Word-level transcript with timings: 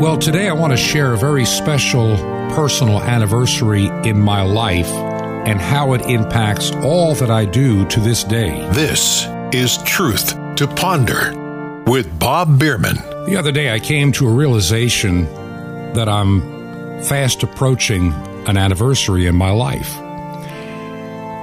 Well, 0.00 0.16
today 0.16 0.48
I 0.48 0.54
want 0.54 0.72
to 0.72 0.78
share 0.78 1.12
a 1.12 1.18
very 1.18 1.44
special 1.44 2.16
personal 2.54 3.02
anniversary 3.02 3.88
in 4.02 4.18
my 4.18 4.40
life 4.40 4.88
and 4.88 5.60
how 5.60 5.92
it 5.92 6.00
impacts 6.06 6.70
all 6.76 7.14
that 7.16 7.30
I 7.30 7.44
do 7.44 7.86
to 7.88 8.00
this 8.00 8.24
day. 8.24 8.66
This 8.70 9.26
is 9.52 9.76
Truth 9.82 10.56
to 10.56 10.66
Ponder 10.66 11.82
with 11.84 12.18
Bob 12.18 12.58
Bierman. 12.58 12.96
The 13.26 13.36
other 13.36 13.52
day 13.52 13.74
I 13.74 13.78
came 13.78 14.10
to 14.12 14.26
a 14.26 14.32
realization 14.32 15.24
that 15.92 16.08
I'm 16.08 17.02
fast 17.02 17.42
approaching 17.42 18.14
an 18.48 18.56
anniversary 18.56 19.26
in 19.26 19.36
my 19.36 19.50
life. 19.50 19.94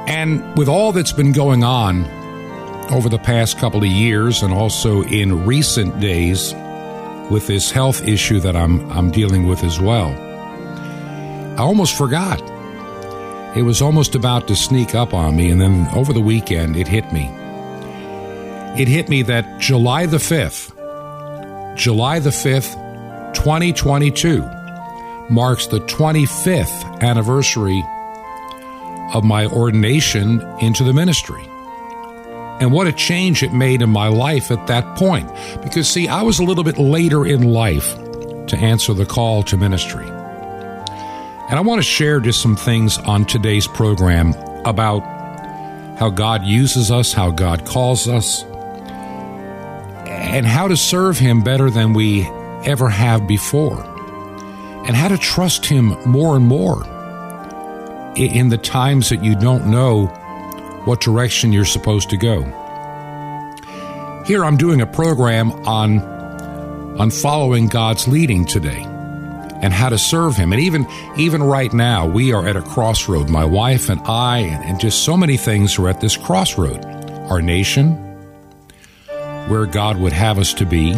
And 0.10 0.58
with 0.58 0.68
all 0.68 0.94
that's 0.94 1.14
been 1.14 1.32
going 1.32 1.64
on 1.64 2.05
over 2.89 3.08
the 3.08 3.20
past 3.20 3.60
couple 3.60 3.84
of 3.84 3.88
years 3.88 4.42
and 4.42 4.52
also 4.52 5.04
in 5.04 5.46
recent 5.46 6.00
days, 6.00 6.55
with 7.30 7.48
this 7.48 7.72
health 7.72 8.08
issue 8.08 8.40
that 8.40 8.55
I'm 8.55 8.90
I'm 8.91 9.12
dealing 9.12 9.48
with 9.48 9.63
as 9.63 9.80
well. 9.80 10.09
I 11.58 11.62
almost 11.62 11.98
forgot. 11.98 12.41
It 13.55 13.63
was 13.63 13.81
almost 13.81 14.16
about 14.16 14.48
to 14.50 14.55
sneak 14.55 14.94
up 14.94 15.13
on 15.13 15.36
me 15.36 15.50
and 15.50 15.59
then 15.59 15.88
over 15.95 16.13
the 16.13 16.22
weekend 16.22 16.76
it 16.76 16.88
hit 16.88 17.12
me. 17.12 17.30
It 18.80 18.88
hit 18.88 19.09
me 19.09 19.23
that 19.23 19.59
July 19.59 20.05
the 20.05 20.17
5th, 20.17 20.76
July 21.76 22.20
the 22.20 22.30
5th, 22.30 22.76
2022 23.34 24.41
marks 25.30 25.67
the 25.67 25.80
25th 25.80 27.02
anniversary 27.02 27.84
of 29.14 29.23
my 29.23 29.45
ordination 29.48 30.41
into 30.62 30.84
the 30.84 30.94
ministry 30.94 31.44
and 32.59 32.71
what 32.71 32.88
a 32.88 32.91
change 32.91 33.43
it 33.43 33.53
made 33.53 33.81
in 33.81 33.89
my 33.89 34.07
life 34.07 34.49
at 34.52 34.67
that 34.67 34.97
point. 34.97 35.29
Because, 35.61 35.88
see, 35.88 36.07
I 36.07 36.23
was 36.23 36.39
a 36.39 36.43
little 36.43 36.63
bit 36.63 36.77
later 36.77 37.25
in 37.25 37.43
life 37.43 37.95
to 38.47 38.57
answer 38.57 38.93
the 38.93 39.05
call 39.05 39.44
to 39.44 39.58
ministry. 39.58 40.08
And 40.08 41.58
I 41.58 41.61
want 41.61 41.80
to 41.80 41.88
share 41.88 42.19
just 42.19 42.41
some 42.41 42.55
things 42.55 42.97
on 42.97 43.25
today's 43.25 43.67
program 43.67 44.33
about 44.66 44.99
how 45.97 46.09
God 46.09 46.44
uses 46.45 46.91
us, 46.91 47.14
how 47.14 47.31
God 47.31 47.66
calls 47.66 48.08
us, 48.08 48.44
and 50.05 50.45
how 50.45 50.67
to 50.67 50.75
serve 50.75 51.17
Him 51.17 51.44
better 51.44 51.69
than 51.69 51.94
we 51.94 52.25
ever 52.66 52.89
have 52.89 53.27
before, 53.27 53.81
and 54.86 54.95
how 54.95 55.08
to 55.08 55.17
trust 55.17 55.66
Him 55.66 55.95
more 56.05 56.36
and 56.36 56.45
more 56.45 56.83
in 58.16 58.49
the 58.49 58.58
times 58.58 59.09
that 59.09 59.23
you 59.23 59.36
don't 59.36 59.67
know 59.67 60.08
what 60.88 61.02
direction 61.02 61.52
you're 61.52 61.66
supposed 61.66 62.09
to 62.09 62.17
go. 62.17 62.43
Here 64.25 64.43
I'm 64.43 64.55
doing 64.55 64.80
a 64.81 64.88
program 64.88 65.52
on 65.67 65.99
on 66.97 67.11
following 67.11 67.67
God's 67.67 68.07
leading 68.07 68.45
today 68.45 68.81
and 69.61 69.71
how 69.73 69.89
to 69.89 69.97
serve 69.97 70.35
him. 70.35 70.53
And 70.53 70.61
even 70.61 70.88
even 71.17 71.43
right 71.43 71.71
now 71.73 72.08
we 72.08 72.33
are 72.33 72.47
at 72.47 72.55
a 72.55 72.61
crossroad. 72.61 73.30
My 73.30 73.43
wife 73.43 73.89
and 73.89 73.99
I 74.05 74.39
and, 74.39 74.63
and 74.63 74.80
just 74.80 75.03
so 75.03 75.17
many 75.17 75.35
things 75.35 75.77
are 75.77 75.89
at 75.89 75.99
this 75.99 76.15
crossroad. 76.15 76.83
Our 77.30 77.41
nation, 77.41 77.91
where 79.49 79.65
God 79.65 79.97
would 79.97 80.13
have 80.13 80.39
us 80.39 80.53
to 80.55 80.65
be, 80.65 80.93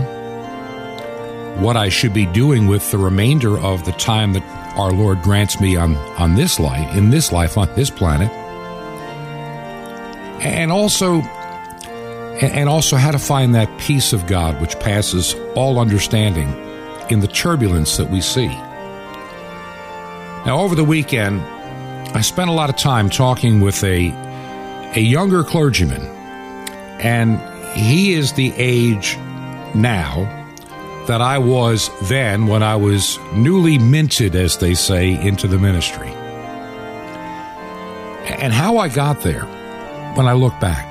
what 1.64 1.76
I 1.76 1.90
should 1.90 2.14
be 2.14 2.28
doing 2.28 2.68
with 2.68 2.92
the 2.92 3.00
remainder 3.00 3.58
of 3.58 3.86
the 3.86 3.92
time 3.94 4.34
that 4.34 4.44
our 4.78 4.92
Lord 4.92 5.24
grants 5.24 5.60
me 5.60 5.76
on, 5.76 5.96
on 5.96 6.36
this 6.36 6.60
life, 6.60 6.96
in 6.96 7.10
this 7.10 7.32
life, 7.32 7.58
on 7.58 7.74
this 7.76 7.90
planet 7.90 8.32
and 10.42 10.72
also 10.72 11.22
and 12.42 12.70
also 12.70 12.96
how 12.96 13.12
to 13.12 13.20
find 13.20 13.54
that 13.54 13.80
peace 13.80 14.14
of 14.14 14.26
God 14.26 14.62
which 14.62 14.80
passes 14.80 15.36
all 15.56 15.80
understanding 15.80 16.48
in 17.10 17.20
the 17.20 17.28
turbulence 17.28 17.98
that 17.98 18.10
we 18.10 18.22
see. 18.22 18.48
Now 20.46 20.60
over 20.60 20.76
the 20.76 20.84
weekend 20.84 21.42
I 22.16 22.22
spent 22.22 22.50
a 22.50 22.54
lot 22.54 22.70
of 22.70 22.78
time 22.78 23.10
talking 23.10 23.60
with 23.60 23.84
a 23.84 24.12
a 24.96 25.02
younger 25.02 25.44
clergyman 25.44 26.02
and 27.02 27.40
he 27.78 28.14
is 28.14 28.34
the 28.34 28.54
age 28.56 29.18
now 29.76 30.36
that 31.08 31.22
I 31.22 31.40
was 31.40 31.90
then 32.08 32.48
when 32.48 32.62
I 32.62 32.76
was 32.76 33.18
newly 33.34 33.78
minted 33.78 34.36
as 34.36 34.58
they 34.58 34.76
say 34.76 35.20
into 35.20 35.48
the 35.48 35.58
ministry. 35.58 36.10
And 38.42 38.54
how 38.54 38.78
I 38.78 38.90
got 38.90 39.22
there 39.22 39.48
when 40.20 40.28
I 40.28 40.34
look 40.34 40.60
back 40.60 40.86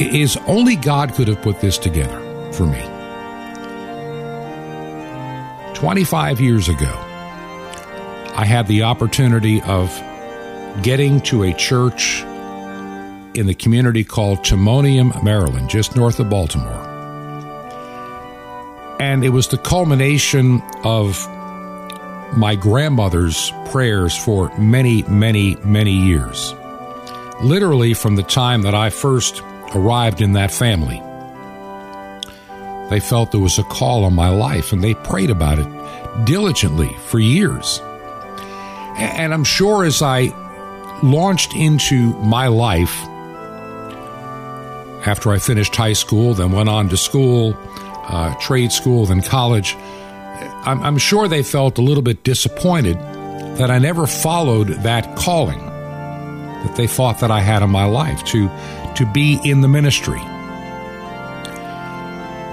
is 0.00 0.38
only 0.46 0.76
God 0.76 1.12
could 1.12 1.28
have 1.28 1.42
put 1.42 1.60
this 1.60 1.76
together 1.76 2.18
for 2.50 2.64
me. 2.64 2.80
25 5.74 6.40
years 6.40 6.70
ago, 6.70 6.90
I 8.34 8.46
had 8.46 8.66
the 8.66 8.84
opportunity 8.84 9.60
of 9.60 9.90
getting 10.80 11.20
to 11.32 11.42
a 11.42 11.52
church 11.52 12.22
in 13.34 13.44
the 13.44 13.54
community 13.54 14.04
called 14.04 14.38
Timonium, 14.38 15.22
Maryland, 15.22 15.68
just 15.68 15.94
north 15.94 16.18
of 16.18 16.30
Baltimore. 16.30 16.88
And 19.00 19.22
it 19.22 19.28
was 19.28 19.48
the 19.48 19.58
culmination 19.58 20.62
of 20.82 21.28
my 22.38 22.56
grandmother's 22.58 23.52
prayers 23.66 24.16
for 24.16 24.50
many, 24.56 25.02
many, 25.02 25.56
many 25.56 25.92
years 25.92 26.54
literally 27.42 27.94
from 27.94 28.16
the 28.16 28.22
time 28.22 28.62
that 28.62 28.74
I 28.74 28.90
first 28.90 29.42
arrived 29.74 30.20
in 30.20 30.34
that 30.34 30.52
family. 30.52 31.02
They 32.90 33.00
felt 33.00 33.32
there 33.32 33.40
was 33.40 33.58
a 33.58 33.64
call 33.64 34.04
on 34.04 34.14
my 34.14 34.28
life 34.28 34.72
and 34.72 34.82
they 34.82 34.94
prayed 34.94 35.30
about 35.30 35.58
it 35.58 36.26
diligently 36.26 36.94
for 37.06 37.18
years. 37.18 37.80
And 38.96 39.32
I'm 39.32 39.44
sure 39.44 39.84
as 39.84 40.02
I 40.02 40.26
launched 41.02 41.54
into 41.54 42.12
my 42.18 42.48
life 42.48 42.94
after 45.06 45.32
I 45.32 45.38
finished 45.38 45.74
high 45.74 45.94
school, 45.94 46.34
then 46.34 46.52
went 46.52 46.68
on 46.68 46.88
to 46.90 46.96
school, 46.96 47.56
uh, 48.04 48.34
trade 48.40 48.70
school, 48.70 49.06
then 49.06 49.22
college, 49.22 49.74
I'm, 50.64 50.80
I'm 50.82 50.98
sure 50.98 51.26
they 51.26 51.42
felt 51.42 51.78
a 51.78 51.82
little 51.82 52.02
bit 52.02 52.22
disappointed 52.22 52.96
that 53.56 53.70
I 53.70 53.78
never 53.78 54.06
followed 54.06 54.68
that 54.68 55.16
calling 55.16 55.71
that 56.62 56.76
they 56.76 56.86
thought 56.86 57.20
that 57.20 57.30
I 57.30 57.40
had 57.40 57.62
in 57.62 57.70
my 57.70 57.84
life 57.84 58.24
to 58.26 58.48
to 58.96 59.06
be 59.06 59.40
in 59.44 59.60
the 59.60 59.68
ministry. 59.68 60.20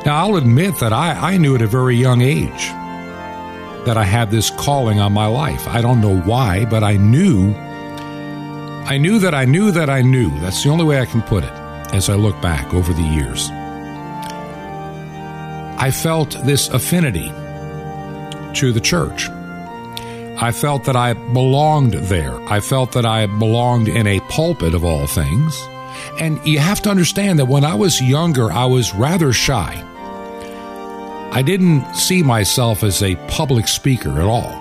Now 0.05 0.25
I'll 0.25 0.35
admit 0.37 0.79
that 0.79 0.93
I, 0.93 1.33
I 1.33 1.37
knew 1.37 1.55
at 1.55 1.61
a 1.61 1.67
very 1.67 1.95
young 1.95 2.21
age 2.21 2.69
that 3.85 3.97
I 3.97 4.03
had 4.03 4.31
this 4.31 4.49
calling 4.49 4.99
on 4.99 5.13
my 5.13 5.25
life. 5.25 5.67
I 5.67 5.81
don't 5.81 6.01
know 6.01 6.17
why, 6.21 6.65
but 6.65 6.83
I 6.83 6.97
knew 6.97 7.53
I 8.89 8.97
knew 8.97 9.19
that 9.19 9.35
I 9.35 9.45
knew 9.45 9.71
that 9.71 9.89
I 9.89 10.01
knew. 10.01 10.29
That's 10.39 10.63
the 10.63 10.69
only 10.69 10.85
way 10.85 10.99
I 10.99 11.05
can 11.05 11.21
put 11.21 11.43
it 11.43 11.53
as 11.93 12.09
I 12.09 12.15
look 12.15 12.41
back 12.41 12.73
over 12.73 12.91
the 12.91 13.03
years. 13.03 13.49
I 15.81 15.91
felt 15.91 16.31
this 16.43 16.69
affinity 16.69 17.29
to 18.55 18.71
the 18.73 18.81
church. 18.81 19.29
I 20.41 20.53
felt 20.53 20.85
that 20.85 20.95
I 20.95 21.13
belonged 21.13 21.95
there. 21.95 22.41
I 22.49 22.61
felt 22.61 22.93
that 22.93 23.05
I 23.05 23.25
belonged 23.25 23.89
in 23.89 24.07
a 24.07 24.21
pulpit 24.29 24.73
of 24.73 24.85
all 24.85 25.05
things. 25.05 25.59
And 26.17 26.39
you 26.47 26.59
have 26.59 26.81
to 26.83 26.89
understand 26.89 27.39
that 27.39 27.45
when 27.45 27.65
I 27.65 27.75
was 27.75 28.01
younger, 28.01 28.49
I 28.49 28.63
was 28.63 28.95
rather 28.95 29.33
shy. 29.33 29.83
I 31.31 31.41
didn't 31.41 31.93
see 31.93 32.23
myself 32.23 32.83
as 32.83 33.03
a 33.03 33.15
public 33.27 33.67
speaker 33.67 34.11
at 34.11 34.25
all. 34.25 34.55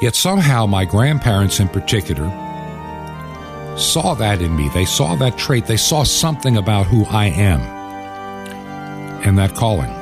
Yet 0.00 0.14
somehow 0.14 0.66
my 0.66 0.84
grandparents 0.84 1.58
in 1.58 1.68
particular 1.68 2.30
saw 3.76 4.14
that 4.14 4.40
in 4.40 4.54
me. 4.54 4.68
They 4.68 4.84
saw 4.84 5.16
that 5.16 5.36
trait. 5.36 5.66
They 5.66 5.76
saw 5.76 6.04
something 6.04 6.56
about 6.56 6.86
who 6.86 7.04
I 7.06 7.26
am 7.26 7.60
and 9.26 9.36
that 9.38 9.56
calling. 9.56 9.99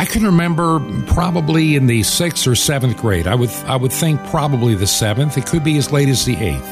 I 0.00 0.06
can 0.06 0.24
remember 0.24 0.80
probably 1.08 1.76
in 1.76 1.86
the 1.86 2.02
sixth 2.04 2.46
or 2.46 2.54
seventh 2.54 2.96
grade. 2.96 3.26
I 3.26 3.34
would 3.34 3.50
I 3.66 3.76
would 3.76 3.92
think 3.92 4.18
probably 4.28 4.74
the 4.74 4.86
seventh. 4.86 5.36
It 5.36 5.44
could 5.44 5.62
be 5.62 5.76
as 5.76 5.92
late 5.92 6.08
as 6.08 6.24
the 6.24 6.36
eighth. 6.36 6.66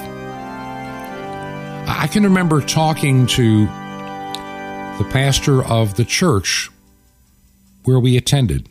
I 1.87 2.09
can 2.11 2.23
remember 2.23 2.63
talking 2.63 3.27
to 3.27 3.67
the 3.67 5.07
pastor 5.13 5.63
of 5.63 5.97
the 5.97 6.07
church 6.07 6.71
where 7.85 8.01
we 8.01 8.17
attended. 8.17 8.67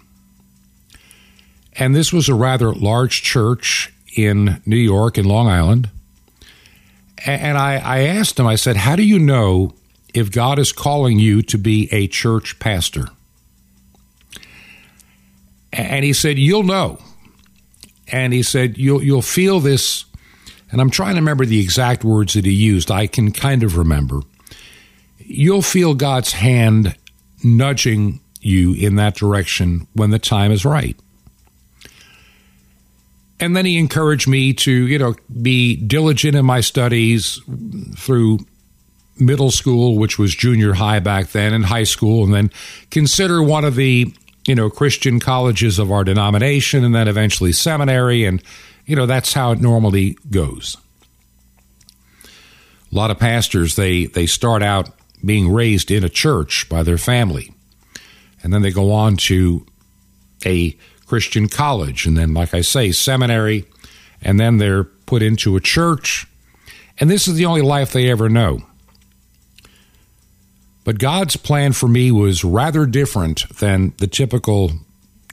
And 1.74 1.94
this 1.94 2.12
was 2.12 2.28
a 2.28 2.34
rather 2.34 2.74
large 2.74 3.22
church 3.22 3.94
in 4.16 4.60
New 4.66 4.76
York, 4.76 5.20
in 5.20 5.26
Long 5.26 5.48
Island. 5.48 5.92
And 7.28 7.60
I, 7.60 7.76
I 7.76 8.00
asked 8.08 8.40
him, 8.40 8.48
I 8.48 8.56
said, 8.56 8.76
How 8.76 8.96
do 8.96 9.04
you 9.04 9.20
know 9.20 9.76
if 10.16 10.32
God 10.32 10.58
is 10.58 10.72
calling 10.72 11.20
you 11.20 11.44
to 11.44 11.60
be 11.60 11.90
a 11.92 12.08
church 12.08 12.58
pastor? 12.58 13.10
And 15.78 16.04
he 16.04 16.14
said, 16.14 16.38
You'll 16.40 16.64
know. 16.64 17.00
And 18.10 18.34
he 18.34 18.44
said, 18.44 18.78
You'll, 18.78 19.04
you'll 19.04 19.22
feel 19.22 19.60
this. 19.60 20.06
And 20.72 20.82
I'm 20.82 20.90
trying 20.90 21.16
to 21.16 21.22
remember 21.22 21.46
the 21.46 21.62
exact 21.62 22.04
words 22.04 22.34
that 22.34 22.46
he 22.46 22.52
used. 22.52 22.92
I 22.92 23.08
can 23.08 23.32
kind 23.32 23.64
of 23.64 23.78
remember. 23.78 24.22
You'll 25.20 25.62
feel 25.62 25.94
God's 25.94 26.34
hand 26.34 26.96
nudging 27.44 28.20
you 28.42 28.74
in 28.74 28.96
that 28.96 29.16
direction 29.16 29.88
when 29.94 30.10
the 30.10 30.20
time 30.20 30.52
is 30.52 30.66
right. 30.66 30.98
And 33.40 33.56
then 33.56 33.66
he 33.66 33.78
encouraged 33.78 34.28
me 34.28 34.54
to, 34.54 34.72
you 34.72 34.98
know, 34.98 35.16
be 35.42 35.76
diligent 35.76 36.36
in 36.36 36.46
my 36.46 36.62
studies 36.62 37.40
through 37.96 38.40
middle 39.20 39.52
school, 39.52 39.98
which 39.98 40.18
was 40.18 40.34
junior 40.34 40.74
high 40.74 41.00
back 41.00 41.30
then, 41.30 41.54
and 41.54 41.66
high 41.66 41.84
school, 41.84 42.24
and 42.24 42.34
then 42.34 42.52
consider 42.90 43.42
one 43.44 43.64
of 43.64 43.76
the, 43.76 44.14
you 44.48 44.56
know, 44.56 44.70
Christian 44.70 45.20
colleges 45.20 45.78
of 45.78 45.92
our 45.92 46.06
denomination, 46.06 46.84
and 46.86 46.96
then 46.96 47.08
eventually 47.08 47.52
seminary. 47.52 48.24
And, 48.24 48.42
you 48.86 48.96
know, 48.96 49.06
that's 49.06 49.34
how 49.34 49.52
it 49.52 49.60
normally 49.60 50.18
goes. 50.32 50.78
A 52.24 52.96
lot 52.96 53.12
of 53.12 53.20
pastors, 53.20 53.76
they, 53.76 54.06
they 54.06 54.26
start 54.26 54.64
out 54.64 54.90
being 55.24 55.52
raised 55.52 55.92
in 55.92 56.06
a 56.06 56.10
church 56.10 56.70
by 56.70 56.82
their 56.82 56.98
family. 56.98 57.54
And 58.42 58.54
then 58.54 58.62
they 58.62 58.72
go 58.72 58.94
on 58.94 59.18
to 59.18 59.66
a 60.46 60.78
Christian 61.06 61.50
college. 61.50 62.06
And 62.06 62.16
then, 62.16 62.34
like 62.34 62.54
I 62.54 62.62
say, 62.62 62.94
seminary. 62.94 63.66
And 64.22 64.40
then 64.40 64.58
they're 64.58 64.86
put 64.86 65.22
into 65.22 65.58
a 65.58 65.62
church. 65.62 66.26
And 67.00 67.10
this 67.10 67.28
is 67.28 67.36
the 67.36 67.46
only 67.46 67.62
life 67.62 67.92
they 67.92 68.10
ever 68.10 68.30
know. 68.30 68.62
But 70.88 71.00
God's 71.00 71.36
plan 71.36 71.74
for 71.74 71.90
me 71.90 72.14
was 72.14 72.46
rather 72.46 72.86
different 72.86 73.50
than 73.60 73.92
the 73.98 74.08
typical 74.08 74.72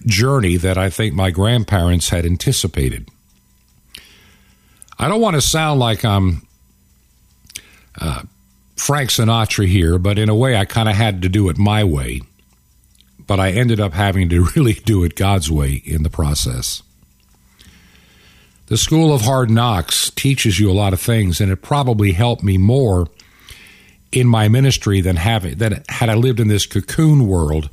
journey 0.05 0.57
that 0.57 0.77
I 0.77 0.91
think 0.91 1.15
my 1.15 1.31
grandparents 1.31 2.09
had 2.09 2.27
anticipated. 2.27 3.09
I 4.99 5.07
don't 5.07 5.21
want 5.21 5.37
to 5.37 5.41
sound 5.41 5.79
like 5.79 6.05
I'm 6.05 6.45
uh, 8.01 8.23
Frank 8.75 9.11
Sinatra 9.11 9.69
here, 9.69 9.97
but 9.97 10.19
in 10.19 10.29
a 10.29 10.35
way, 10.35 10.57
I 10.57 10.65
kind 10.65 10.89
of 10.89 10.97
had 10.97 11.23
to 11.23 11.29
do 11.29 11.49
it 11.49 11.57
my 11.57 11.85
way. 11.85 12.23
But 13.25 13.39
I 13.39 13.53
ended 13.53 13.79
up 13.79 13.93
having 13.93 14.29
to 14.31 14.49
really 14.57 14.73
do 14.73 15.05
it 15.05 15.15
God's 15.15 15.53
way 15.53 15.83
in 15.85 16.03
the 16.03 16.11
process. 16.11 16.83
The 18.67 18.77
School 18.77 19.15
of 19.15 19.21
Hard 19.21 19.51
Knocks 19.51 20.11
teaches 20.11 20.59
you 20.59 20.69
a 20.69 20.75
lot 20.75 20.93
of 20.93 21.01
things, 21.01 21.41
and 21.41 21.53
it 21.53 21.63
probably 21.63 22.11
helped 22.11 22.43
me 22.43 22.59
more 22.59 23.07
in 24.15 24.29
my 24.29 24.49
ministry 24.49 25.01
than 25.01 25.17
having 25.17 25.57
than 25.57 25.83
had 25.89 26.09
I 26.09 26.15
lived 26.15 26.39
in 26.39 26.49
this 26.49 26.67
cocoon 26.67 27.27
world 27.27 27.69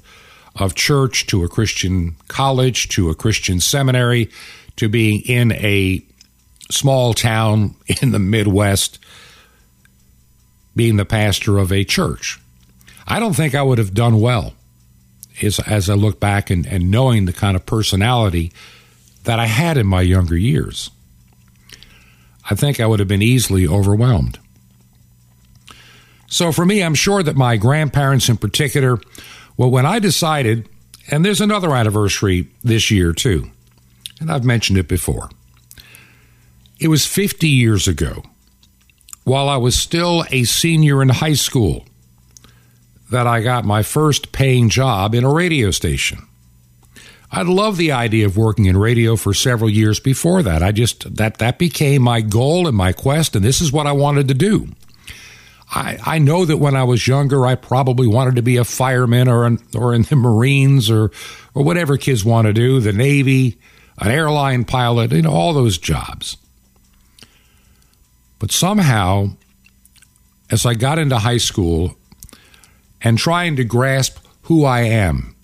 of 0.55 0.75
church 0.75 1.27
to 1.27 1.43
a 1.43 1.47
Christian 1.47 2.15
college 2.27 2.89
to 2.89 3.09
a 3.09 3.15
Christian 3.15 3.59
seminary 3.59 4.29
to 4.77 4.89
being 4.89 5.21
in 5.21 5.51
a 5.53 6.03
small 6.71 7.13
town 7.13 7.75
in 8.01 8.11
the 8.11 8.19
Midwest 8.19 8.99
being 10.75 10.97
the 10.97 11.05
pastor 11.05 11.57
of 11.57 11.71
a 11.71 11.83
church. 11.83 12.39
I 13.07 13.19
don't 13.19 13.35
think 13.35 13.53
I 13.53 13.61
would 13.61 13.77
have 13.77 13.93
done 13.93 14.19
well 14.19 14.53
as, 15.41 15.59
as 15.59 15.89
I 15.89 15.95
look 15.95 16.19
back 16.19 16.49
and, 16.49 16.65
and 16.65 16.89
knowing 16.89 17.25
the 17.25 17.33
kind 17.33 17.55
of 17.55 17.65
personality 17.65 18.51
that 19.25 19.37
I 19.37 19.47
had 19.47 19.77
in 19.77 19.85
my 19.85 20.01
younger 20.01 20.37
years. 20.37 20.89
I 22.49 22.55
think 22.55 22.79
I 22.79 22.85
would 22.85 22.99
have 22.99 23.07
been 23.07 23.21
easily 23.21 23.67
overwhelmed. 23.67 24.39
So 26.31 26.53
for 26.53 26.65
me, 26.65 26.81
I'm 26.81 26.95
sure 26.95 27.21
that 27.21 27.35
my 27.35 27.57
grandparents 27.57 28.29
in 28.29 28.37
particular, 28.37 28.97
well, 29.57 29.69
when 29.69 29.85
I 29.85 29.99
decided, 29.99 30.67
and 31.11 31.25
there's 31.25 31.41
another 31.41 31.75
anniversary 31.75 32.47
this 32.63 32.89
year 32.89 33.11
too, 33.11 33.51
and 34.21 34.31
I've 34.31 34.45
mentioned 34.45 34.79
it 34.79 34.87
before, 34.87 35.29
it 36.79 36.87
was 36.87 37.05
50 37.05 37.49
years 37.49 37.85
ago 37.85 38.23
while 39.25 39.49
I 39.49 39.57
was 39.57 39.75
still 39.75 40.23
a 40.31 40.45
senior 40.45 41.01
in 41.01 41.09
high 41.09 41.33
school 41.33 41.85
that 43.11 43.27
I 43.27 43.41
got 43.41 43.65
my 43.65 43.83
first 43.83 44.31
paying 44.31 44.69
job 44.69 45.13
in 45.13 45.25
a 45.25 45.33
radio 45.33 45.69
station. 45.69 46.25
I'd 47.29 47.47
loved 47.47 47.77
the 47.77 47.91
idea 47.91 48.25
of 48.25 48.37
working 48.37 48.65
in 48.65 48.77
radio 48.77 49.17
for 49.17 49.33
several 49.33 49.69
years 49.69 49.99
before 49.99 50.43
that. 50.43 50.63
I 50.63 50.71
just 50.71 51.17
that 51.17 51.39
that 51.39 51.59
became 51.59 52.01
my 52.01 52.21
goal 52.21 52.69
and 52.69 52.75
my 52.75 52.93
quest, 52.93 53.35
and 53.35 53.43
this 53.43 53.59
is 53.59 53.71
what 53.71 53.85
I 53.85 53.91
wanted 53.91 54.29
to 54.29 54.33
do. 54.33 54.69
I, 55.73 55.97
I 56.05 56.19
know 56.19 56.43
that 56.43 56.57
when 56.57 56.75
I 56.75 56.83
was 56.83 57.07
younger, 57.07 57.45
I 57.45 57.55
probably 57.55 58.05
wanted 58.05 58.35
to 58.35 58.41
be 58.41 58.57
a 58.57 58.65
fireman 58.65 59.29
or 59.29 59.45
an, 59.45 59.59
or 59.73 59.93
in 59.93 60.01
the 60.03 60.17
Marines 60.17 60.89
or 60.91 61.11
or 61.53 61.63
whatever 61.63 61.97
kids 61.97 62.23
want 62.23 62.47
to 62.47 62.53
do, 62.53 62.79
the 62.79 62.93
Navy, 62.93 63.59
an 63.97 64.11
airline 64.11 64.65
pilot, 64.65 65.11
you 65.11 65.21
know, 65.21 65.31
all 65.31 65.53
those 65.53 65.77
jobs. 65.77 66.37
But 68.39 68.51
somehow, 68.51 69.31
as 70.49 70.65
I 70.65 70.73
got 70.73 70.97
into 70.97 71.19
high 71.19 71.37
school 71.37 71.95
and 73.01 73.17
trying 73.17 73.55
to 73.57 73.63
grasp 73.63 74.17
who 74.43 74.65
I 74.65 74.81
am 74.81 75.35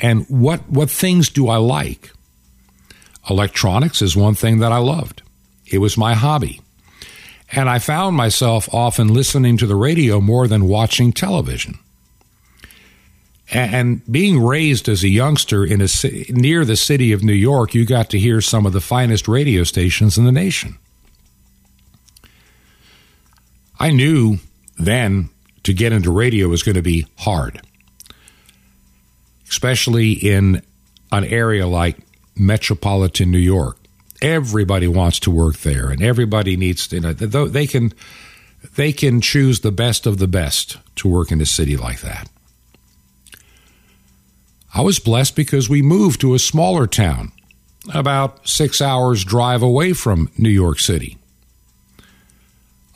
and 0.00 0.24
what, 0.28 0.68
what 0.68 0.90
things 0.90 1.28
do 1.28 1.48
I 1.48 1.56
like, 1.56 2.10
electronics 3.28 4.00
is 4.00 4.16
one 4.16 4.34
thing 4.34 4.60
that 4.60 4.72
I 4.72 4.78
loved. 4.78 5.22
It 5.66 5.78
was 5.78 5.98
my 5.98 6.14
hobby. 6.14 6.60
And 7.52 7.68
I 7.68 7.78
found 7.78 8.16
myself 8.16 8.72
often 8.72 9.08
listening 9.08 9.56
to 9.56 9.66
the 9.66 9.74
radio 9.74 10.20
more 10.20 10.46
than 10.46 10.68
watching 10.68 11.12
television. 11.12 11.78
And 13.52 14.00
being 14.10 14.40
raised 14.40 14.88
as 14.88 15.02
a 15.02 15.08
youngster 15.08 15.64
in 15.64 15.80
a 15.80 15.88
near 16.28 16.64
the 16.64 16.76
city 16.76 17.10
of 17.10 17.24
New 17.24 17.32
York, 17.32 17.74
you 17.74 17.84
got 17.84 18.08
to 18.10 18.18
hear 18.18 18.40
some 18.40 18.64
of 18.64 18.72
the 18.72 18.80
finest 18.80 19.26
radio 19.26 19.64
stations 19.64 20.16
in 20.16 20.24
the 20.24 20.30
nation. 20.30 20.78
I 23.80 23.90
knew 23.90 24.38
then 24.78 25.30
to 25.64 25.72
get 25.72 25.92
into 25.92 26.12
radio 26.12 26.46
was 26.46 26.62
going 26.62 26.76
to 26.76 26.82
be 26.82 27.06
hard, 27.18 27.60
especially 29.48 30.12
in 30.12 30.62
an 31.10 31.24
area 31.24 31.66
like 31.66 31.98
metropolitan 32.36 33.32
New 33.32 33.38
York. 33.38 33.79
Everybody 34.22 34.86
wants 34.86 35.18
to 35.20 35.30
work 35.30 35.58
there, 35.58 35.90
and 35.90 36.02
everybody 36.02 36.56
needs 36.56 36.86
to. 36.88 36.96
You 36.96 37.02
know, 37.02 37.12
they 37.12 37.66
can 37.66 37.92
they 38.74 38.92
can 38.92 39.20
choose 39.20 39.60
the 39.60 39.72
best 39.72 40.06
of 40.06 40.18
the 40.18 40.28
best 40.28 40.78
to 40.96 41.08
work 41.08 41.32
in 41.32 41.40
a 41.40 41.46
city 41.46 41.76
like 41.76 42.00
that. 42.00 42.28
I 44.74 44.82
was 44.82 44.98
blessed 44.98 45.34
because 45.34 45.68
we 45.68 45.82
moved 45.82 46.20
to 46.20 46.34
a 46.34 46.38
smaller 46.38 46.86
town, 46.86 47.32
about 47.92 48.46
six 48.48 48.80
hours 48.80 49.24
drive 49.24 49.62
away 49.62 49.94
from 49.94 50.30
New 50.36 50.50
York 50.50 50.78
City 50.78 51.16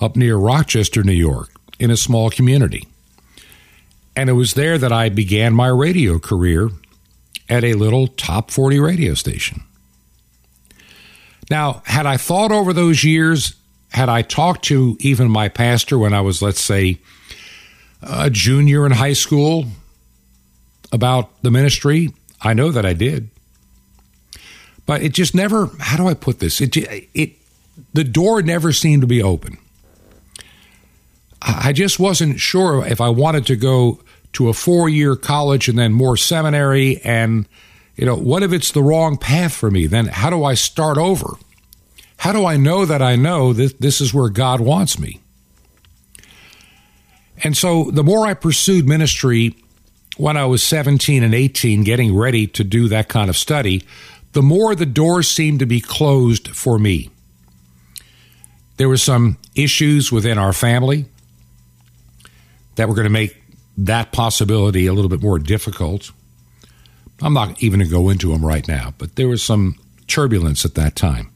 up 0.00 0.16
near 0.16 0.36
Rochester, 0.36 1.02
New 1.02 1.12
York, 1.12 1.50
in 1.78 1.90
a 1.90 1.96
small 1.96 2.30
community. 2.30 2.86
And 4.14 4.28
it 4.28 4.34
was 4.34 4.54
there 4.54 4.78
that 4.78 4.92
I 4.92 5.08
began 5.08 5.54
my 5.54 5.68
radio 5.68 6.18
career 6.18 6.70
at 7.48 7.64
a 7.64 7.74
little 7.74 8.06
top 8.06 8.50
40 8.50 8.78
radio 8.78 9.14
station. 9.14 9.62
Now, 11.50 11.82
had 11.84 12.06
I 12.06 12.16
thought 12.16 12.52
over 12.52 12.72
those 12.72 13.04
years, 13.04 13.54
had 13.90 14.08
I 14.08 14.22
talked 14.22 14.64
to 14.66 14.96
even 15.00 15.30
my 15.30 15.48
pastor 15.48 15.98
when 15.98 16.14
I 16.14 16.20
was, 16.20 16.42
let's 16.42 16.60
say, 16.60 16.98
a 18.02 18.30
junior 18.30 18.86
in 18.86 18.92
high 18.92 19.12
school 19.12 19.66
about 20.92 21.42
the 21.42 21.50
ministry, 21.50 22.12
I 22.40 22.54
know 22.54 22.70
that 22.70 22.84
I 22.84 22.92
did. 22.92 23.30
But 24.86 25.02
it 25.02 25.12
just 25.12 25.34
never, 25.34 25.70
how 25.80 25.96
do 25.96 26.06
I 26.06 26.14
put 26.14 26.40
this? 26.40 26.60
It, 26.60 26.76
it, 26.76 27.32
the 27.92 28.04
door 28.04 28.42
never 28.42 28.72
seemed 28.72 29.02
to 29.02 29.06
be 29.06 29.22
open. 29.22 29.58
I 31.40 31.72
just 31.72 31.98
wasn't 31.98 32.40
sure 32.40 32.86
if 32.86 33.00
I 33.00 33.10
wanted 33.10 33.46
to 33.46 33.56
go 33.56 34.00
to 34.34 34.48
a 34.48 34.54
four 34.54 34.88
year 34.88 35.14
college 35.14 35.68
and 35.68 35.78
then 35.78 35.92
more 35.92 36.16
seminary. 36.16 37.00
And, 37.02 37.46
you 37.96 38.06
know, 38.06 38.16
what 38.16 38.42
if 38.42 38.52
it's 38.52 38.72
the 38.72 38.82
wrong 38.82 39.16
path 39.16 39.54
for 39.54 39.70
me? 39.70 39.86
Then 39.86 40.06
how 40.06 40.30
do 40.30 40.44
I 40.44 40.54
start 40.54 40.98
over? 40.98 41.36
How 42.18 42.32
do 42.32 42.46
I 42.46 42.56
know 42.56 42.84
that 42.84 43.02
I 43.02 43.16
know 43.16 43.52
that 43.52 43.80
this 43.80 44.00
is 44.00 44.12
where 44.12 44.28
God 44.28 44.60
wants 44.60 44.98
me? 44.98 45.20
And 47.42 47.56
so 47.56 47.90
the 47.90 48.04
more 48.04 48.26
I 48.26 48.34
pursued 48.34 48.88
ministry 48.88 49.56
when 50.16 50.36
I 50.36 50.44
was 50.46 50.62
17 50.62 51.22
and 51.22 51.34
18, 51.34 51.82
getting 51.82 52.16
ready 52.16 52.46
to 52.48 52.64
do 52.64 52.88
that 52.88 53.08
kind 53.08 53.28
of 53.28 53.36
study, 53.36 53.82
the 54.32 54.42
more 54.42 54.74
the 54.74 54.86
doors 54.86 55.28
seemed 55.28 55.58
to 55.60 55.66
be 55.66 55.80
closed 55.80 56.48
for 56.48 56.78
me. 56.78 57.10
There 58.76 58.88
were 58.88 58.96
some 58.96 59.38
issues 59.54 60.10
within 60.10 60.38
our 60.38 60.52
family 60.52 61.06
that 62.76 62.88
were 62.88 62.94
going 62.94 63.04
to 63.04 63.10
make 63.10 63.40
that 63.78 64.12
possibility 64.12 64.86
a 64.86 64.92
little 64.92 65.08
bit 65.08 65.22
more 65.22 65.38
difficult. 65.38 66.10
I'm 67.22 67.34
not 67.34 67.62
even 67.62 67.80
going 67.80 67.88
to 67.88 67.94
go 67.94 68.08
into 68.10 68.32
them 68.32 68.44
right 68.44 68.66
now, 68.66 68.94
but 68.98 69.16
there 69.16 69.28
was 69.28 69.42
some 69.42 69.76
turbulence 70.06 70.64
at 70.64 70.74
that 70.74 70.96
time. 70.96 71.30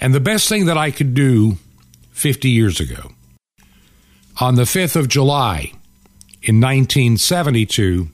And 0.00 0.14
the 0.14 0.20
best 0.20 0.48
thing 0.48 0.66
that 0.66 0.78
I 0.78 0.90
could 0.90 1.14
do 1.14 1.58
50 2.12 2.48
years 2.48 2.80
ago, 2.80 3.12
on 4.40 4.54
the 4.54 4.62
5th 4.62 4.94
of 4.94 5.08
July 5.08 5.72
in 6.42 6.60
1972, 6.60 8.08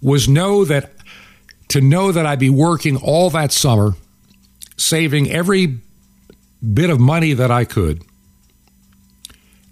was 0.00 0.28
know 0.28 0.64
that 0.64 0.92
to 1.68 1.80
know 1.80 2.12
that 2.12 2.24
I'd 2.24 2.38
be 2.38 2.50
working 2.50 2.96
all 2.96 3.30
that 3.30 3.52
summer, 3.52 3.94
saving 4.76 5.30
every 5.30 5.78
bit 6.74 6.90
of 6.90 7.00
money 7.00 7.32
that 7.34 7.50
I 7.50 7.64
could, 7.64 8.02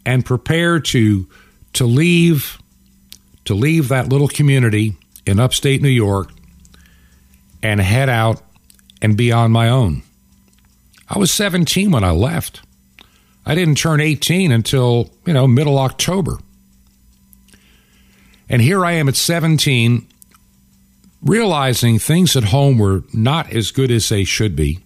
and 0.05 0.25
prepare 0.25 0.81
to 0.81 1.27
to 1.75 1.85
leave 1.85 2.59
to 3.45 3.55
leave 3.55 3.89
that 3.89 4.09
little 4.09 4.29
community 4.29 4.97
in 5.27 5.41
upstate 5.41 5.83
New 5.83 5.89
York 5.89 6.31
and 7.63 7.81
head 7.81 8.09
out 8.09 8.43
and 9.03 9.17
be 9.17 9.33
on 9.33 9.51
my 9.51 9.69
own. 9.69 10.03
I 11.09 11.19
was 11.19 11.33
17 11.33 11.91
when 11.91 12.05
I 12.05 12.11
left. 12.11 12.63
I 13.45 13.55
didn't 13.55 13.77
turn 13.77 14.01
18 14.01 14.51
until, 14.51 15.11
you 15.25 15.33
know, 15.33 15.47
middle 15.47 15.79
October. 15.79 16.39
And 18.49 18.63
here 18.63 18.85
I 18.85 18.93
am 18.93 19.09
at 19.09 19.17
17, 19.17 20.07
realizing 21.23 21.99
things 21.99 22.37
at 22.37 22.45
home 22.45 22.79
were 22.79 23.03
not 23.13 23.53
as 23.53 23.71
good 23.71 23.91
as 23.91 24.09
they 24.09 24.25
should 24.25 24.57
be. 24.57 24.81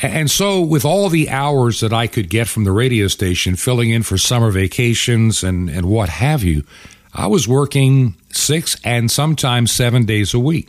And 0.00 0.30
so, 0.30 0.60
with 0.60 0.84
all 0.84 1.08
the 1.08 1.28
hours 1.28 1.80
that 1.80 1.92
I 1.92 2.06
could 2.06 2.30
get 2.30 2.46
from 2.46 2.62
the 2.62 2.70
radio 2.70 3.08
station, 3.08 3.56
filling 3.56 3.90
in 3.90 4.04
for 4.04 4.16
summer 4.16 4.52
vacations 4.52 5.42
and, 5.42 5.68
and 5.68 5.86
what 5.86 6.08
have 6.08 6.44
you, 6.44 6.62
I 7.12 7.26
was 7.26 7.48
working 7.48 8.14
six 8.30 8.76
and 8.84 9.10
sometimes 9.10 9.72
seven 9.72 10.04
days 10.04 10.34
a 10.34 10.38
week. 10.38 10.68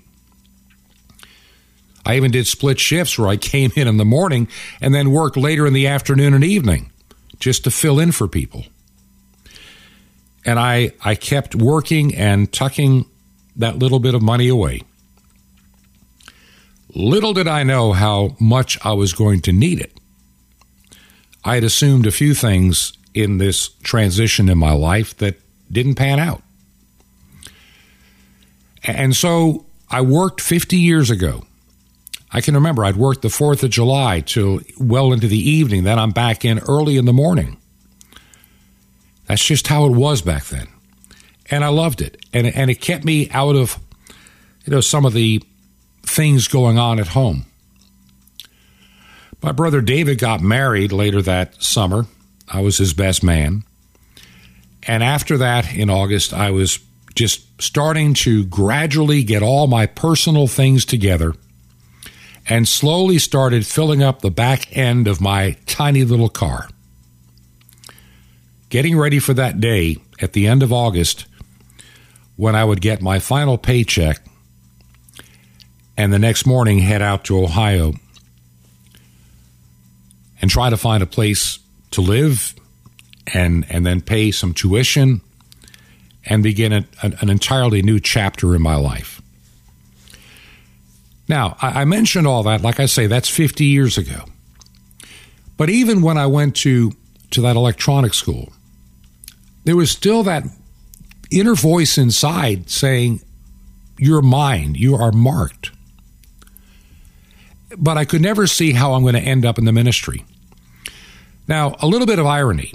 I 2.05 2.15
even 2.15 2.31
did 2.31 2.48
split 2.48 2.79
shifts 2.79 3.17
where 3.19 3.27
I 3.27 3.38
came 3.53 3.72
in 3.75 3.88
in 3.88 3.98
the 3.98 4.05
morning 4.05 4.48
and 4.81 4.93
then 4.93 5.12
worked 5.12 5.38
later 5.38 5.67
in 5.67 5.74
the 5.74 5.88
afternoon 5.88 6.34
and 6.34 6.43
evening 6.43 6.91
just 7.39 7.63
to 7.63 7.72
fill 7.72 8.00
in 8.00 8.12
for 8.12 8.27
people. 8.27 8.65
And 10.46 10.60
I, 10.60 10.91
I 11.03 11.15
kept 11.15 11.55
working 11.55 12.15
and 12.15 12.51
tucking 12.51 13.05
that 13.58 13.77
little 13.77 14.00
bit 14.00 14.15
of 14.15 14.22
money 14.22 14.48
away. 14.48 14.81
Little 16.96 17.34
did 17.34 17.48
I 17.48 17.63
know 17.63 17.93
how 17.93 18.36
much 18.39 18.84
I 18.84 18.93
was 18.93 19.13
going 19.13 19.41
to 19.41 19.51
need 19.51 19.79
it. 19.79 20.00
I 21.43 21.55
had 21.55 21.63
assumed 21.63 22.08
a 22.08 22.12
few 22.12 22.34
things 22.34 22.93
in 23.13 23.38
this 23.38 23.69
transition 23.84 24.50
in 24.50 24.58
my 24.58 24.72
life 24.72 25.15
that 25.17 25.39
didn't 25.71 25.95
pan 25.95 26.19
out. 26.19 26.41
And 28.83 29.15
so 29.15 29.65
I 29.89 30.01
worked 30.01 30.41
50 30.41 30.77
years 30.77 31.09
ago. 31.09 31.45
I 32.31 32.41
can 32.41 32.53
remember 32.53 32.85
I'd 32.85 32.95
worked 32.95 33.23
the 33.23 33.29
4th 33.29 33.63
of 33.63 33.71
July 33.71 34.21
till 34.21 34.61
well 34.79 35.11
into 35.11 35.27
the 35.27 35.38
evening. 35.38 35.83
Then 35.83 35.97
I'm 35.97 36.11
back 36.11 36.45
in 36.45 36.59
early 36.59 36.97
in 36.97 37.05
the 37.05 37.13
morning. 37.13 37.57
That's 39.25 39.43
just 39.43 39.67
how 39.67 39.85
it 39.85 39.91
was 39.91 40.21
back 40.21 40.45
then. 40.45 40.67
And 41.49 41.63
I 41.63 41.69
loved 41.69 42.01
it. 42.01 42.23
And, 42.33 42.47
and 42.47 42.69
it 42.69 42.81
kept 42.81 43.03
me 43.03 43.29
out 43.31 43.55
of, 43.55 43.79
you 44.65 44.71
know, 44.71 44.81
some 44.81 45.05
of 45.05 45.13
the 45.13 45.41
things 46.03 46.47
going 46.47 46.77
on 46.77 46.99
at 46.99 47.09
home. 47.09 47.45
My 49.41 49.51
brother 49.51 49.81
David 49.81 50.19
got 50.19 50.41
married 50.41 50.91
later 50.91 51.21
that 51.21 51.63
summer. 51.63 52.05
I 52.47 52.61
was 52.61 52.77
his 52.77 52.93
best 52.93 53.23
man. 53.23 53.63
And 54.89 55.03
after 55.03 55.38
that, 55.38 55.72
in 55.72 55.88
August, 55.91 56.34
I 56.34 56.50
was 56.50 56.79
just 57.13 57.62
starting 57.62 58.15
to 58.15 58.43
gradually 58.46 59.22
get 59.22 59.43
all 59.43 59.67
my 59.67 59.86
personal 59.86 60.48
things 60.48 60.84
together 60.84 61.36
and 62.48 62.67
slowly 62.67 63.19
started 63.19 63.67
filling 63.67 64.01
up 64.01 64.22
the 64.24 64.31
back 64.31 64.75
end 64.75 65.08
of 65.08 65.22
my 65.22 65.58
tiny 65.67 66.03
little 66.03 66.27
car. 66.27 66.69
Getting 68.69 68.98
ready 68.98 69.19
for 69.19 69.36
that 69.36 69.60
day 69.60 69.98
at 70.24 70.34
the 70.34 70.48
end 70.48 70.63
of 70.63 70.74
August 70.74 71.27
when 72.36 72.55
I 72.55 72.65
would 72.65 72.81
get 72.81 73.00
my 73.00 73.19
final 73.19 73.60
paycheck 73.60 74.24
and 75.98 76.12
the 76.12 76.17
next 76.17 76.48
morning 76.48 76.79
head 76.79 77.03
out 77.03 77.25
to 77.25 77.43
Ohio 77.43 77.93
and 80.41 80.50
try 80.50 80.72
to 80.72 80.77
find 80.77 81.03
a 81.03 81.05
place 81.05 81.60
to 81.91 82.01
live 82.01 82.55
and 83.27 83.65
and 83.69 83.85
then 83.85 84.01
pay 84.01 84.31
some 84.31 84.53
tuition 84.53 85.21
and 86.25 86.43
begin 86.43 86.73
a, 86.73 86.85
an 87.01 87.29
entirely 87.29 87.81
new 87.81 87.99
chapter 87.99 88.55
in 88.55 88.61
my 88.61 88.75
life. 88.75 89.21
Now, 91.27 91.57
I, 91.61 91.81
I 91.81 91.85
mentioned 91.85 92.27
all 92.27 92.43
that, 92.43 92.61
like 92.61 92.79
I 92.79 92.85
say, 92.85 93.07
that's 93.07 93.29
50 93.29 93.65
years 93.65 93.97
ago. 93.97 94.25
But 95.57 95.69
even 95.69 96.01
when 96.01 96.17
I 96.17 96.25
went 96.25 96.55
to, 96.57 96.93
to 97.31 97.41
that 97.41 97.55
electronic 97.55 98.13
school, 98.13 98.51
there 99.63 99.75
was 99.75 99.91
still 99.91 100.23
that 100.23 100.43
inner 101.31 101.55
voice 101.55 101.97
inside 101.97 102.69
saying, 102.69 103.21
You're 103.97 104.21
mine, 104.21 104.75
you 104.75 104.95
are 104.95 105.11
marked. 105.11 105.71
But 107.77 107.97
I 107.97 108.05
could 108.05 108.21
never 108.21 108.47
see 108.47 108.71
how 108.71 108.93
I'm 108.93 109.03
going 109.03 109.13
to 109.13 109.19
end 109.19 109.45
up 109.45 109.57
in 109.59 109.65
the 109.65 109.71
ministry. 109.71 110.25
Now, 111.47 111.75
a 111.79 111.88
little 111.88 112.07
bit 112.07 112.19
of 112.19 112.25
irony 112.25 112.73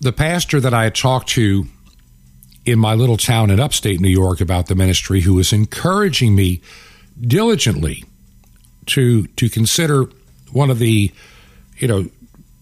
the 0.00 0.12
pastor 0.12 0.60
that 0.60 0.74
I 0.74 0.84
had 0.84 0.94
talked 0.94 1.28
to 1.30 1.66
in 2.64 2.78
my 2.78 2.94
little 2.94 3.16
town 3.16 3.50
in 3.50 3.60
upstate 3.60 4.00
New 4.00 4.08
York 4.08 4.40
about 4.40 4.66
the 4.66 4.74
ministry, 4.74 5.22
who 5.22 5.34
was 5.34 5.52
encouraging 5.52 6.34
me 6.34 6.60
diligently 7.20 8.04
to 8.86 9.26
to 9.26 9.48
consider 9.48 10.04
one 10.52 10.70
of 10.70 10.78
the 10.78 11.12
you 11.78 11.88
know 11.88 12.06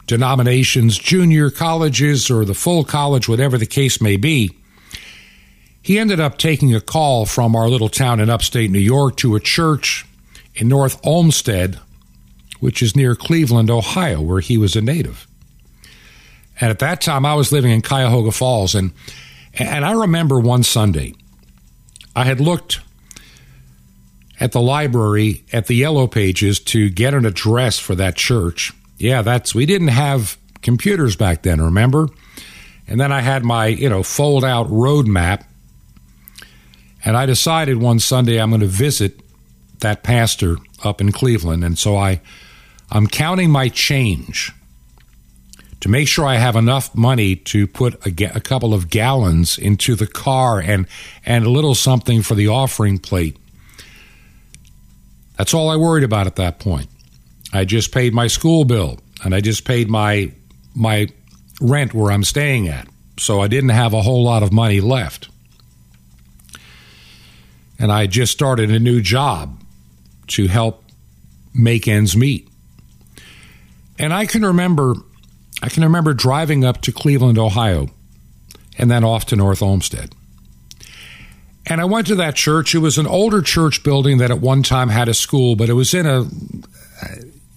denominations, 0.06 0.96
junior 0.98 1.50
colleges 1.50 2.30
or 2.30 2.44
the 2.44 2.54
full 2.54 2.84
college, 2.84 3.28
whatever 3.28 3.58
the 3.58 3.66
case 3.66 4.00
may 4.00 4.16
be. 4.16 4.50
He 5.82 5.98
ended 5.98 6.20
up 6.20 6.38
taking 6.38 6.74
a 6.74 6.80
call 6.80 7.26
from 7.26 7.54
our 7.54 7.68
little 7.68 7.88
town 7.88 8.20
in 8.20 8.30
upstate 8.30 8.70
New 8.70 8.78
York 8.78 9.16
to 9.18 9.36
a 9.36 9.40
church 9.40 10.04
in 10.54 10.68
North 10.68 11.00
Olmsted, 11.04 11.78
which 12.60 12.82
is 12.82 12.96
near 12.96 13.14
Cleveland, 13.14 13.70
Ohio, 13.70 14.20
where 14.20 14.40
he 14.40 14.56
was 14.56 14.74
a 14.74 14.80
native. 14.80 15.26
And 16.60 16.70
at 16.70 16.78
that 16.78 17.00
time, 17.00 17.26
I 17.26 17.34
was 17.34 17.52
living 17.52 17.70
in 17.70 17.82
Cuyahoga 17.82 18.32
Falls, 18.32 18.74
and 18.74 18.92
and 19.54 19.84
I 19.84 19.92
remember 19.92 20.38
one 20.38 20.62
Sunday, 20.62 21.14
I 22.14 22.24
had 22.24 22.40
looked 22.40 22.80
at 24.38 24.52
the 24.52 24.60
library 24.60 25.44
at 25.52 25.66
the 25.66 25.74
yellow 25.74 26.06
pages 26.06 26.60
to 26.60 26.90
get 26.90 27.14
an 27.14 27.24
address 27.24 27.78
for 27.78 27.94
that 27.94 28.16
church. 28.16 28.72
Yeah, 28.98 29.22
that's 29.22 29.54
we 29.54 29.66
didn't 29.66 29.88
have 29.88 30.36
computers 30.62 31.16
back 31.16 31.42
then, 31.42 31.60
remember? 31.60 32.08
And 32.88 33.00
then 33.00 33.12
I 33.12 33.20
had 33.20 33.44
my, 33.44 33.66
you 33.66 33.88
know, 33.88 34.02
fold 34.02 34.44
out 34.44 34.70
road 34.70 35.06
map. 35.06 35.48
And 37.04 37.16
I 37.16 37.26
decided 37.26 37.76
one 37.76 38.00
Sunday 38.00 38.40
I'm 38.40 38.50
going 38.50 38.60
to 38.60 38.66
visit 38.66 39.20
that 39.80 40.02
pastor 40.02 40.56
up 40.84 41.00
in 41.00 41.12
Cleveland. 41.12 41.64
And 41.64 41.78
so 41.78 41.96
I 41.96 42.20
I'm 42.90 43.06
counting 43.06 43.50
my 43.50 43.68
change 43.68 44.52
to 45.80 45.88
make 45.88 46.08
sure 46.08 46.24
I 46.24 46.36
have 46.36 46.56
enough 46.56 46.94
money 46.94 47.36
to 47.36 47.66
put 47.66 47.94
a, 48.06 48.36
a 48.36 48.40
couple 48.40 48.72
of 48.72 48.88
gallons 48.88 49.58
into 49.58 49.94
the 49.94 50.06
car 50.06 50.60
and 50.60 50.86
and 51.24 51.44
a 51.44 51.50
little 51.50 51.74
something 51.74 52.22
for 52.22 52.34
the 52.34 52.48
offering 52.48 52.98
plate. 52.98 53.36
That's 55.36 55.52
all 55.52 55.68
I 55.68 55.76
worried 55.76 56.04
about 56.04 56.26
at 56.26 56.36
that 56.36 56.58
point. 56.58 56.88
I 57.52 57.64
just 57.64 57.92
paid 57.92 58.14
my 58.14 58.26
school 58.26 58.64
bill 58.64 58.98
and 59.24 59.34
I 59.34 59.40
just 59.40 59.64
paid 59.64 59.88
my 59.88 60.32
my 60.74 61.08
rent 61.60 61.94
where 61.94 62.12
I'm 62.12 62.24
staying 62.24 62.68
at. 62.68 62.88
So 63.18 63.40
I 63.40 63.48
didn't 63.48 63.70
have 63.70 63.94
a 63.94 64.02
whole 64.02 64.24
lot 64.24 64.42
of 64.42 64.52
money 64.52 64.80
left. 64.80 65.28
And 67.78 67.92
I 67.92 68.06
just 68.06 68.32
started 68.32 68.70
a 68.70 68.78
new 68.78 69.00
job 69.00 69.60
to 70.28 70.46
help 70.46 70.84
make 71.54 71.88
ends 71.88 72.16
meet. 72.16 72.48
And 73.98 74.12
I 74.12 74.26
can 74.26 74.44
remember 74.44 74.94
I 75.66 75.68
can 75.68 75.82
remember 75.82 76.14
driving 76.14 76.64
up 76.64 76.80
to 76.82 76.92
Cleveland, 76.92 77.38
Ohio, 77.38 77.88
and 78.78 78.88
then 78.88 79.02
off 79.02 79.26
to 79.26 79.36
North 79.36 79.60
Olmsted. 79.60 80.14
And 81.66 81.80
I 81.80 81.84
went 81.86 82.06
to 82.06 82.14
that 82.14 82.36
church. 82.36 82.72
It 82.72 82.78
was 82.78 82.98
an 82.98 83.06
older 83.08 83.42
church 83.42 83.82
building 83.82 84.18
that 84.18 84.30
at 84.30 84.40
one 84.40 84.62
time 84.62 84.90
had 84.90 85.08
a 85.08 85.14
school, 85.14 85.56
but 85.56 85.68
it 85.68 85.72
was 85.72 85.92
in 85.92 86.06
a, 86.06 86.20
uh, 86.20 86.26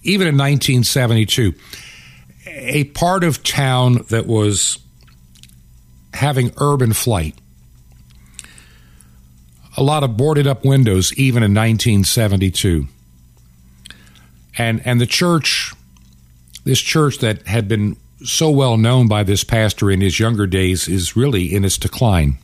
even 0.02 0.26
in 0.26 0.36
1972, 0.36 1.54
a 2.48 2.82
part 2.82 3.22
of 3.22 3.44
town 3.44 4.04
that 4.08 4.26
was 4.26 4.80
having 6.12 6.52
urban 6.56 6.92
flight. 6.92 7.36
A 9.76 9.84
lot 9.84 10.02
of 10.02 10.16
boarded 10.16 10.48
up 10.48 10.64
windows, 10.64 11.12
even 11.12 11.44
in 11.44 11.54
1972. 11.54 12.88
And, 14.58 14.84
and 14.84 15.00
the 15.00 15.06
church 15.06 15.74
this 16.64 16.80
church 16.80 17.18
that 17.18 17.46
had 17.46 17.68
been 17.68 17.96
so 18.24 18.50
well 18.50 18.76
known 18.76 19.08
by 19.08 19.22
this 19.22 19.44
pastor 19.44 19.90
in 19.90 20.00
his 20.00 20.20
younger 20.20 20.46
days 20.46 20.88
is 20.88 21.16
really 21.16 21.54
in 21.54 21.64
its 21.64 21.78
decline. 21.78 22.36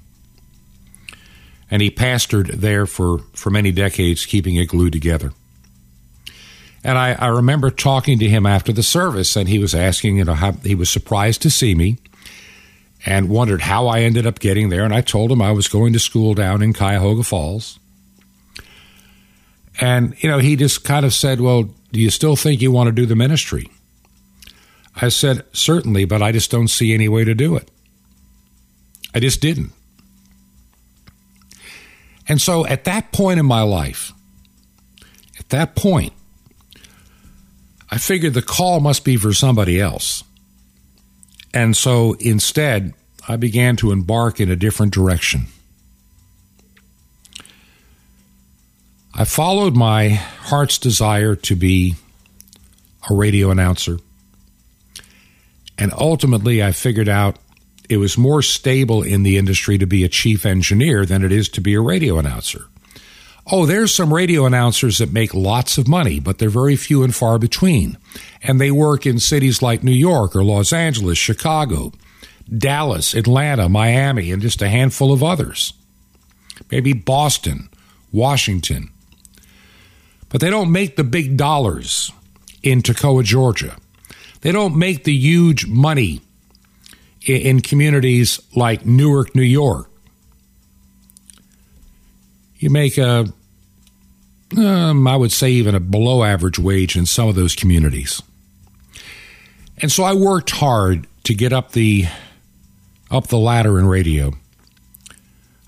And 1.70 1.82
he 1.82 1.90
pastored 1.90 2.52
there 2.52 2.86
for, 2.86 3.18
for 3.34 3.50
many 3.50 3.72
decades, 3.72 4.24
keeping 4.24 4.56
it 4.56 4.66
glued 4.68 4.92
together. 4.92 5.32
And 6.84 6.96
I, 6.96 7.14
I 7.14 7.26
remember 7.26 7.70
talking 7.70 8.20
to 8.20 8.28
him 8.28 8.46
after 8.46 8.72
the 8.72 8.82
service, 8.82 9.34
and 9.34 9.48
he 9.48 9.58
was 9.58 9.74
asking, 9.74 10.18
you 10.18 10.24
know, 10.24 10.34
how 10.34 10.52
he 10.52 10.76
was 10.76 10.88
surprised 10.88 11.42
to 11.42 11.50
see 11.50 11.74
me 11.74 11.98
and 13.04 13.28
wondered 13.28 13.62
how 13.62 13.88
I 13.88 14.02
ended 14.02 14.26
up 14.26 14.38
getting 14.38 14.68
there. 14.68 14.84
And 14.84 14.94
I 14.94 15.00
told 15.00 15.32
him 15.32 15.42
I 15.42 15.50
was 15.50 15.66
going 15.66 15.92
to 15.94 15.98
school 15.98 16.34
down 16.34 16.62
in 16.62 16.72
Cuyahoga 16.72 17.24
Falls. 17.24 17.80
And, 19.80 20.14
you 20.22 20.30
know, 20.30 20.38
he 20.38 20.54
just 20.54 20.84
kind 20.84 21.04
of 21.04 21.12
said, 21.12 21.40
Well, 21.40 21.70
do 21.92 22.00
you 22.00 22.10
still 22.10 22.36
think 22.36 22.62
you 22.62 22.70
want 22.70 22.86
to 22.86 22.92
do 22.92 23.04
the 23.04 23.16
ministry? 23.16 23.68
I 24.96 25.08
said, 25.08 25.44
Certainly, 25.52 26.06
but 26.06 26.22
I 26.22 26.32
just 26.32 26.50
don't 26.50 26.68
see 26.68 26.94
any 26.94 27.08
way 27.08 27.24
to 27.24 27.34
do 27.34 27.56
it. 27.56 27.70
I 29.14 29.20
just 29.20 29.40
didn't. 29.40 29.72
And 32.28 32.40
so 32.40 32.66
at 32.66 32.84
that 32.84 33.12
point 33.12 33.38
in 33.38 33.46
my 33.46 33.62
life, 33.62 34.12
at 35.38 35.48
that 35.50 35.76
point, 35.76 36.12
I 37.90 37.98
figured 37.98 38.34
the 38.34 38.42
call 38.42 38.80
must 38.80 39.04
be 39.04 39.16
for 39.16 39.32
somebody 39.32 39.80
else. 39.80 40.24
And 41.54 41.76
so 41.76 42.14
instead, 42.14 42.94
I 43.28 43.36
began 43.36 43.76
to 43.76 43.92
embark 43.92 44.40
in 44.40 44.50
a 44.50 44.56
different 44.56 44.92
direction. 44.92 45.46
I 49.14 49.24
followed 49.24 49.74
my 49.74 50.08
heart's 50.10 50.78
desire 50.78 51.34
to 51.36 51.56
be 51.56 51.94
a 53.08 53.14
radio 53.14 53.50
announcer. 53.50 53.98
And 55.78 55.92
ultimately, 55.96 56.62
I 56.62 56.72
figured 56.72 57.08
out 57.08 57.38
it 57.88 57.98
was 57.98 58.18
more 58.18 58.42
stable 58.42 59.02
in 59.02 59.22
the 59.22 59.36
industry 59.36 59.78
to 59.78 59.86
be 59.86 60.04
a 60.04 60.08
chief 60.08 60.46
engineer 60.46 61.04
than 61.04 61.24
it 61.24 61.32
is 61.32 61.48
to 61.50 61.60
be 61.60 61.74
a 61.74 61.80
radio 61.80 62.18
announcer. 62.18 62.66
Oh, 63.48 63.64
there's 63.64 63.94
some 63.94 64.12
radio 64.12 64.44
announcers 64.44 64.98
that 64.98 65.12
make 65.12 65.32
lots 65.32 65.78
of 65.78 65.86
money, 65.86 66.18
but 66.18 66.38
they're 66.38 66.48
very 66.48 66.74
few 66.74 67.04
and 67.04 67.14
far 67.14 67.38
between. 67.38 67.96
And 68.42 68.60
they 68.60 68.72
work 68.72 69.06
in 69.06 69.20
cities 69.20 69.62
like 69.62 69.84
New 69.84 69.92
York 69.92 70.34
or 70.34 70.42
Los 70.42 70.72
Angeles, 70.72 71.16
Chicago, 71.16 71.92
Dallas, 72.52 73.14
Atlanta, 73.14 73.68
Miami, 73.68 74.32
and 74.32 74.42
just 74.42 74.62
a 74.62 74.68
handful 74.68 75.12
of 75.12 75.22
others. 75.22 75.74
Maybe 76.72 76.92
Boston, 76.92 77.68
Washington. 78.10 78.90
But 80.28 80.40
they 80.40 80.50
don't 80.50 80.72
make 80.72 80.96
the 80.96 81.04
big 81.04 81.36
dollars 81.36 82.10
in 82.64 82.82
Toccoa, 82.82 83.22
Georgia. 83.22 83.76
They 84.40 84.52
don't 84.52 84.76
make 84.76 85.04
the 85.04 85.14
huge 85.14 85.66
money 85.66 86.20
in 87.26 87.60
communities 87.60 88.40
like 88.54 88.86
Newark, 88.86 89.34
New 89.34 89.42
York. 89.42 89.90
You 92.58 92.70
make 92.70 92.98
a 92.98 93.26
um, 94.56 95.06
I 95.06 95.16
would 95.16 95.32
say 95.32 95.50
even 95.50 95.74
a 95.74 95.80
below 95.80 96.22
average 96.22 96.58
wage 96.58 96.96
in 96.96 97.06
some 97.06 97.28
of 97.28 97.34
those 97.34 97.54
communities. 97.54 98.22
And 99.78 99.90
so 99.90 100.04
I 100.04 100.14
worked 100.14 100.50
hard 100.50 101.06
to 101.24 101.34
get 101.34 101.52
up 101.52 101.72
the 101.72 102.06
up 103.10 103.26
the 103.28 103.38
ladder 103.38 103.78
in 103.78 103.86
radio. 103.86 104.32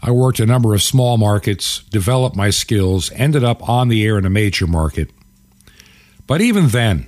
I 0.00 0.12
worked 0.12 0.38
a 0.38 0.46
number 0.46 0.74
of 0.74 0.82
small 0.82 1.18
markets, 1.18 1.82
developed 1.90 2.36
my 2.36 2.50
skills, 2.50 3.10
ended 3.12 3.42
up 3.42 3.68
on 3.68 3.88
the 3.88 4.04
air 4.04 4.16
in 4.16 4.24
a 4.24 4.30
major 4.30 4.66
market. 4.66 5.10
But 6.26 6.40
even 6.40 6.68
then, 6.68 7.06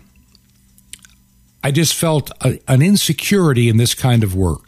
I 1.62 1.70
just 1.70 1.94
felt 1.94 2.30
a, 2.40 2.58
an 2.68 2.82
insecurity 2.82 3.68
in 3.68 3.76
this 3.76 3.94
kind 3.94 4.24
of 4.24 4.34
work. 4.34 4.62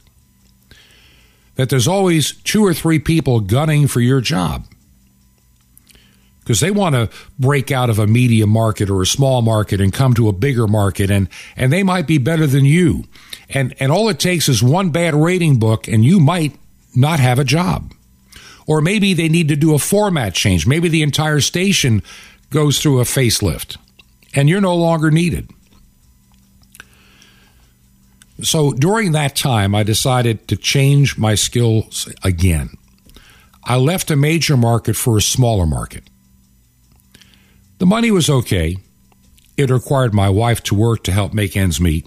That 1.56 1.68
there's 1.68 1.88
always 1.88 2.32
two 2.32 2.64
or 2.64 2.74
three 2.74 2.98
people 2.98 3.40
gunning 3.40 3.86
for 3.86 4.00
your 4.00 4.20
job. 4.20 4.66
Because 6.40 6.60
they 6.60 6.70
want 6.70 6.94
to 6.96 7.08
break 7.38 7.70
out 7.70 7.88
of 7.88 7.98
a 7.98 8.06
medium 8.06 8.50
market 8.50 8.90
or 8.90 9.00
a 9.00 9.06
small 9.06 9.42
market 9.42 9.80
and 9.80 9.92
come 9.92 10.12
to 10.14 10.28
a 10.28 10.32
bigger 10.32 10.66
market 10.66 11.08
and 11.08 11.28
and 11.56 11.72
they 11.72 11.84
might 11.84 12.06
be 12.06 12.18
better 12.18 12.48
than 12.48 12.64
you. 12.64 13.04
And 13.48 13.74
and 13.78 13.92
all 13.92 14.08
it 14.08 14.18
takes 14.18 14.48
is 14.48 14.60
one 14.62 14.90
bad 14.90 15.14
rating 15.14 15.58
book 15.58 15.86
and 15.86 16.04
you 16.04 16.18
might 16.18 16.58
not 16.96 17.20
have 17.20 17.38
a 17.38 17.44
job. 17.44 17.92
Or 18.66 18.80
maybe 18.80 19.14
they 19.14 19.28
need 19.28 19.48
to 19.48 19.56
do 19.56 19.74
a 19.74 19.78
format 19.78 20.34
change. 20.34 20.66
Maybe 20.66 20.88
the 20.88 21.02
entire 21.02 21.40
station 21.40 22.02
goes 22.50 22.80
through 22.80 23.00
a 23.00 23.04
facelift 23.04 23.76
and 24.34 24.48
you're 24.48 24.60
no 24.60 24.74
longer 24.74 25.12
needed 25.12 25.48
so 28.42 28.72
during 28.72 29.12
that 29.12 29.34
time 29.34 29.74
i 29.74 29.82
decided 29.82 30.46
to 30.48 30.56
change 30.56 31.16
my 31.16 31.34
skills 31.34 32.12
again 32.22 32.70
i 33.64 33.76
left 33.76 34.10
a 34.10 34.16
major 34.16 34.56
market 34.56 34.94
for 34.96 35.16
a 35.16 35.22
smaller 35.22 35.66
market 35.66 36.04
the 37.82 37.86
money 37.86 38.12
was 38.12 38.30
okay. 38.30 38.76
It 39.56 39.68
required 39.68 40.14
my 40.14 40.28
wife 40.28 40.62
to 40.62 40.74
work 40.76 41.02
to 41.02 41.10
help 41.10 41.34
make 41.34 41.56
ends 41.56 41.80
meet. 41.80 42.06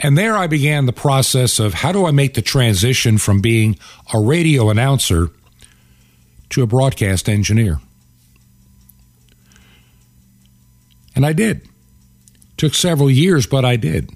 And 0.00 0.18
there 0.18 0.36
I 0.36 0.48
began 0.48 0.86
the 0.86 0.92
process 0.92 1.60
of 1.60 1.74
how 1.74 1.92
do 1.92 2.06
I 2.06 2.10
make 2.10 2.34
the 2.34 2.42
transition 2.42 3.18
from 3.18 3.40
being 3.40 3.78
a 4.12 4.18
radio 4.18 4.68
announcer 4.68 5.28
to 6.50 6.62
a 6.64 6.66
broadcast 6.66 7.28
engineer? 7.28 7.78
And 11.14 11.24
I 11.24 11.34
did. 11.34 11.64
Took 12.56 12.74
several 12.74 13.08
years, 13.08 13.46
but 13.46 13.64
I 13.64 13.76
did. 13.76 14.10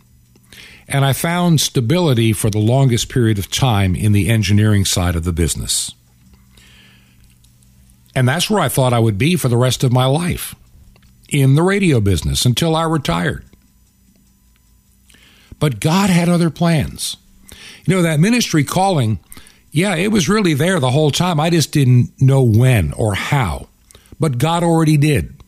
And 0.88 1.04
I 1.04 1.12
found 1.12 1.60
stability 1.60 2.32
for 2.32 2.50
the 2.50 2.58
longest 2.58 3.08
period 3.08 3.38
of 3.38 3.50
time 3.50 3.94
in 3.94 4.12
the 4.12 4.28
engineering 4.28 4.84
side 4.84 5.16
of 5.16 5.24
the 5.24 5.32
business. 5.32 5.92
And 8.14 8.28
that's 8.28 8.50
where 8.50 8.60
I 8.60 8.68
thought 8.68 8.92
I 8.92 8.98
would 8.98 9.16
be 9.16 9.36
for 9.36 9.48
the 9.48 9.56
rest 9.56 9.84
of 9.84 9.92
my 9.92 10.04
life 10.04 10.54
in 11.28 11.54
the 11.54 11.62
radio 11.62 12.00
business 12.00 12.44
until 12.44 12.76
I 12.76 12.84
retired. 12.84 13.44
But 15.58 15.80
God 15.80 16.10
had 16.10 16.28
other 16.28 16.50
plans. 16.50 17.16
You 17.86 17.94
know, 17.94 18.02
that 18.02 18.20
ministry 18.20 18.64
calling, 18.64 19.18
yeah, 19.70 19.94
it 19.94 20.08
was 20.08 20.28
really 20.28 20.54
there 20.54 20.78
the 20.78 20.90
whole 20.90 21.10
time. 21.10 21.40
I 21.40 21.50
just 21.50 21.72
didn't 21.72 22.20
know 22.20 22.42
when 22.42 22.92
or 22.92 23.14
how. 23.14 23.68
But 24.20 24.38
God 24.38 24.62
already 24.62 24.96
did. 24.96 25.41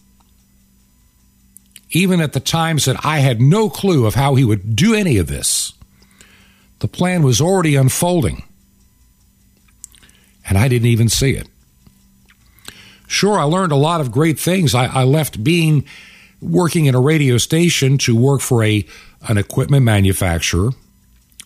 Even 1.94 2.20
at 2.20 2.33
the 2.33 2.40
times 2.40 2.85
that 2.85 3.02
I 3.04 3.20
had 3.20 3.40
no 3.40 3.70
clue 3.70 4.04
of 4.04 4.16
how 4.16 4.35
He 4.35 4.44
would 4.44 4.76
do 4.76 4.94
any 4.94 5.16
of 5.16 5.28
this, 5.28 5.72
the 6.80 6.88
plan 6.88 7.22
was 7.22 7.40
already 7.40 7.76
unfolding. 7.76 8.42
And 10.46 10.59
I 10.59 10.68
didn't 10.68 10.88
even 10.88 11.09
see 11.09 11.30
it. 11.30 11.48
Sure, 13.07 13.38
I 13.38 13.44
learned 13.44 13.72
a 13.72 13.76
lot 13.76 14.00
of 14.00 14.11
great 14.11 14.38
things. 14.40 14.74
I, 14.74 14.87
I 14.87 15.04
left 15.04 15.44
being 15.44 15.85
working 16.42 16.87
in 16.87 16.94
a 16.94 17.00
radio 17.00 17.38
station 17.38 17.96
to 17.98 18.16
work 18.16 18.40
for 18.40 18.62
a 18.62 18.85
an 19.28 19.38
equipment 19.38 19.85
manufacturer, 19.85 20.70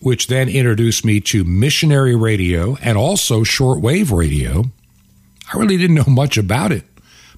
which 0.01 0.27
then 0.27 0.49
introduced 0.49 1.05
me 1.05 1.21
to 1.21 1.43
missionary 1.43 2.15
radio 2.15 2.75
and 2.81 2.97
also 2.97 3.43
shortwave 3.43 4.11
radio. 4.11 4.65
I 5.53 5.57
really 5.57 5.77
didn't 5.77 5.95
know 5.95 6.11
much 6.11 6.37
about 6.37 6.71
it, 6.71 6.83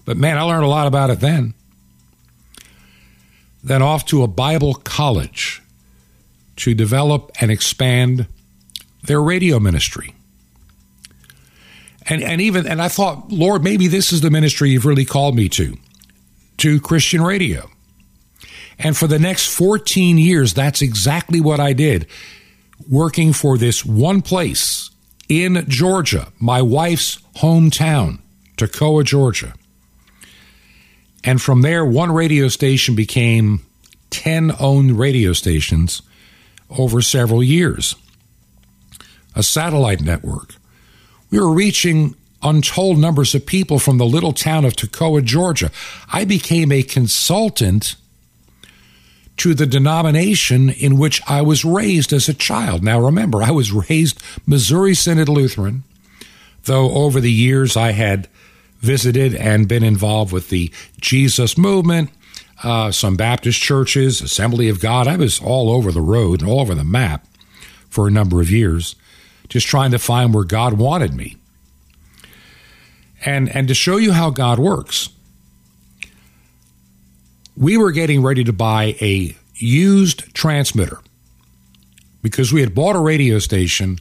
but 0.06 0.18
man, 0.18 0.38
I 0.38 0.42
learned 0.44 0.64
a 0.64 0.70
lot 0.70 0.88
about 0.88 1.10
it 1.10 1.20
then. 1.20 1.54
Then 3.64 3.82
off 3.82 4.06
to 4.08 4.24
a 4.24 4.28
Bible 4.28 4.74
college 4.74 5.62
to 6.58 6.74
develop 6.74 7.32
and 7.40 7.52
expand 7.52 8.28
their 9.04 9.22
radio 9.22 9.60
ministry 9.60 10.16
and 12.08 12.24
and 12.24 12.42
even 12.42 12.68
and 12.68 12.82
I 12.82 12.88
thought, 12.88 13.32
Lord, 13.32 13.64
maybe 13.64 13.88
this 13.88 14.12
is 14.12 14.22
the 14.22 14.32
ministry 14.32 14.72
you've 14.72 14.86
really 14.86 15.06
called 15.06 15.36
me 15.36 15.50
to, 15.50 15.78
to 16.58 16.80
Christian 16.82 17.22
radio. 17.22 17.70
And 18.80 18.98
for 18.98 19.08
the 19.08 19.20
next 19.20 19.56
14 19.56 20.18
years, 20.18 20.54
that's 20.54 20.82
exactly 20.82 21.40
what 21.40 21.60
I 21.60 21.74
did, 21.74 22.08
working 22.90 23.32
for 23.32 23.58
this 23.58 23.86
one 23.86 24.22
place 24.22 24.90
in 25.30 25.66
Georgia, 25.68 26.34
my 26.40 26.62
wife's 26.62 27.20
hometown, 27.38 28.20
Toccoa, 28.58 29.04
Georgia. 29.06 29.54
And 31.24 31.42
from 31.42 31.62
there, 31.62 31.86
one 31.86 32.12
radio 32.12 32.48
station 32.48 32.96
became 32.96 33.66
10 34.10 34.54
owned 34.60 34.98
radio 34.98 35.34
stations 35.34 36.02
over 36.70 37.02
several 37.02 37.44
years, 37.44 37.96
a 39.36 39.44
satellite 39.44 40.02
network 40.02 40.56
we 41.32 41.40
were 41.40 41.52
reaching 41.52 42.16
untold 42.44 43.00
numbers 43.00 43.34
of 43.34 43.46
people 43.46 43.80
from 43.80 43.98
the 43.98 44.06
little 44.06 44.34
town 44.34 44.66
of 44.66 44.74
Toccoa, 44.74 45.24
Georgia. 45.24 45.72
I 46.12 46.26
became 46.26 46.72
a 46.72 46.84
consultant 46.84 47.96
to 49.38 49.54
the 49.54 49.66
denomination 49.66 50.70
in 50.70 50.98
which 50.98 51.22
I 51.28 51.42
was 51.42 51.64
raised 51.64 52.12
as 52.12 52.28
a 52.28 52.34
child. 52.34 52.84
Now, 52.84 53.00
remember, 53.00 53.42
I 53.42 53.52
was 53.52 53.72
raised 53.72 54.22
Missouri 54.46 54.94
Synod 54.94 55.30
Lutheran, 55.30 55.84
though 56.66 56.92
over 56.92 57.22
the 57.22 57.32
years 57.32 57.78
I 57.78 57.92
had 57.92 58.28
visited 58.82 59.36
and 59.36 59.68
been 59.68 59.84
involved 59.84 60.34
with 60.34 60.50
the 60.50 60.72
Jesus 61.00 61.58
movement, 61.58 62.10
uh, 62.64 62.92
some 62.92 63.16
Baptist 63.16 63.62
churches, 63.62 64.22
Assembly 64.22 64.70
of 64.70 64.82
God. 64.82 65.08
I 65.08 65.16
was 65.16 65.40
all 65.40 65.70
over 65.72 65.92
the 65.92 66.02
road 66.02 66.42
and 66.42 66.50
all 66.50 66.60
over 66.60 66.76
the 66.76 66.84
map 66.84 67.26
for 67.90 68.08
a 68.08 68.12
number 68.12 68.42
of 68.42 68.52
years 68.52 68.96
just 69.52 69.68
trying 69.68 69.92
to 69.92 70.00
find 70.00 70.34
where 70.34 70.46
God 70.46 70.74
wanted 70.74 71.14
me. 71.14 71.36
And, 73.26 73.54
and 73.54 73.68
to 73.68 73.74
show 73.74 73.98
you 73.98 74.14
how 74.14 74.30
God 74.30 74.60
works, 74.60 75.10
we 77.58 77.78
were 77.78 77.92
getting 77.92 78.24
ready 78.24 78.46
to 78.46 78.54
buy 78.54 78.96
a 79.02 79.36
used 79.56 80.34
transmitter 80.34 81.00
because 82.22 82.54
we 82.54 82.62
had 82.62 82.74
bought 82.74 82.96
a 82.96 83.00
radio 83.00 83.40
station 83.40 84.00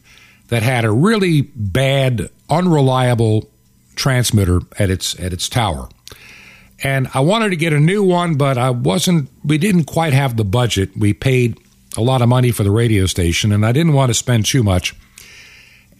that 0.48 0.62
had 0.62 0.84
a 0.84 0.92
really 0.92 1.42
bad, 1.42 2.30
unreliable 2.48 3.50
transmitter 3.96 4.60
at 4.78 4.90
its 4.90 5.18
at 5.20 5.32
its 5.32 5.48
tower. 5.48 5.88
And 6.82 7.08
I 7.12 7.20
wanted 7.20 7.50
to 7.50 7.56
get 7.56 7.72
a 7.72 7.80
new 7.80 8.02
one, 8.02 8.36
but 8.36 8.56
I 8.56 8.70
wasn't 8.70 9.28
we 9.44 9.58
didn't 9.58 9.84
quite 9.84 10.12
have 10.12 10.36
the 10.36 10.44
budget. 10.44 10.96
We 10.96 11.12
paid 11.12 11.58
a 11.96 12.00
lot 12.00 12.22
of 12.22 12.28
money 12.28 12.50
for 12.52 12.62
the 12.62 12.70
radio 12.70 13.06
station 13.06 13.52
and 13.52 13.66
I 13.66 13.72
didn't 13.72 13.92
want 13.92 14.10
to 14.10 14.14
spend 14.14 14.46
too 14.46 14.62
much. 14.62 14.94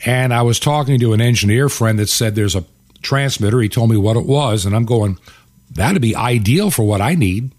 And 0.06 0.32
I 0.32 0.42
was 0.42 0.58
talking 0.58 0.98
to 1.00 1.12
an 1.12 1.20
engineer 1.20 1.68
friend 1.68 1.98
that 1.98 2.08
said 2.08 2.34
there's 2.34 2.56
a 2.56 2.64
transmitter. 3.02 3.60
He 3.60 3.68
told 3.68 3.90
me 3.90 3.96
what 3.96 4.16
it 4.16 4.24
was, 4.24 4.64
and 4.64 4.74
I'm 4.74 4.86
going, 4.86 5.18
that'd 5.70 6.00
be 6.00 6.16
ideal 6.16 6.70
for 6.70 6.84
what 6.84 7.00
I 7.00 7.14
need. 7.14 7.52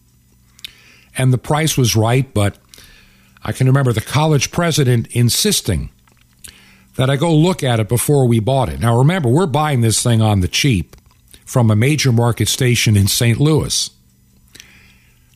And 1.17 1.31
the 1.31 1.37
price 1.37 1.77
was 1.77 1.95
right, 1.95 2.33
but 2.33 2.57
I 3.43 3.51
can 3.51 3.67
remember 3.67 3.93
the 3.93 4.01
college 4.01 4.51
president 4.51 5.07
insisting 5.07 5.89
that 6.95 7.09
I 7.09 7.15
go 7.15 7.33
look 7.33 7.63
at 7.63 7.79
it 7.79 7.87
before 7.87 8.27
we 8.27 8.39
bought 8.39 8.69
it. 8.69 8.79
Now, 8.79 8.97
remember, 8.97 9.29
we're 9.29 9.47
buying 9.47 9.81
this 9.81 10.01
thing 10.03 10.21
on 10.21 10.41
the 10.41 10.47
cheap 10.47 10.95
from 11.45 11.71
a 11.71 11.75
major 11.75 12.11
market 12.11 12.47
station 12.47 12.95
in 12.95 13.07
St. 13.07 13.39
Louis. 13.39 13.89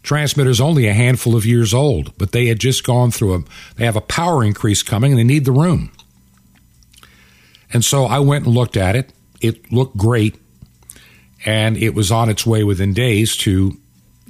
Transmitter's 0.03 0.61
only 0.61 0.87
a 0.87 0.93
handful 0.93 1.35
of 1.35 1.45
years 1.45 1.73
old, 1.73 2.15
but 2.17 2.31
they 2.31 2.45
had 2.45 2.59
just 2.59 2.83
gone 2.83 3.09
through 3.09 3.33
a 3.33 3.43
they 3.75 3.85
have 3.85 3.95
a 3.95 4.01
power 4.01 4.43
increase 4.43 4.83
coming 4.83 5.11
and 5.11 5.19
they 5.19 5.23
need 5.23 5.45
the 5.45 5.51
room. 5.51 5.91
And 7.73 7.83
so 7.83 8.05
I 8.05 8.19
went 8.19 8.45
and 8.45 8.53
looked 8.53 8.77
at 8.77 8.95
it. 8.95 9.11
It 9.41 9.71
looked 9.71 9.97
great 9.97 10.35
and 11.43 11.75
it 11.77 11.95
was 11.95 12.11
on 12.11 12.29
its 12.29 12.45
way 12.45 12.63
within 12.63 12.93
days 12.93 13.35
to 13.37 13.77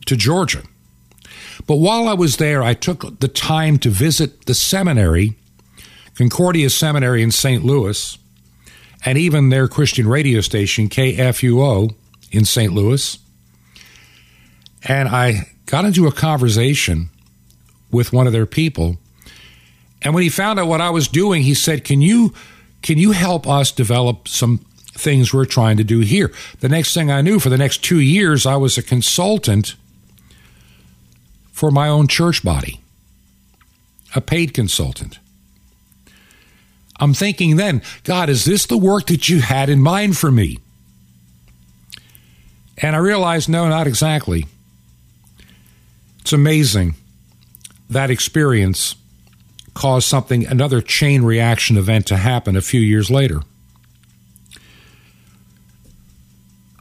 to 0.05 0.15
Georgia. 0.15 0.63
But 1.67 1.77
while 1.77 2.07
I 2.07 2.13
was 2.13 2.37
there, 2.37 2.63
I 2.63 2.73
took 2.73 3.19
the 3.19 3.27
time 3.27 3.77
to 3.79 3.89
visit 3.89 4.45
the 4.45 4.53
seminary, 4.53 5.35
Concordia 6.15 6.69
Seminary 6.69 7.21
in 7.21 7.31
St. 7.31 7.63
Louis, 7.63 8.17
and 9.03 9.17
even 9.17 9.49
their 9.49 9.67
Christian 9.67 10.07
radio 10.07 10.41
station, 10.41 10.89
KFUO, 10.89 11.93
in 12.31 12.45
St. 12.45 12.73
Louis. 12.73 13.19
And 14.83 15.09
I 15.09 15.51
got 15.65 15.85
into 15.85 16.07
a 16.07 16.11
conversation 16.11 17.09
with 17.91 18.13
one 18.13 18.27
of 18.27 18.33
their 18.33 18.45
people. 18.45 18.97
And 20.01 20.13
when 20.13 20.23
he 20.23 20.29
found 20.29 20.59
out 20.59 20.67
what 20.67 20.81
I 20.81 20.89
was 20.89 21.07
doing, 21.07 21.43
he 21.43 21.53
said, 21.53 21.83
Can 21.83 22.01
you 22.01 22.33
can 22.81 22.99
you 22.99 23.13
help 23.13 23.47
us 23.47 23.71
develop 23.71 24.27
some 24.27 24.59
things 24.93 25.33
we're 25.33 25.45
trying 25.45 25.77
to 25.77 25.83
do 25.83 26.01
here? 26.01 26.31
The 26.59 26.69
next 26.69 26.93
thing 26.93 27.09
I 27.09 27.21
knew, 27.21 27.39
for 27.39 27.49
the 27.49 27.57
next 27.57 27.83
two 27.83 27.99
years, 27.99 28.45
I 28.45 28.57
was 28.57 28.77
a 28.77 28.83
consultant 28.83 29.75
for 31.51 31.71
my 31.71 31.87
own 31.87 32.07
church 32.07 32.43
body, 32.43 32.79
a 34.13 34.21
paid 34.21 34.53
consultant. 34.53 35.17
I'm 36.99 37.13
thinking 37.13 37.57
then, 37.57 37.81
God, 38.03 38.29
is 38.29 38.45
this 38.45 38.65
the 38.65 38.77
work 38.77 39.07
that 39.07 39.27
you 39.27 39.41
had 39.41 39.69
in 39.69 39.81
mind 39.81 40.17
for 40.17 40.31
me? 40.31 40.59
And 42.77 42.95
I 42.95 42.99
realized, 42.99 43.49
no, 43.49 43.67
not 43.67 43.87
exactly. 43.87 44.45
It's 46.21 46.33
amazing 46.33 46.95
that 47.89 48.09
experience 48.09 48.95
caused 49.73 50.07
something, 50.07 50.45
another 50.45 50.81
chain 50.81 51.23
reaction 51.23 51.77
event 51.77 52.07
to 52.07 52.17
happen 52.17 52.55
a 52.55 52.61
few 52.61 52.81
years 52.81 53.11
later. 53.11 53.41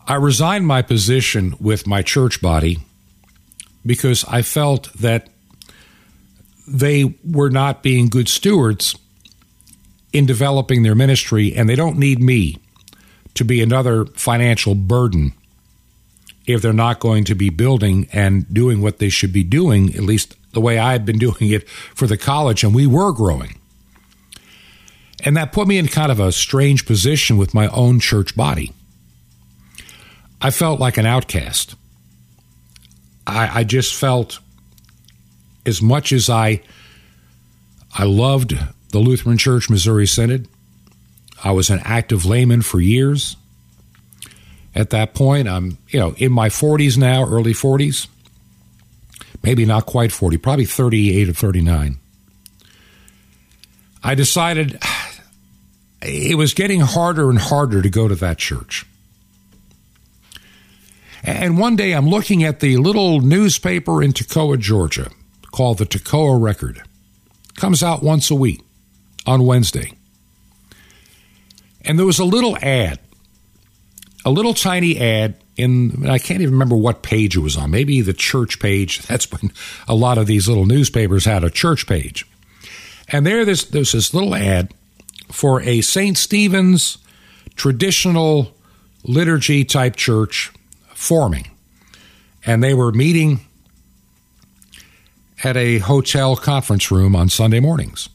I 0.06 0.14
resigned 0.14 0.66
my 0.66 0.82
position 0.82 1.56
with 1.60 1.86
my 1.86 2.02
church 2.02 2.40
body 2.40 2.78
because 3.84 4.24
I 4.28 4.42
felt 4.42 4.92
that 4.94 5.28
they 6.66 7.14
were 7.24 7.50
not 7.50 7.82
being 7.82 8.08
good 8.08 8.28
stewards 8.28 8.96
in 10.14 10.24
developing 10.24 10.84
their 10.84 10.94
ministry, 10.94 11.52
and 11.54 11.68
they 11.68 11.74
don't 11.74 11.98
need 11.98 12.22
me 12.22 12.56
to 13.34 13.44
be 13.44 13.60
another 13.60 14.06
financial 14.06 14.76
burden 14.76 15.32
if 16.46 16.62
they're 16.62 16.72
not 16.72 17.00
going 17.00 17.24
to 17.24 17.34
be 17.34 17.50
building 17.50 18.08
and 18.12 18.52
doing 18.54 18.80
what 18.80 18.98
they 19.00 19.08
should 19.08 19.32
be 19.32 19.42
doing, 19.42 19.92
at 19.96 20.02
least 20.02 20.36
the 20.52 20.60
way 20.60 20.78
I 20.78 20.92
had 20.92 21.04
been 21.04 21.18
doing 21.26 21.50
it 21.50 21.68
for 21.68 22.06
the 22.06 22.16
college, 22.16 22.62
and 22.62 22.72
we 22.74 22.86
were 22.86 23.12
growing. 23.12 23.58
And 25.24 25.36
that 25.36 25.52
put 25.52 25.66
me 25.66 25.78
in 25.78 25.88
kind 25.88 26.12
of 26.12 26.20
a 26.20 26.30
strange 26.30 26.86
position 26.86 27.36
with 27.36 27.52
my 27.52 27.66
own 27.68 27.98
church 27.98 28.36
body. 28.36 28.72
I 30.40 30.50
felt 30.50 30.78
like 30.78 30.96
an 30.96 31.06
outcast. 31.06 31.74
I, 33.26 33.60
I 33.60 33.64
just 33.64 33.94
felt 33.94 34.38
as 35.66 35.82
much 35.82 36.12
as 36.12 36.30
I 36.30 36.60
I 37.96 38.04
loved 38.04 38.58
the 38.94 39.00
Lutheran 39.00 39.36
Church 39.36 39.68
Missouri 39.68 40.06
Synod. 40.06 40.46
I 41.42 41.50
was 41.50 41.68
an 41.68 41.80
active 41.82 42.24
layman 42.24 42.62
for 42.62 42.80
years. 42.80 43.36
At 44.72 44.90
that 44.90 45.14
point, 45.14 45.48
I'm, 45.48 45.78
you 45.88 45.98
know, 45.98 46.14
in 46.16 46.30
my 46.30 46.48
40s 46.48 46.96
now, 46.96 47.24
early 47.24 47.52
40s. 47.52 48.06
Maybe 49.42 49.66
not 49.66 49.86
quite 49.86 50.12
40, 50.12 50.38
probably 50.38 50.64
38 50.64 51.28
or 51.28 51.32
39. 51.32 51.98
I 54.04 54.14
decided 54.14 54.78
it 56.00 56.38
was 56.38 56.54
getting 56.54 56.80
harder 56.80 57.30
and 57.30 57.38
harder 57.38 57.82
to 57.82 57.90
go 57.90 58.06
to 58.06 58.14
that 58.14 58.38
church. 58.38 58.86
And 61.24 61.58
one 61.58 61.74
day 61.74 61.92
I'm 61.92 62.08
looking 62.08 62.44
at 62.44 62.60
the 62.60 62.76
little 62.76 63.20
newspaper 63.20 64.04
in 64.04 64.12
Toccoa, 64.12 64.56
Georgia, 64.58 65.10
called 65.50 65.78
the 65.78 65.86
Toccoa 65.86 66.40
Record. 66.40 66.80
Comes 67.56 67.82
out 67.82 68.02
once 68.02 68.30
a 68.30 68.36
week 68.36 68.63
on 69.26 69.46
Wednesday. 69.46 69.92
And 71.82 71.98
there 71.98 72.06
was 72.06 72.18
a 72.18 72.24
little 72.24 72.56
ad, 72.62 72.98
a 74.24 74.30
little 74.30 74.54
tiny 74.54 74.98
ad 74.98 75.36
in, 75.56 76.08
I 76.08 76.18
can't 76.18 76.40
even 76.40 76.54
remember 76.54 76.76
what 76.76 77.02
page 77.02 77.36
it 77.36 77.40
was 77.40 77.56
on, 77.56 77.70
maybe 77.70 78.00
the 78.00 78.12
church 78.12 78.58
page. 78.58 78.98
That's 79.06 79.30
when 79.30 79.52
a 79.86 79.94
lot 79.94 80.18
of 80.18 80.26
these 80.26 80.48
little 80.48 80.66
newspapers 80.66 81.24
had 81.24 81.44
a 81.44 81.50
church 81.50 81.86
page. 81.86 82.26
And 83.08 83.26
there, 83.26 83.44
there's, 83.44 83.66
there's 83.66 83.92
this 83.92 84.14
little 84.14 84.34
ad 84.34 84.72
for 85.30 85.60
a 85.62 85.80
St. 85.82 86.16
Stephen's 86.16 86.98
traditional 87.54 88.54
liturgy 89.04 89.64
type 89.64 89.96
church 89.96 90.50
forming. 90.94 91.50
And 92.46 92.62
they 92.62 92.74
were 92.74 92.92
meeting 92.92 93.40
at 95.42 95.56
a 95.56 95.78
hotel 95.78 96.36
conference 96.36 96.90
room 96.90 97.14
on 97.14 97.28
Sunday 97.28 97.60
mornings. 97.60 98.08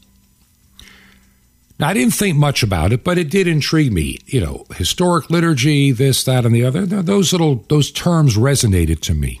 Now, 1.80 1.88
I 1.88 1.94
didn't 1.94 2.12
think 2.12 2.36
much 2.36 2.62
about 2.62 2.92
it, 2.92 3.02
but 3.02 3.16
it 3.16 3.30
did 3.30 3.48
intrigue 3.48 3.90
me. 3.90 4.18
You 4.26 4.42
know, 4.42 4.66
historic 4.76 5.30
liturgy, 5.30 5.92
this, 5.92 6.24
that, 6.24 6.44
and 6.44 6.54
the 6.54 6.64
other. 6.64 6.84
Those 6.84 7.32
little 7.32 7.64
those 7.68 7.90
terms 7.90 8.36
resonated 8.36 9.00
to 9.00 9.14
me. 9.14 9.40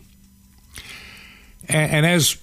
And, 1.68 1.92
and 1.92 2.06
as 2.06 2.38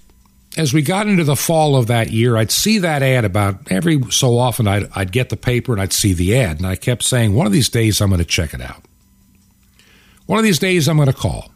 as 0.56 0.74
we 0.74 0.84
got 0.84 1.08
into 1.08 1.24
the 1.24 1.36
fall 1.36 1.76
of 1.76 1.88
that 1.88 2.12
year, 2.12 2.38
I'd 2.38 2.52
see 2.52 2.78
that 2.80 3.02
ad 3.02 3.26
about 3.26 3.72
every 3.72 4.02
so 4.12 4.38
often. 4.38 4.68
I'd, 4.68 4.88
I'd 4.96 5.12
get 5.12 5.30
the 5.30 5.38
paper 5.38 5.74
and 5.74 5.82
I'd 5.82 5.94
see 5.94 6.14
the 6.14 6.38
ad, 6.38 6.58
and 6.58 6.68
I 6.68 6.76
kept 6.76 7.04
saying, 7.04 7.34
one 7.34 7.48
of 7.48 7.52
these 7.52 7.70
days 7.70 8.00
I'm 8.00 8.10
going 8.10 8.20
to 8.20 8.26
check 8.26 8.54
it 8.54 8.62
out. 8.62 8.84
One 10.28 10.38
of 10.38 10.44
these 10.44 10.60
days, 10.60 10.88
I'm 10.90 10.98
going 10.98 11.08
to 11.08 11.14
call. 11.14 11.52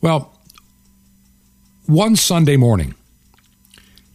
Well, 0.00 0.36
one 1.86 2.16
Sunday 2.16 2.56
morning, 2.56 2.94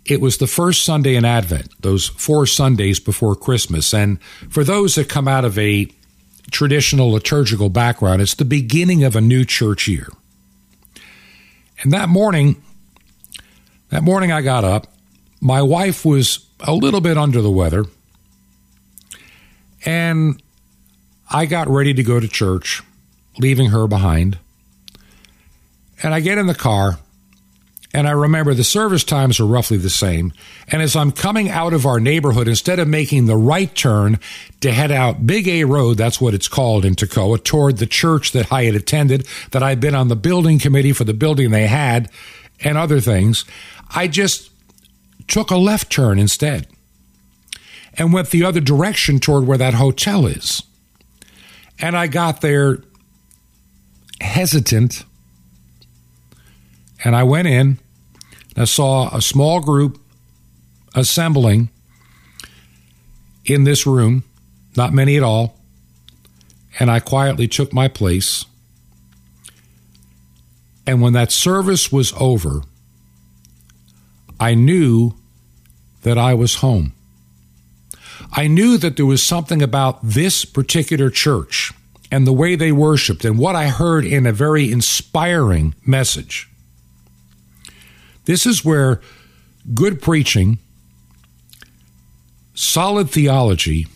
it 0.06 0.22
was 0.22 0.38
the 0.38 0.48
first 0.48 0.84
Sunday 0.84 1.15
in 1.15 1.26
Advent, 1.26 1.70
those 1.82 2.08
four 2.08 2.46
Sundays 2.46 3.00
before 3.00 3.36
Christmas. 3.36 3.94
And 3.94 4.22
for 4.50 4.63
those 4.63 4.96
that 4.96 5.10
come 5.10 5.28
out 5.28 5.46
of 5.46 5.58
a 5.58 5.89
traditional 6.52 7.12
liturgical 7.12 7.70
background, 7.70 8.22
it's 8.22 8.36
the 8.36 8.46
beginning 8.46 9.04
of 9.04 9.15
a 9.15 9.22
new 9.22 9.44
church 9.44 9.88
year. 9.88 10.08
And 11.82 11.91
that 11.91 12.08
morning, 12.08 12.62
that 13.89 14.04
morning 14.04 14.32
I 14.32 14.41
got 14.41 14.63
up. 14.63 14.88
My 15.41 15.62
wife 15.62 16.06
was 16.06 16.46
a 16.60 16.74
little 16.74 17.02
bit 17.02 17.18
under 17.18 17.41
the 17.41 17.52
weather. 17.52 17.86
And 19.86 20.41
I 21.30 21.46
got 21.46 21.68
ready 21.68 21.94
to 21.94 22.04
go 22.04 22.20
to 22.20 22.28
church, 22.28 22.84
leaving 23.39 23.70
her 23.72 23.88
behind. 23.88 24.38
And 26.02 26.13
I 26.13 26.20
get 26.20 26.38
in 26.38 26.46
the 26.46 26.56
car, 26.56 27.00
and 27.96 28.10
I 28.10 28.12
remember 28.12 28.54
the 28.54 28.66
service 28.66 29.06
times 29.06 29.40
are 29.40 29.46
roughly 29.46 29.78
the 29.78 29.90
same. 29.90 30.34
And 30.68 30.82
as 30.82 30.98
I'm 30.98 31.14
coming 31.14 31.50
out 31.50 31.72
of 31.72 31.86
our 31.86 31.98
neighborhood, 31.98 32.50
instead 32.50 32.78
of 32.78 32.90
making 32.90 33.26
the 33.26 33.38
right 33.38 33.74
turn 33.74 34.20
to 34.60 34.74
head 34.74 34.92
out 34.92 35.26
Big 35.26 35.48
A 35.48 35.64
Road, 35.64 35.96
that's 35.96 36.20
what 36.20 36.34
it's 36.34 36.50
called 36.50 36.84
in 36.84 36.96
Toccoa, 36.96 37.42
toward 37.42 37.78
the 37.78 37.86
church 37.86 38.34
that 38.34 38.52
I 38.52 38.66
had 38.66 38.76
attended, 38.76 39.26
that 39.52 39.64
I'd 39.64 39.80
been 39.80 39.96
on 39.96 40.10
the 40.10 40.18
building 40.18 40.60
committee 40.60 40.92
for 40.92 41.06
the 41.06 41.14
building 41.14 41.52
they 41.52 41.68
had, 41.68 42.12
and 42.60 42.78
other 42.78 43.00
things, 43.00 43.46
I 43.96 44.10
just 44.10 44.52
took 45.30 45.50
a 45.50 45.56
left 45.56 45.90
turn 45.90 46.20
instead 46.20 46.68
and 47.98 48.12
went 48.12 48.32
the 48.32 48.44
other 48.44 48.60
direction 48.60 49.20
toward 49.20 49.48
where 49.48 49.58
that 49.58 49.74
hotel 49.74 50.28
is. 50.28 50.64
And 51.80 51.96
I 51.96 52.08
got 52.08 52.42
there 52.42 52.80
hesitant. 54.20 55.06
And 57.02 57.16
I 57.16 57.24
went 57.24 57.48
in. 57.48 57.80
I 58.56 58.65
saw 58.65 59.15
a 59.15 59.22
small 59.22 59.60
group 59.60 60.00
assembling 60.94 61.70
in 63.44 63.63
this 63.63 63.86
room, 63.86 64.24
not 64.76 64.94
many 64.94 65.18
at 65.18 65.24
all. 65.24 65.60
And 66.80 66.89
I 66.91 67.00
quietly 67.00 67.48
took 67.48 67.74
my 67.74 67.88
place. 67.88 68.46
And 70.88 71.02
when 71.02 71.13
that 71.13 71.32
service 71.32 71.91
was 71.91 72.13
over, 72.20 72.62
I 74.39 74.56
knew 74.56 75.15
that 76.04 76.18
I 76.18 76.34
was 76.34 76.56
home. 76.56 76.94
I 78.32 78.48
knew 78.48 78.78
that 78.78 78.98
there 78.98 79.06
was 79.06 79.24
something 79.24 79.62
about 79.62 80.00
this 80.04 80.46
particular 80.46 81.10
church 81.10 81.72
and 82.12 82.28
the 82.28 82.34
way 82.34 82.56
they 82.56 82.72
worshiped 82.72 83.26
and 83.26 83.39
what 83.39 83.56
I 83.56 83.68
heard 83.68 84.06
in 84.06 84.26
a 84.26 84.32
very 84.32 84.72
inspiring 84.72 85.74
message. 85.86 86.50
This 88.26 88.46
is 88.46 88.66
where 88.66 89.02
good 89.74 90.02
preaching, 90.02 90.60
solid 92.54 93.10
theology, 93.10 93.88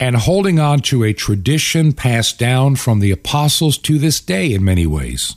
and 0.00 0.16
holding 0.16 0.60
on 0.60 0.80
to 0.80 1.04
a 1.04 1.12
tradition 1.12 1.92
passed 1.92 2.38
down 2.38 2.76
from 2.76 3.00
the 3.00 3.10
apostles 3.10 3.78
to 3.78 3.98
this 3.98 4.20
day 4.20 4.52
in 4.52 4.64
many 4.64 4.86
ways 4.86 5.34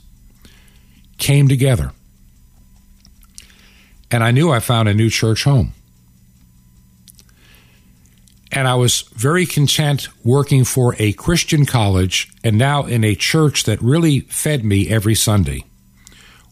came 1.18 1.48
together. 1.48 1.92
And 4.10 4.22
I 4.22 4.30
knew 4.30 4.50
I 4.50 4.60
found 4.60 4.88
a 4.88 4.94
new 4.94 5.08
church 5.08 5.44
home. 5.44 5.72
And 8.50 8.68
I 8.68 8.74
was 8.74 9.02
very 9.14 9.46
content 9.46 10.08
working 10.24 10.64
for 10.64 10.94
a 10.98 11.12
Christian 11.12 11.64
college 11.64 12.30
and 12.44 12.58
now 12.58 12.84
in 12.84 13.02
a 13.02 13.14
church 13.14 13.64
that 13.64 13.80
really 13.80 14.20
fed 14.20 14.62
me 14.62 14.90
every 14.90 15.14
Sunday, 15.14 15.64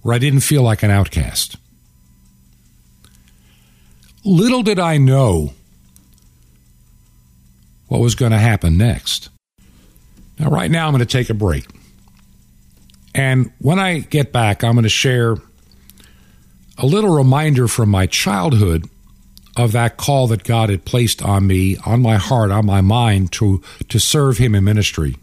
where 0.03 0.15
I 0.15 0.19
didn't 0.19 0.41
feel 0.41 0.63
like 0.63 0.83
an 0.83 0.91
outcast. 0.91 1.57
Little 4.25 4.63
did 4.63 4.79
I 4.79 4.99
know 4.99 5.53
what 7.89 8.01
was 8.01 8.15
going 8.15 8.33
to 8.33 8.39
happen 8.39 8.77
next. 8.77 9.31
Now, 10.39 10.49
right 10.49 10.71
now, 10.71 10.87
I'm 10.87 10.93
going 10.93 11.01
to 11.01 11.07
take 11.07 11.31
a 11.31 11.35
break. 11.35 11.67
And 13.15 13.53
when 13.59 13.79
I 13.79 13.99
get 13.99 14.33
back, 14.33 14.63
I'm 14.63 14.73
going 14.73 14.85
to 14.85 14.89
share 14.89 15.37
a 16.79 16.87
little 16.87 17.15
reminder 17.15 17.69
from 17.69 17.89
my 17.89 18.07
childhood 18.07 18.89
of 19.57 19.73
that 19.73 19.97
call 19.97 20.29
that 20.29 20.45
God 20.45 20.71
had 20.71 20.85
placed 20.85 21.23
on 21.23 21.47
me, 21.47 21.77
on 21.85 22.01
my 22.01 22.17
heart, 22.17 22.51
on 22.51 22.65
my 22.65 22.81
mind 22.81 23.33
to, 23.33 23.61
to 23.89 23.99
serve 23.99 24.39
Him 24.39 24.55
in 24.55 24.65
ministry. 24.65 25.17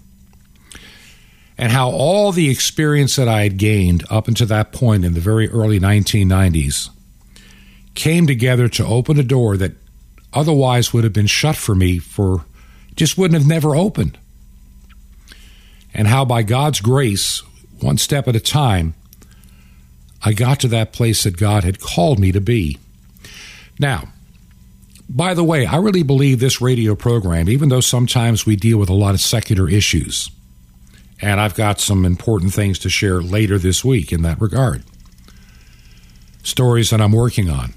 And 1.57 1.71
how 1.71 1.89
all 1.89 2.31
the 2.31 2.49
experience 2.49 3.15
that 3.15 3.27
I 3.27 3.43
had 3.43 3.57
gained 3.57 4.05
up 4.09 4.27
until 4.27 4.47
that 4.47 4.71
point 4.71 5.03
in 5.03 5.13
the 5.13 5.19
very 5.19 5.49
early 5.49 5.79
1990s 5.79 6.89
came 7.95 8.27
together 8.27 8.67
to 8.69 8.85
open 8.85 9.19
a 9.19 9.23
door 9.23 9.57
that 9.57 9.73
otherwise 10.33 10.93
would 10.93 11.03
have 11.03 11.13
been 11.13 11.27
shut 11.27 11.55
for 11.55 11.73
me 11.73 11.97
for 11.97 12.45
just 12.95 13.17
wouldn't 13.17 13.39
have 13.39 13.49
never 13.49 13.75
opened. 13.75 14.17
And 15.93 16.07
how 16.07 16.25
by 16.25 16.43
God's 16.43 16.79
grace, 16.79 17.41
one 17.79 17.97
step 17.97 18.27
at 18.27 18.35
a 18.35 18.39
time, 18.39 18.93
I 20.23 20.33
got 20.33 20.59
to 20.59 20.67
that 20.69 20.93
place 20.93 21.23
that 21.23 21.37
God 21.37 21.63
had 21.63 21.79
called 21.79 22.19
me 22.19 22.31
to 22.31 22.41
be. 22.41 22.77
Now, 23.79 24.09
by 25.09 25.33
the 25.33 25.43
way, 25.43 25.65
I 25.65 25.77
really 25.77 26.03
believe 26.03 26.39
this 26.39 26.61
radio 26.61 26.95
program, 26.95 27.49
even 27.49 27.69
though 27.69 27.81
sometimes 27.81 28.45
we 28.45 28.55
deal 28.55 28.77
with 28.77 28.89
a 28.89 28.93
lot 28.93 29.13
of 29.13 29.21
secular 29.21 29.69
issues, 29.69 30.29
and 31.21 31.39
I've 31.39 31.55
got 31.55 31.79
some 31.79 32.05
important 32.05 32.53
things 32.53 32.79
to 32.79 32.89
share 32.89 33.21
later 33.21 33.57
this 33.57 33.83
week 33.83 34.11
in 34.11 34.21
that 34.21 34.39
regard, 34.39 34.83
stories 36.43 36.89
that 36.91 37.01
I'm 37.01 37.11
working 37.11 37.49
on. 37.49 37.73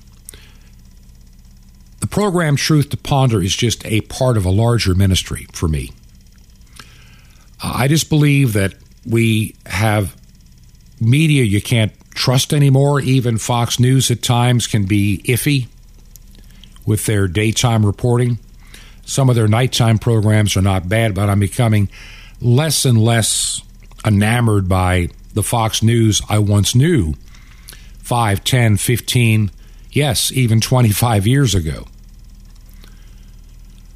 The 2.00 2.06
program 2.06 2.56
Truth 2.56 2.90
to 2.90 2.96
Ponder 2.96 3.42
is 3.42 3.54
just 3.54 3.84
a 3.86 4.00
part 4.02 4.36
of 4.36 4.44
a 4.44 4.50
larger 4.50 4.94
ministry 4.94 5.46
for 5.52 5.68
me. 5.68 5.92
I 7.62 7.88
just 7.88 8.08
believe 8.08 8.54
that 8.54 8.74
we 9.06 9.54
have 9.66 10.16
media 10.98 11.44
you 11.44 11.60
can't 11.60 11.92
trust 12.14 12.52
anymore. 12.52 13.00
Even 13.00 13.38
Fox 13.38 13.78
News 13.78 14.10
at 14.10 14.22
times 14.22 14.66
can 14.66 14.84
be 14.84 15.22
iffy 15.26 15.68
with 16.86 17.06
their 17.06 17.28
daytime 17.28 17.84
reporting. 17.84 18.38
Some 19.04 19.28
of 19.28 19.36
their 19.36 19.48
nighttime 19.48 19.98
programs 19.98 20.56
are 20.56 20.62
not 20.62 20.88
bad, 20.88 21.14
but 21.14 21.28
I'm 21.28 21.40
becoming 21.40 21.88
less 22.40 22.84
and 22.84 23.02
less 23.02 23.62
enamored 24.04 24.68
by 24.68 25.08
the 25.34 25.42
Fox 25.42 25.82
News 25.82 26.22
I 26.28 26.38
once 26.38 26.74
knew 26.74 27.14
5, 27.98 28.42
10, 28.42 28.76
15, 28.76 29.50
yes, 29.92 30.32
even 30.32 30.60
25 30.60 31.26
years 31.26 31.54
ago. 31.54 31.86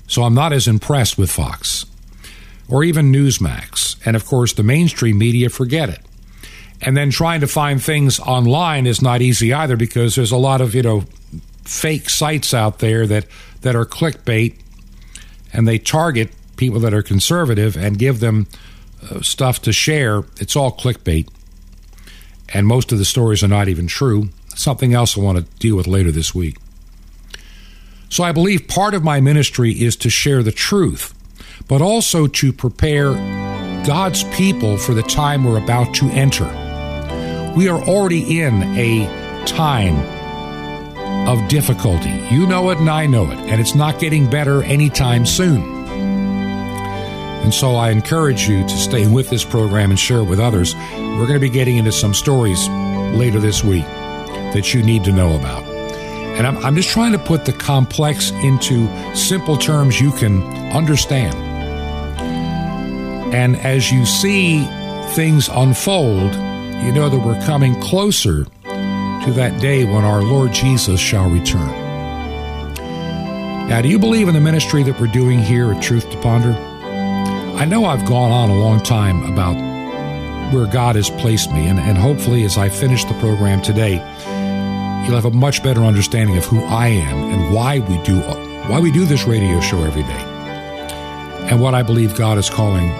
So 0.07 0.22
I'm 0.22 0.35
not 0.35 0.52
as 0.52 0.68
impressed 0.68 1.18
with 1.18 1.30
Fox 1.30 1.87
or 2.68 2.85
even 2.85 3.12
Newsmax. 3.12 3.96
And 4.07 4.14
of 4.14 4.24
course, 4.26 4.52
the 4.52 4.62
mainstream 4.62 5.18
media 5.18 5.48
forget 5.48 5.88
it. 5.88 6.00
And 6.80 6.96
then 6.96 7.11
trying 7.11 7.40
to 7.40 7.46
find 7.46 7.83
things 7.83 8.20
online 8.20 8.87
is 8.87 9.00
not 9.00 9.22
easy 9.22 9.52
either 9.52 9.76
because 9.76 10.14
there's 10.14 10.33
a 10.33 10.37
lot 10.37 10.61
of, 10.61 10.74
you 10.74 10.83
know, 10.83 11.04
fake 11.64 12.11
sites 12.11 12.52
out 12.52 12.80
there 12.80 13.07
that, 13.07 13.26
that 13.62 13.74
are 13.74 13.87
clickbait 13.87 14.54
and 15.52 15.66
they 15.66 15.78
target 15.78 16.30
people 16.57 16.81
that 16.81 16.95
are 16.95 17.03
conservative 17.03 17.77
and 17.77 17.99
give 17.99 18.21
them 18.21 18.47
uh, 19.11 19.21
stuff 19.21 19.61
to 19.62 19.73
share. 19.73 20.25
It's 20.40 20.57
all 20.57 20.73
clickbait. 20.73 21.29
And 22.53 22.67
most 22.67 22.93
of 22.93 22.99
the 22.99 23.05
stories 23.05 23.43
are 23.43 23.49
not 23.49 23.69
even 23.69 23.87
true. 23.87 24.29
Something 24.55 24.95
else 24.95 25.19
I 25.19 25.21
want 25.21 25.38
to 25.38 25.45
deal 25.59 25.77
with 25.77 25.87
later 25.87 26.12
this 26.12 26.35
week. 26.35 26.57
So 28.09 28.23
I 28.23 28.33
believe 28.33 28.69
part 28.69 28.95
of 28.95 29.03
my 29.03 29.21
ministry 29.21 29.73
is 29.73 29.97
to 29.97 30.11
share 30.11 30.43
the 30.43 30.53
truth, 30.53 31.14
but 31.67 31.83
also 31.83 32.29
to 32.29 32.53
prepare 32.53 33.12
God's 33.85 34.23
people 34.25 34.79
for 34.79 34.95
the 34.95 35.03
time 35.03 35.45
we're 35.45 35.59
about 35.59 35.95
to 35.97 36.07
enter. 36.11 36.47
We 37.57 37.69
are 37.69 37.83
already 37.83 38.40
in 38.40 38.62
a 38.79 39.45
time 39.47 39.97
of 41.29 41.49
difficulty. 41.49 42.11
You 42.31 42.47
know 42.47 42.71
it 42.71 42.79
and 42.79 42.88
I 42.88 43.07
know 43.07 43.25
it, 43.31 43.38
and 43.38 43.61
it's 43.61 43.75
not 43.75 43.99
getting 43.99 44.31
better 44.31 44.62
anytime 44.62 45.27
soon. 45.27 45.74
And 47.44 47.52
so 47.52 47.76
I 47.76 47.90
encourage 47.90 48.48
you 48.48 48.62
to 48.62 48.76
stay 48.76 49.07
with 49.07 49.28
this 49.28 49.44
program 49.44 49.90
and 49.90 50.00
share 50.00 50.20
it 50.20 50.24
with 50.24 50.40
others. 50.40 50.74
We're 50.74 51.26
going 51.26 51.35
to 51.35 51.38
be 51.38 51.50
getting 51.50 51.76
into 51.76 51.92
some 51.92 52.14
stories 52.14 52.66
later 53.14 53.38
this 53.38 53.62
week 53.62 53.85
that 53.85 54.72
you 54.72 54.83
need 54.83 55.04
to 55.04 55.12
know 55.12 55.37
about. 55.37 55.62
And 55.62 56.46
I'm, 56.46 56.57
I'm 56.64 56.74
just 56.74 56.88
trying 56.88 57.12
to 57.12 57.18
put 57.18 57.44
the 57.44 57.52
complex 57.52 58.30
into 58.30 58.88
simple 59.14 59.59
terms 59.59 60.00
you 60.00 60.11
can 60.12 60.42
understand. 60.72 61.37
And 63.35 63.57
as 63.57 63.92
you 63.92 64.07
see 64.07 64.64
things 65.11 65.50
unfold, 65.50 66.35
you 66.35 66.92
know 66.92 67.11
that 67.11 67.20
we're 67.24 67.40
coming 67.44 67.78
closer 67.83 68.44
to 68.44 69.33
that 69.35 69.61
day 69.61 69.85
when 69.85 70.02
our 70.02 70.22
Lord 70.22 70.54
Jesus 70.54 70.98
shall 70.98 71.28
return. 71.28 71.68
Now, 73.68 73.83
do 73.83 73.88
you 73.88 73.98
believe 73.98 74.28
in 74.28 74.35
the 74.35 74.40
ministry 74.40 74.83
that 74.83 74.98
we're 74.98 75.09
doing 75.09 75.40
here 75.40 75.72
at 75.72 75.83
Truth 75.83 76.11
to 76.11 76.20
Ponder? 76.22 76.74
I 77.57 77.67
know 77.67 77.85
I've 77.85 78.05
gone 78.05 78.33
on 78.33 78.51
a 78.51 78.59
long 78.59 78.81
time 78.81 79.23
about 79.33 79.55
where 80.53 80.67
God 80.67 80.97
has 80.97 81.09
placed 81.09 81.53
me, 81.53 81.69
and, 81.69 81.79
and 81.79 81.97
hopefully, 81.97 82.45
as 82.45 82.59
I 82.59 82.69
finish 82.69 83.05
the 83.05 83.14
program 83.14 83.62
today, 83.62 83.95
you'll 85.05 85.14
have 85.14 85.25
a 85.25 85.31
much 85.31 85.62
better 85.62 85.83
understanding 85.83 86.37
of 86.37 86.45
who 86.45 86.61
I 86.64 86.88
am 86.88 87.17
and 87.33 87.55
why 87.55 87.79
we 87.79 87.97
do 88.03 88.21
why 88.69 88.81
we 88.81 88.90
do 88.90 89.05
this 89.05 89.25
radio 89.25 89.61
show 89.61 89.83
every 89.85 90.03
day, 90.03 90.25
and 91.49 91.61
what 91.61 91.75
I 91.75 91.83
believe 91.83 92.17
God 92.17 92.38
is 92.38 92.51
calling 92.51 92.90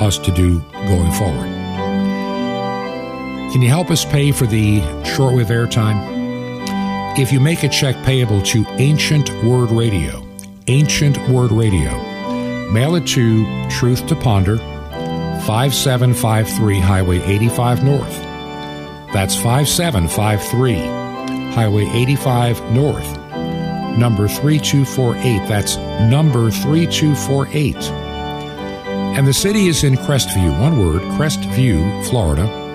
us 0.00 0.16
to 0.18 0.32
do 0.32 0.60
going 0.72 1.12
forward. 1.12 1.48
Can 3.52 3.60
you 3.60 3.68
help 3.68 3.90
us 3.90 4.04
pay 4.04 4.32
for 4.32 4.46
the 4.46 4.80
shortwave 5.04 5.48
airtime? 5.48 6.16
If 7.18 7.30
you 7.30 7.40
make 7.40 7.62
a 7.62 7.68
check 7.68 7.94
payable 8.04 8.40
to 8.42 8.64
Ancient 8.78 9.28
Word 9.44 9.70
Radio, 9.70 10.26
Ancient 10.66 11.18
Word 11.28 11.52
Radio, 11.52 12.07
mail 12.72 12.94
it 12.94 13.06
to 13.08 13.68
Truth 13.68 14.06
to 14.08 14.16
Ponder, 14.16 14.58
5753 15.46 16.80
Highway 16.80 17.20
85 17.20 17.84
North. 17.84 18.16
That's 19.12 19.36
5753 19.36 20.74
Highway 21.54 21.86
85 21.86 22.72
North, 22.72 23.18
number 23.96 24.28
3248. 24.28 25.48
That's 25.48 25.76
number 26.10 26.50
3248. 26.50 27.76
And 29.16 29.26
the 29.26 29.34
city 29.34 29.68
is 29.68 29.84
in 29.84 29.94
Crestview, 29.94 30.60
one 30.60 30.78
word, 30.78 31.00
Crestview, 31.18 32.06
Florida 32.08 32.66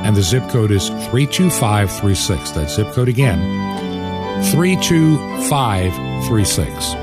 and 0.00 0.16
the 0.16 0.22
zip 0.22 0.48
code 0.48 0.70
is 0.70 0.88
32536. 0.88 2.52
That 2.52 2.70
zip 2.70 2.90
code 2.92 3.08
again, 3.08 3.38
32536. 4.52 6.94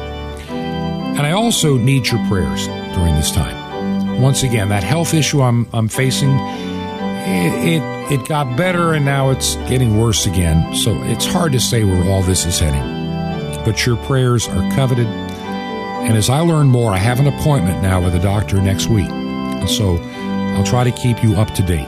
And 1.17 1.25
I 1.25 1.31
also 1.31 1.77
need 1.77 2.07
your 2.07 2.23
prayers 2.27 2.67
during 2.95 3.15
this 3.15 3.31
time. 3.31 4.21
Once 4.21 4.43
again, 4.43 4.69
that 4.69 4.83
health 4.83 5.13
issue 5.15 5.41
I'm, 5.41 5.67
I'm 5.73 5.87
facing, 5.87 6.29
it, 6.29 7.81
it, 7.81 8.11
it 8.11 8.27
got 8.27 8.55
better 8.55 8.93
and 8.93 9.03
now 9.03 9.31
it's 9.31 9.55
getting 9.67 9.99
worse 9.99 10.27
again. 10.27 10.75
So 10.75 10.93
it's 11.03 11.25
hard 11.25 11.53
to 11.53 11.59
say 11.59 11.83
where 11.83 12.09
all 12.11 12.21
this 12.21 12.45
is 12.45 12.59
heading. 12.59 13.65
But 13.65 13.85
your 13.85 13.97
prayers 13.97 14.47
are 14.47 14.71
coveted. 14.75 15.07
And 15.07 16.15
as 16.15 16.29
I 16.29 16.39
learn 16.39 16.67
more, 16.67 16.91
I 16.93 16.97
have 16.97 17.19
an 17.19 17.27
appointment 17.27 17.81
now 17.81 17.99
with 18.01 18.15
a 18.15 18.19
doctor 18.19 18.61
next 18.61 18.87
week. 18.87 19.09
And 19.09 19.69
so 19.69 19.97
I'll 20.55 20.63
try 20.63 20.83
to 20.83 20.91
keep 20.91 21.23
you 21.23 21.35
up 21.35 21.49
to 21.55 21.63
date. 21.63 21.87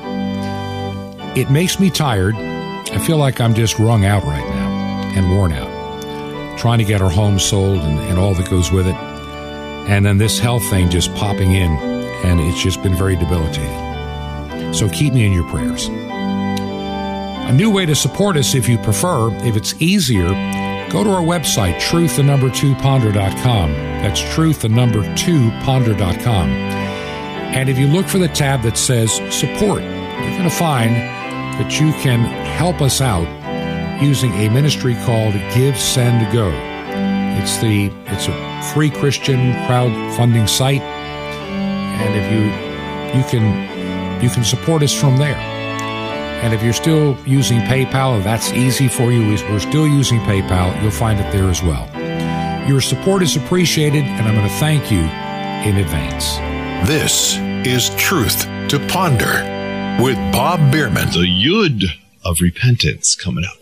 It 1.37 1.51
makes 1.51 1.79
me 1.79 1.89
tired. 1.91 2.35
I 2.35 2.97
feel 2.97 3.17
like 3.17 3.39
I'm 3.39 3.53
just 3.53 3.77
wrung 3.77 4.05
out 4.05 4.23
right 4.23 4.47
now 4.49 4.69
and 5.15 5.29
worn 5.29 5.53
out. 5.53 6.57
trying 6.57 6.79
to 6.79 6.83
get 6.83 7.01
our 7.01 7.11
home 7.11 7.39
sold 7.39 7.79
and, 7.79 7.99
and 7.99 8.19
all 8.19 8.33
that 8.33 8.49
goes 8.49 8.71
with 8.71 8.87
it. 8.87 9.08
And 9.89 10.05
then 10.05 10.19
this 10.19 10.37
health 10.37 10.63
thing 10.69 10.89
just 10.89 11.13
popping 11.15 11.53
in, 11.53 11.71
and 12.23 12.39
it's 12.39 12.61
just 12.61 12.83
been 12.83 12.95
very 12.95 13.15
debilitating. 13.15 14.73
So 14.73 14.87
keep 14.87 15.13
me 15.13 15.25
in 15.25 15.33
your 15.33 15.49
prayers. 15.49 15.87
A 15.87 17.53
new 17.53 17.71
way 17.71 17.87
to 17.87 17.95
support 17.95 18.37
us 18.37 18.53
if 18.53 18.69
you 18.69 18.77
prefer, 18.77 19.33
if 19.43 19.55
it's 19.55 19.73
easier, 19.81 20.27
go 20.91 21.03
to 21.03 21.09
our 21.09 21.23
website, 21.23 21.79
truth 21.79 22.17
the 22.17 22.23
number 22.23 22.51
two 22.51 22.75
ponder.com. 22.75 23.73
That's 23.73 24.21
truth 24.35 24.61
the 24.61 24.69
number 24.69 25.01
two 25.15 25.49
ponder.com. 25.63 26.49
And 26.49 27.67
if 27.67 27.79
you 27.79 27.87
look 27.87 28.05
for 28.05 28.19
the 28.19 28.27
tab 28.27 28.61
that 28.61 28.77
says 28.77 29.13
support, 29.33 29.81
you're 29.81 30.37
going 30.37 30.43
to 30.43 30.49
find 30.51 30.93
that 30.93 31.79
you 31.79 31.91
can 31.93 32.19
help 32.45 32.79
us 32.79 33.01
out 33.01 33.27
using 34.03 34.31
a 34.33 34.49
ministry 34.49 34.93
called 35.03 35.33
Give 35.55 35.75
Send 35.75 36.31
Go. 36.31 36.68
It's 37.41 37.57
the 37.59 37.89
it's 38.07 38.27
a 38.27 38.73
free 38.73 38.89
Christian 38.89 39.53
crowdfunding 39.65 40.49
site, 40.49 40.81
and 40.81 42.15
if 42.15 42.25
you 42.33 42.43
you 43.17 43.25
can 43.29 44.21
you 44.21 44.29
can 44.29 44.43
support 44.43 44.83
us 44.83 44.93
from 44.93 45.15
there. 45.17 45.37
And 46.43 46.53
if 46.53 46.61
you're 46.61 46.73
still 46.73 47.17
using 47.25 47.59
PayPal, 47.59 48.17
if 48.17 48.25
that's 48.25 48.51
easy 48.51 48.87
for 48.89 49.11
you, 49.11 49.21
we're 49.49 49.59
still 49.59 49.87
using 49.87 50.19
PayPal, 50.19 50.81
you'll 50.81 50.91
find 50.91 51.19
it 51.19 51.31
there 51.31 51.49
as 51.49 51.63
well. 51.63 51.87
Your 52.67 52.81
support 52.81 53.23
is 53.23 53.35
appreciated, 53.35 54.03
and 54.03 54.27
I'm 54.27 54.35
going 54.35 54.47
to 54.47 54.55
thank 54.55 54.91
you 54.91 54.99
in 54.99 55.77
advance. 55.77 56.37
This 56.87 57.37
is 57.65 57.89
Truth 57.95 58.43
to 58.69 58.79
Ponder 58.87 60.03
with 60.03 60.17
Bob 60.31 60.59
Bierman. 60.71 61.07
The 61.07 61.25
Yud 61.25 61.83
of 62.23 62.41
repentance 62.41 63.15
coming 63.15 63.45
up. 63.45 63.57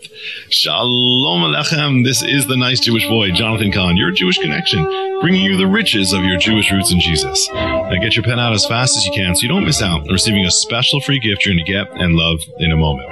Shalom 0.50 1.42
Alechem. 1.42 2.04
This 2.04 2.22
is 2.22 2.46
the 2.46 2.56
nice 2.56 2.80
Jewish 2.80 3.06
boy, 3.06 3.30
Jonathan 3.30 3.72
Cahn, 3.72 3.96
your 3.96 4.10
Jewish 4.10 4.38
connection, 4.38 4.84
bringing 5.20 5.42
you 5.42 5.56
the 5.56 5.66
riches 5.66 6.12
of 6.12 6.24
your 6.24 6.38
Jewish 6.38 6.70
roots 6.72 6.92
in 6.92 7.00
Jesus. 7.00 7.48
Now 7.52 7.90
get 8.00 8.16
your 8.16 8.24
pen 8.24 8.40
out 8.40 8.52
as 8.52 8.66
fast 8.66 8.96
as 8.96 9.06
you 9.06 9.12
can 9.12 9.34
so 9.34 9.42
you 9.42 9.48
don't 9.48 9.64
miss 9.64 9.82
out 9.82 10.02
on 10.02 10.08
receiving 10.08 10.44
a 10.44 10.50
special 10.50 11.00
free 11.00 11.20
gift 11.20 11.44
you're 11.44 11.54
going 11.54 11.64
to 11.64 11.72
get 11.72 11.90
and 12.00 12.14
love 12.14 12.40
in 12.58 12.72
a 12.72 12.76
moment. 12.76 13.08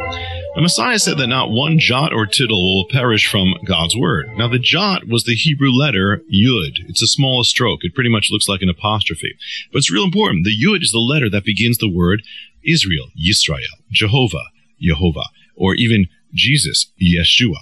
The 0.56 0.62
Messiah 0.62 0.98
said 0.98 1.18
that 1.18 1.26
not 1.26 1.50
one 1.50 1.78
jot 1.78 2.14
or 2.14 2.24
tittle 2.24 2.76
will 2.76 2.88
perish 2.88 3.30
from 3.30 3.52
God's 3.66 3.94
word. 3.94 4.26
Now, 4.38 4.48
the 4.48 4.58
jot 4.58 5.06
was 5.06 5.24
the 5.24 5.34
Hebrew 5.34 5.70
letter 5.70 6.22
Yud. 6.32 6.78
It's 6.88 7.00
the 7.00 7.06
smallest 7.06 7.50
stroke. 7.50 7.80
It 7.82 7.94
pretty 7.94 8.08
much 8.08 8.30
looks 8.30 8.48
like 8.48 8.62
an 8.62 8.70
apostrophe. 8.70 9.36
But 9.70 9.80
it's 9.80 9.92
real 9.92 10.02
important. 10.02 10.46
The 10.46 10.56
Yud 10.58 10.82
is 10.82 10.92
the 10.92 10.98
letter 10.98 11.28
that 11.28 11.44
begins 11.44 11.76
the 11.76 11.92
word 11.94 12.22
Israel, 12.64 13.08
Yisrael, 13.22 13.82
Jehovah, 13.92 14.46
Jehovah, 14.80 15.26
or 15.54 15.74
even 15.74 16.06
Jesus, 16.34 16.92
Yeshua. 17.00 17.60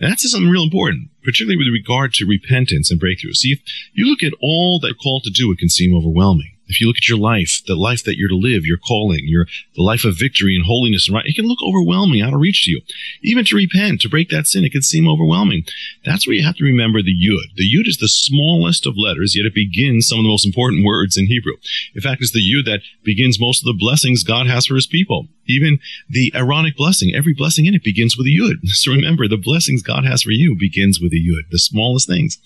And 0.00 0.10
that's 0.10 0.28
something 0.30 0.50
real 0.50 0.64
important, 0.64 1.10
particularly 1.22 1.56
with 1.56 1.72
regard 1.72 2.12
to 2.14 2.26
repentance 2.26 2.90
and 2.90 2.98
breakthrough. 2.98 3.32
See, 3.32 3.52
if 3.52 3.60
you 3.94 4.06
look 4.06 4.22
at 4.22 4.32
all 4.40 4.80
that 4.80 4.94
call 5.00 5.20
to 5.20 5.30
do, 5.30 5.52
it 5.52 5.58
can 5.58 5.68
seem 5.68 5.96
overwhelming 5.96 6.51
if 6.68 6.80
you 6.80 6.86
look 6.86 6.96
at 6.96 7.08
your 7.08 7.18
life, 7.18 7.60
the 7.66 7.74
life 7.74 8.04
that 8.04 8.16
you're 8.16 8.28
to 8.28 8.36
live, 8.36 8.64
your 8.64 8.78
calling, 8.78 9.22
your 9.24 9.46
the 9.76 9.82
life 9.82 10.04
of 10.04 10.18
victory 10.18 10.56
and 10.56 10.64
holiness 10.64 11.08
and 11.08 11.14
right, 11.14 11.26
it 11.26 11.36
can 11.36 11.46
look 11.46 11.58
overwhelming, 11.62 12.22
out 12.22 12.32
of 12.32 12.40
reach 12.40 12.64
to 12.64 12.70
you. 12.70 12.80
Even 13.22 13.44
to 13.44 13.56
repent, 13.56 14.00
to 14.00 14.08
break 14.08 14.28
that 14.30 14.46
sin, 14.46 14.64
it 14.64 14.72
can 14.72 14.82
seem 14.82 15.08
overwhelming. 15.08 15.64
That's 16.04 16.26
where 16.26 16.34
you 16.34 16.44
have 16.44 16.56
to 16.56 16.64
remember 16.64 17.02
the 17.02 17.14
yud. 17.14 17.54
The 17.56 17.68
yud 17.68 17.88
is 17.88 17.98
the 17.98 18.08
smallest 18.08 18.86
of 18.86 18.96
letters, 18.96 19.36
yet 19.36 19.46
it 19.46 19.54
begins 19.54 20.08
some 20.08 20.18
of 20.18 20.24
the 20.24 20.30
most 20.30 20.46
important 20.46 20.84
words 20.84 21.16
in 21.16 21.26
Hebrew. 21.26 21.54
In 21.94 22.00
fact, 22.00 22.22
it's 22.22 22.32
the 22.32 22.40
yud 22.40 22.64
that 22.66 22.80
begins 23.04 23.40
most 23.40 23.62
of 23.62 23.66
the 23.66 23.78
blessings 23.78 24.22
God 24.22 24.46
has 24.46 24.66
for 24.66 24.74
his 24.74 24.86
people. 24.86 25.26
Even 25.46 25.80
the 26.08 26.32
Aaronic 26.34 26.76
blessing, 26.76 27.12
every 27.14 27.34
blessing 27.34 27.66
in 27.66 27.74
it 27.74 27.82
begins 27.82 28.16
with 28.16 28.26
a 28.26 28.30
yud. 28.30 28.56
So 28.82 28.90
remember, 28.90 29.28
the 29.28 29.36
blessings 29.36 29.82
God 29.82 30.04
has 30.04 30.22
for 30.22 30.30
you 30.30 30.56
begins 30.58 30.98
with 31.00 31.12
a 31.12 31.16
yud, 31.16 31.50
the 31.50 31.58
smallest 31.58 32.08
things. 32.08 32.38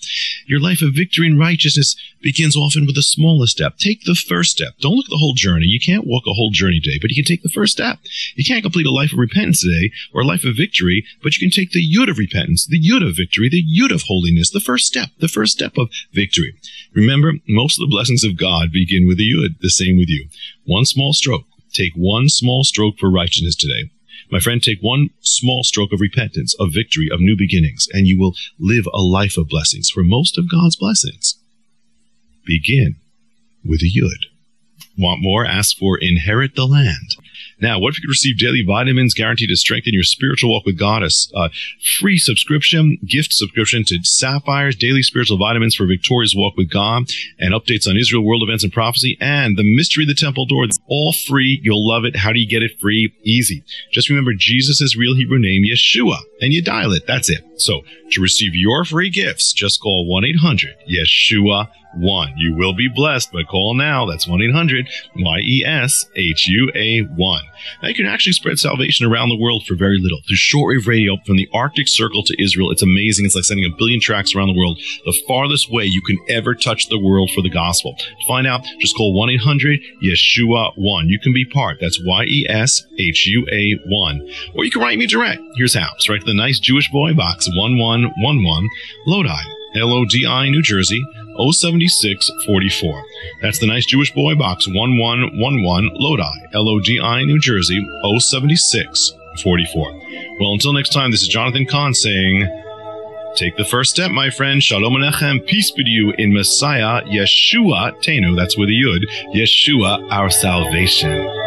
Your 0.45 0.59
life 0.59 0.81
of 0.81 0.93
victory 0.93 1.27
and 1.27 1.39
righteousness 1.39 1.95
begins 2.21 2.55
often 2.55 2.85
with 2.85 2.95
the 2.95 3.01
smallest 3.01 3.53
step. 3.53 3.77
Take 3.77 4.03
the 4.07 4.15
first 4.15 4.51
step. 4.51 4.73
Don't 4.81 4.95
look 4.95 5.05
at 5.05 5.11
the 5.11 5.21
whole 5.21 5.35
journey. 5.35 5.67
You 5.67 5.79
can't 5.79 6.07
walk 6.07 6.23
a 6.25 6.33
whole 6.33 6.49
journey 6.49 6.79
today, 6.79 6.97
but 6.99 7.11
you 7.11 7.15
can 7.15 7.27
take 7.27 7.43
the 7.43 7.53
first 7.53 7.73
step. 7.73 7.99
You 8.35 8.43
can't 8.43 8.63
complete 8.63 8.87
a 8.87 8.91
life 8.91 9.13
of 9.13 9.19
repentance 9.19 9.61
today 9.61 9.91
or 10.13 10.21
a 10.21 10.25
life 10.25 10.43
of 10.43 10.55
victory, 10.55 11.05
but 11.21 11.35
you 11.35 11.39
can 11.39 11.51
take 11.51 11.71
the 11.71 11.85
yud 11.85 12.09
of 12.09 12.17
repentance, 12.17 12.65
the 12.65 12.81
yud 12.81 13.07
of 13.07 13.15
victory, 13.15 13.49
the 13.49 13.63
yud 13.63 13.93
of 13.93 14.03
holiness, 14.07 14.49
the 14.49 14.59
first 14.59 14.87
step, 14.87 15.09
the 15.19 15.27
first 15.27 15.53
step 15.53 15.77
of 15.77 15.89
victory. 16.13 16.55
Remember, 16.95 17.33
most 17.47 17.77
of 17.77 17.87
the 17.87 17.93
blessings 17.93 18.23
of 18.23 18.37
God 18.37 18.71
begin 18.71 19.05
with 19.05 19.17
the 19.17 19.31
yud. 19.31 19.59
The 19.59 19.69
same 19.69 19.97
with 19.97 20.09
you. 20.09 20.27
One 20.65 20.85
small 20.85 21.13
stroke. 21.13 21.45
Take 21.73 21.93
one 21.95 22.29
small 22.29 22.63
stroke 22.63 22.97
for 22.97 23.11
righteousness 23.11 23.55
today. 23.55 23.91
My 24.31 24.39
friend, 24.39 24.63
take 24.63 24.79
one 24.81 25.09
small 25.21 25.63
stroke 25.63 25.93
of 25.93 26.01
repentance, 26.01 26.55
of 26.59 26.73
victory, 26.73 27.09
of 27.11 27.19
new 27.19 27.37
beginnings, 27.37 27.87
and 27.93 28.07
you 28.07 28.19
will 28.19 28.33
live 28.59 28.87
a 28.93 29.01
life 29.01 29.37
of 29.37 29.47
blessings. 29.47 29.89
For 29.89 30.03
most 30.03 30.37
of 30.37 30.49
God's 30.49 30.75
blessings 30.75 31.35
begin 32.45 32.95
with 33.67 33.81
a 33.81 33.91
yud. 33.91 34.25
Want 34.97 35.21
more? 35.21 35.45
Ask 35.45 35.77
for 35.77 35.97
inherit 35.99 36.55
the 36.55 36.65
land. 36.65 37.15
Now, 37.59 37.79
what 37.79 37.89
if 37.89 37.97
you 37.97 38.01
could 38.03 38.11
receive 38.11 38.37
daily 38.37 38.63
vitamins 38.65 39.15
guaranteed 39.15 39.49
to 39.49 39.55
strengthen 39.55 39.93
your 39.93 40.03
spiritual 40.03 40.51
walk 40.51 40.65
with 40.65 40.77
God? 40.77 41.01
A 41.01 41.09
uh, 41.35 41.49
free 41.99 42.19
subscription, 42.19 42.99
gift 43.05 43.33
subscription 43.33 43.83
to 43.87 43.97
Sapphire's 44.03 44.75
daily 44.75 45.01
spiritual 45.01 45.39
vitamins 45.39 45.75
for 45.75 45.87
victorious 45.87 46.35
walk 46.35 46.55
with 46.55 46.69
God 46.69 47.03
and 47.39 47.53
updates 47.53 47.87
on 47.87 47.97
Israel 47.97 48.23
world 48.23 48.43
events 48.43 48.63
and 48.63 48.71
prophecy 48.71 49.17
and 49.19 49.57
the 49.57 49.63
mystery 49.63 50.03
of 50.03 50.07
the 50.07 50.13
temple 50.13 50.45
door. 50.45 50.65
All 50.87 51.13
free. 51.13 51.59
You'll 51.63 51.87
love 51.87 52.05
it. 52.05 52.15
How 52.15 52.31
do 52.31 52.39
you 52.39 52.47
get 52.47 52.61
it 52.61 52.79
free? 52.79 53.13
Easy. 53.23 53.63
Just 53.91 54.09
remember 54.09 54.33
Jesus' 54.37 54.95
real 54.95 55.15
Hebrew 55.15 55.39
name, 55.39 55.63
Yeshua, 55.63 56.17
and 56.41 56.53
you 56.53 56.61
dial 56.61 56.91
it. 56.91 57.07
That's 57.07 57.29
it. 57.29 57.46
So 57.57 57.81
to 58.11 58.21
receive 58.21 58.51
your 58.53 58.85
free 58.85 59.09
gifts, 59.09 59.53
just 59.53 59.81
call 59.81 60.07
1-800-YESHUA 60.09 61.67
1. 61.99 62.33
You 62.37 62.55
will 62.55 62.73
be 62.73 62.87
blessed, 62.87 63.31
but 63.31 63.47
call 63.47 63.73
now. 63.73 64.05
That's 64.05 64.27
1 64.27 64.41
800 64.41 64.87
Y 65.15 65.39
E 65.39 65.63
S 65.65 66.05
H 66.15 66.47
U 66.47 66.71
A 66.75 67.01
1. 67.01 67.43
Now, 67.81 67.89
you 67.89 67.95
can 67.95 68.05
actually 68.05 68.33
spread 68.33 68.59
salvation 68.59 69.05
around 69.05 69.29
the 69.29 69.37
world 69.37 69.63
for 69.65 69.75
very 69.75 69.99
little. 69.99 70.19
Through 70.27 70.37
shortwave 70.37 70.87
radio 70.87 71.17
from 71.25 71.37
the 71.37 71.49
Arctic 71.53 71.87
Circle 71.87 72.23
to 72.23 72.43
Israel, 72.43 72.71
it's 72.71 72.83
amazing. 72.83 73.25
It's 73.25 73.35
like 73.35 73.43
sending 73.43 73.65
a 73.65 73.75
billion 73.75 73.99
tracks 73.99 74.35
around 74.35 74.49
the 74.49 74.57
world, 74.57 74.79
the 75.05 75.19
farthest 75.27 75.71
way 75.71 75.85
you 75.85 76.01
can 76.01 76.17
ever 76.29 76.53
touch 76.53 76.87
the 76.89 76.99
world 76.99 77.31
for 77.31 77.41
the 77.41 77.49
gospel. 77.49 77.95
To 77.97 78.27
find 78.27 78.47
out, 78.47 78.63
just 78.79 78.95
call 78.95 79.13
1 79.13 79.29
800 79.31 79.79
Yeshua 80.03 80.73
1. 80.75 81.09
You 81.09 81.19
can 81.19 81.33
be 81.33 81.45
part. 81.45 81.77
That's 81.81 81.99
Y 82.03 82.23
E 82.25 82.45
S 82.49 82.83
H 82.99 83.27
U 83.27 83.47
A 83.51 83.75
1. 83.87 84.29
Or 84.55 84.65
you 84.65 84.71
can 84.71 84.81
write 84.81 84.97
me 84.97 85.07
direct. 85.07 85.41
Here's 85.55 85.73
how. 85.73 85.89
It's 85.95 86.09
right 86.09 86.19
to 86.19 86.25
the 86.25 86.33
nice 86.33 86.59
Jewish 86.59 86.89
boy 86.91 87.13
box 87.13 87.46
1111 87.49 88.69
Lodi, 89.05 89.43
L 89.75 89.93
O 89.93 90.05
D 90.05 90.25
I, 90.25 90.49
New 90.49 90.61
Jersey. 90.61 91.03
07644. 91.37 93.03
That's 93.43 93.59
the 93.59 93.67
nice 93.67 93.85
Jewish 93.85 94.11
boy 94.11 94.33
box 94.35 94.67
1111 94.67 95.91
Lodi, 95.93 96.23
L 96.53 96.67
O 96.67 96.79
D 96.79 96.99
I, 96.99 97.23
New 97.25 97.39
Jersey 97.39 97.79
07644. 98.19 99.83
Well, 100.39 100.53
until 100.53 100.73
next 100.73 100.93
time, 100.93 101.11
this 101.11 101.21
is 101.21 101.27
Jonathan 101.27 101.65
Cahn 101.67 101.93
saying, 101.93 102.47
Take 103.35 103.55
the 103.55 103.65
first 103.65 103.91
step, 103.91 104.09
my 104.09 104.31
friend. 104.31 104.63
Shalom 104.63 104.93
Alechem. 104.93 105.45
Peace 105.45 105.69
be 105.69 105.83
to 105.83 105.89
you 105.89 106.11
in 106.17 106.33
Messiah, 106.33 107.03
Yeshua 107.03 108.01
Tenu. 108.01 108.35
That's 108.35 108.57
with 108.57 108.69
a 108.69 108.71
Yud. 108.71 109.03
Yeshua, 109.35 110.11
our 110.11 110.31
salvation. 110.31 111.46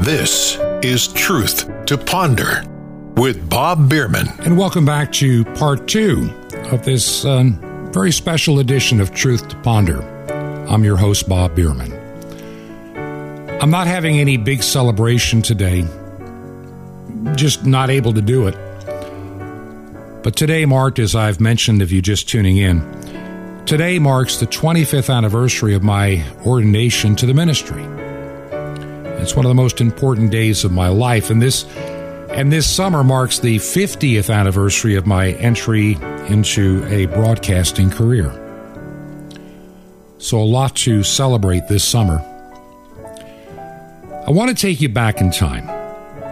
This 0.00 0.56
is 0.80 1.08
Truth 1.08 1.84
to 1.84 1.98
Ponder 1.98 2.64
with 3.16 3.50
Bob 3.50 3.86
Bierman. 3.86 4.28
And 4.40 4.56
welcome 4.56 4.86
back 4.86 5.12
to 5.12 5.44
part 5.56 5.88
two 5.88 6.30
of 6.72 6.86
this 6.86 7.26
um, 7.26 7.60
very 7.92 8.10
special 8.10 8.60
edition 8.60 9.02
of 9.02 9.12
Truth 9.12 9.48
to 9.48 9.56
Ponder. 9.56 10.00
I'm 10.70 10.84
your 10.84 10.96
host, 10.96 11.28
Bob 11.28 11.54
Bierman. 11.54 11.92
I'm 13.60 13.68
not 13.68 13.88
having 13.88 14.18
any 14.18 14.38
big 14.38 14.62
celebration 14.62 15.42
today, 15.42 15.82
just 17.36 17.66
not 17.66 17.90
able 17.90 18.14
to 18.14 18.22
do 18.22 18.48
it. 18.48 18.54
But 20.22 20.34
today 20.34 20.64
marked, 20.64 20.98
as 20.98 21.14
I've 21.14 21.40
mentioned, 21.40 21.82
if 21.82 21.92
you're 21.92 22.00
just 22.00 22.26
tuning 22.26 22.56
in, 22.56 22.80
today 23.66 23.98
marks 23.98 24.38
the 24.38 24.46
25th 24.46 25.14
anniversary 25.14 25.74
of 25.74 25.82
my 25.82 26.24
ordination 26.46 27.16
to 27.16 27.26
the 27.26 27.34
ministry. 27.34 27.99
It's 29.20 29.36
one 29.36 29.44
of 29.44 29.50
the 29.50 29.54
most 29.54 29.80
important 29.80 30.30
days 30.30 30.64
of 30.64 30.72
my 30.72 30.88
life, 30.88 31.30
and 31.30 31.40
this 31.40 31.64
and 32.30 32.52
this 32.52 32.68
summer 32.68 33.02
marks 33.02 33.40
the 33.40 33.56
50th 33.56 34.32
anniversary 34.32 34.94
of 34.94 35.06
my 35.06 35.32
entry 35.32 35.98
into 36.28 36.84
a 36.86 37.06
broadcasting 37.06 37.90
career. 37.90 38.30
So, 40.18 40.38
a 40.38 40.44
lot 40.44 40.76
to 40.76 41.02
celebrate 41.02 41.66
this 41.68 41.82
summer. 41.82 42.24
I 44.26 44.30
want 44.30 44.50
to 44.50 44.54
take 44.54 44.80
you 44.80 44.88
back 44.88 45.20
in 45.20 45.30
time. 45.30 45.68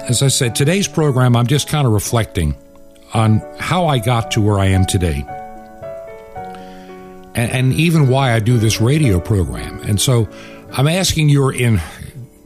As 0.09 0.23
I 0.23 0.29
said, 0.29 0.55
today's 0.55 0.87
program, 0.87 1.35
I'm 1.35 1.47
just 1.47 1.69
kind 1.69 1.87
of 1.87 1.93
reflecting 1.93 2.55
on 3.13 3.41
how 3.59 3.87
I 3.87 3.99
got 3.99 4.31
to 4.33 4.41
where 4.41 4.59
I 4.59 4.67
am 4.67 4.87
today. 4.87 5.25
And, 7.35 7.51
and 7.53 7.73
even 7.73 8.09
why 8.09 8.35
I 8.35 8.41
do 8.41 8.59
this 8.59 8.81
radio 8.81 9.21
program. 9.21 9.81
And 9.81 10.01
so 10.01 10.29
I'm 10.73 10.87
asking 10.87 11.29
your 11.29 11.53
in 11.53 11.81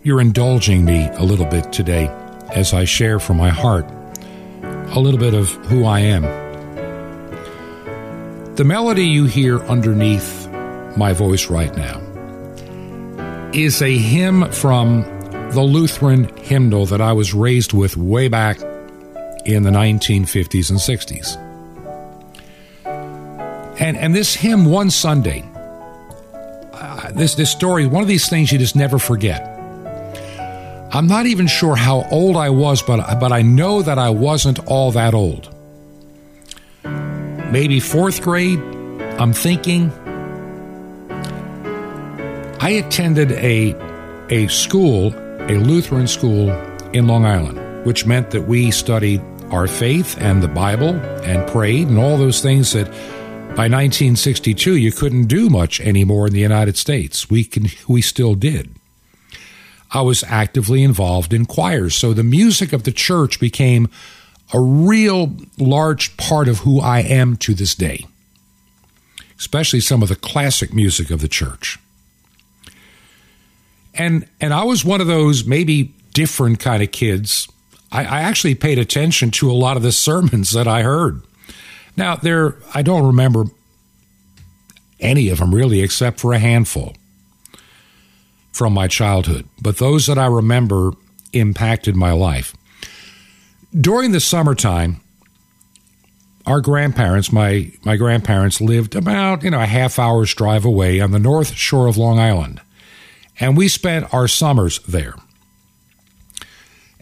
you're 0.04 0.20
indulging 0.20 0.84
me 0.84 1.08
a 1.12 1.22
little 1.22 1.46
bit 1.46 1.72
today 1.72 2.08
as 2.52 2.74
I 2.74 2.84
share 2.84 3.20
from 3.20 3.36
my 3.36 3.50
heart 3.50 3.86
a 4.94 4.98
little 4.98 5.20
bit 5.20 5.32
of 5.32 5.48
who 5.66 5.84
I 5.84 6.00
am. 6.00 6.22
The 8.56 8.64
melody 8.64 9.06
you 9.06 9.26
hear 9.26 9.60
underneath 9.60 10.48
my 10.96 11.12
voice 11.12 11.48
right 11.48 11.74
now 11.76 12.00
is 13.54 13.80
a 13.80 13.96
hymn 13.96 14.50
from 14.50 15.02
the 15.52 15.62
Lutheran 15.62 16.24
hymnal 16.36 16.86
that 16.86 17.00
I 17.00 17.12
was 17.12 17.32
raised 17.32 17.72
with 17.72 17.96
way 17.96 18.26
back 18.26 18.60
in 19.44 19.62
the 19.62 19.70
1950s 19.70 20.70
and 20.70 20.78
60s. 20.80 21.36
And, 23.80 23.96
and 23.96 24.14
this 24.14 24.34
hymn 24.34 24.64
one 24.64 24.90
Sunday, 24.90 25.48
uh, 26.72 27.12
this, 27.12 27.36
this 27.36 27.52
story, 27.52 27.86
one 27.86 28.02
of 28.02 28.08
these 28.08 28.28
things 28.28 28.50
you 28.50 28.58
just 28.58 28.76
never 28.76 28.98
forget. 28.98 29.51
I'm 30.94 31.06
not 31.06 31.24
even 31.24 31.46
sure 31.46 31.74
how 31.74 32.06
old 32.10 32.36
I 32.36 32.50
was, 32.50 32.82
but, 32.82 33.18
but 33.18 33.32
I 33.32 33.40
know 33.40 33.80
that 33.80 33.98
I 33.98 34.10
wasn't 34.10 34.58
all 34.66 34.92
that 34.92 35.14
old. 35.14 35.48
Maybe 36.84 37.80
fourth 37.80 38.20
grade, 38.20 38.58
I'm 39.18 39.32
thinking. 39.32 39.90
I 42.60 42.70
attended 42.70 43.32
a, 43.32 43.74
a 44.28 44.48
school, 44.48 45.14
a 45.14 45.56
Lutheran 45.56 46.06
school 46.06 46.50
in 46.92 47.06
Long 47.06 47.24
Island, 47.24 47.86
which 47.86 48.04
meant 48.04 48.30
that 48.32 48.42
we 48.42 48.70
studied 48.70 49.22
our 49.50 49.66
faith 49.66 50.20
and 50.20 50.42
the 50.42 50.48
Bible 50.48 50.94
and 51.24 51.50
prayed 51.50 51.88
and 51.88 51.98
all 51.98 52.18
those 52.18 52.42
things 52.42 52.72
that 52.72 52.86
by 53.56 53.68
1962 53.68 54.76
you 54.76 54.92
couldn't 54.92 55.24
do 55.24 55.48
much 55.48 55.80
anymore 55.80 56.26
in 56.26 56.34
the 56.34 56.40
United 56.40 56.76
States. 56.76 57.30
We 57.30 57.44
can 57.44 57.68
we 57.88 58.02
still 58.02 58.34
did. 58.34 58.74
I 59.92 60.00
was 60.00 60.24
actively 60.24 60.82
involved 60.82 61.32
in 61.32 61.44
choirs. 61.44 61.94
So 61.94 62.14
the 62.14 62.22
music 62.22 62.72
of 62.72 62.84
the 62.84 62.92
church 62.92 63.38
became 63.38 63.88
a 64.54 64.60
real 64.60 65.36
large 65.58 66.16
part 66.16 66.48
of 66.48 66.58
who 66.60 66.80
I 66.80 67.00
am 67.00 67.36
to 67.38 67.54
this 67.54 67.74
day, 67.74 68.06
especially 69.38 69.80
some 69.80 70.02
of 70.02 70.08
the 70.08 70.16
classic 70.16 70.72
music 70.72 71.10
of 71.10 71.20
the 71.20 71.28
church. 71.28 71.78
And, 73.94 74.26
and 74.40 74.54
I 74.54 74.64
was 74.64 74.84
one 74.84 75.02
of 75.02 75.06
those 75.06 75.44
maybe 75.44 75.94
different 76.14 76.58
kind 76.58 76.82
of 76.82 76.92
kids. 76.92 77.46
I, 77.90 78.04
I 78.04 78.20
actually 78.22 78.54
paid 78.54 78.78
attention 78.78 79.30
to 79.32 79.50
a 79.50 79.52
lot 79.52 79.76
of 79.76 79.82
the 79.82 79.92
sermons 79.92 80.52
that 80.52 80.66
I 80.66 80.82
heard. 80.82 81.22
Now, 81.96 82.16
there, 82.16 82.56
I 82.74 82.80
don't 82.80 83.06
remember 83.06 83.44
any 84.98 85.28
of 85.28 85.38
them 85.38 85.54
really, 85.54 85.82
except 85.82 86.20
for 86.20 86.32
a 86.32 86.38
handful 86.38 86.94
from 88.52 88.72
my 88.72 88.86
childhood, 88.86 89.48
but 89.60 89.78
those 89.78 90.06
that 90.06 90.18
I 90.18 90.26
remember 90.26 90.92
impacted 91.32 91.96
my 91.96 92.12
life. 92.12 92.54
During 93.78 94.12
the 94.12 94.20
summertime, 94.20 95.00
our 96.46 96.60
grandparents, 96.60 97.32
my, 97.32 97.72
my 97.84 97.96
grandparents 97.96 98.60
lived 98.60 98.94
about, 98.94 99.42
you 99.42 99.50
know, 99.50 99.60
a 99.60 99.66
half 99.66 99.98
hour's 99.98 100.34
drive 100.34 100.64
away 100.64 101.00
on 101.00 101.12
the 101.12 101.18
north 101.18 101.54
shore 101.54 101.86
of 101.86 101.96
Long 101.96 102.18
Island. 102.18 102.60
And 103.40 103.56
we 103.56 103.68
spent 103.68 104.12
our 104.12 104.28
summers 104.28 104.80
there. 104.80 105.14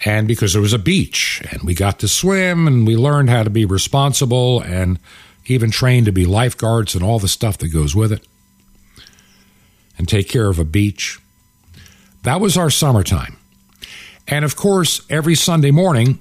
And 0.05 0.29
because 0.29 0.53
there 0.53 0.63
was 0.63 0.73
a 0.73 0.79
beach 0.79 1.43
and 1.51 1.63
we 1.63 1.75
got 1.75 1.99
to 1.99 2.09
swim 2.09 2.67
and 2.67 2.87
we 2.87 2.97
learned 2.97 3.29
how 3.29 3.43
to 3.43 3.51
be 3.51 3.65
responsible 3.65 4.61
and 4.61 4.99
even 5.47 5.71
trained 5.71 6.07
to 6.07 6.13
be 6.13 6.25
lifeguards 6.25 6.95
and 6.95 7.03
all 7.03 7.19
the 7.19 7.29
stuff 7.29 7.59
that 7.59 7.69
goes 7.69 7.95
with 7.95 8.13
it 8.13 8.27
and 9.99 10.09
take 10.09 10.29
care 10.29 10.49
of 10.49 10.59
a 10.59 10.65
beach. 10.65 11.19
That 12.23 12.41
was 12.41 12.57
our 12.57 12.71
summertime. 12.71 13.37
And 14.29 14.45
of 14.45 14.57
course, 14.57 15.05
every 15.11 15.35
Sunday 15.35 15.71
morning 15.71 16.19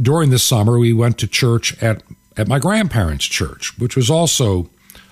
during 0.00 0.30
the 0.30 0.38
summer, 0.38 0.78
we 0.78 0.92
went 0.92 1.18
to 1.18 1.26
church 1.26 1.80
at, 1.82 2.02
at 2.36 2.48
my 2.48 2.58
grandparents' 2.58 3.26
church, 3.26 3.78
which 3.78 3.96
was 3.96 4.10
also 4.10 4.70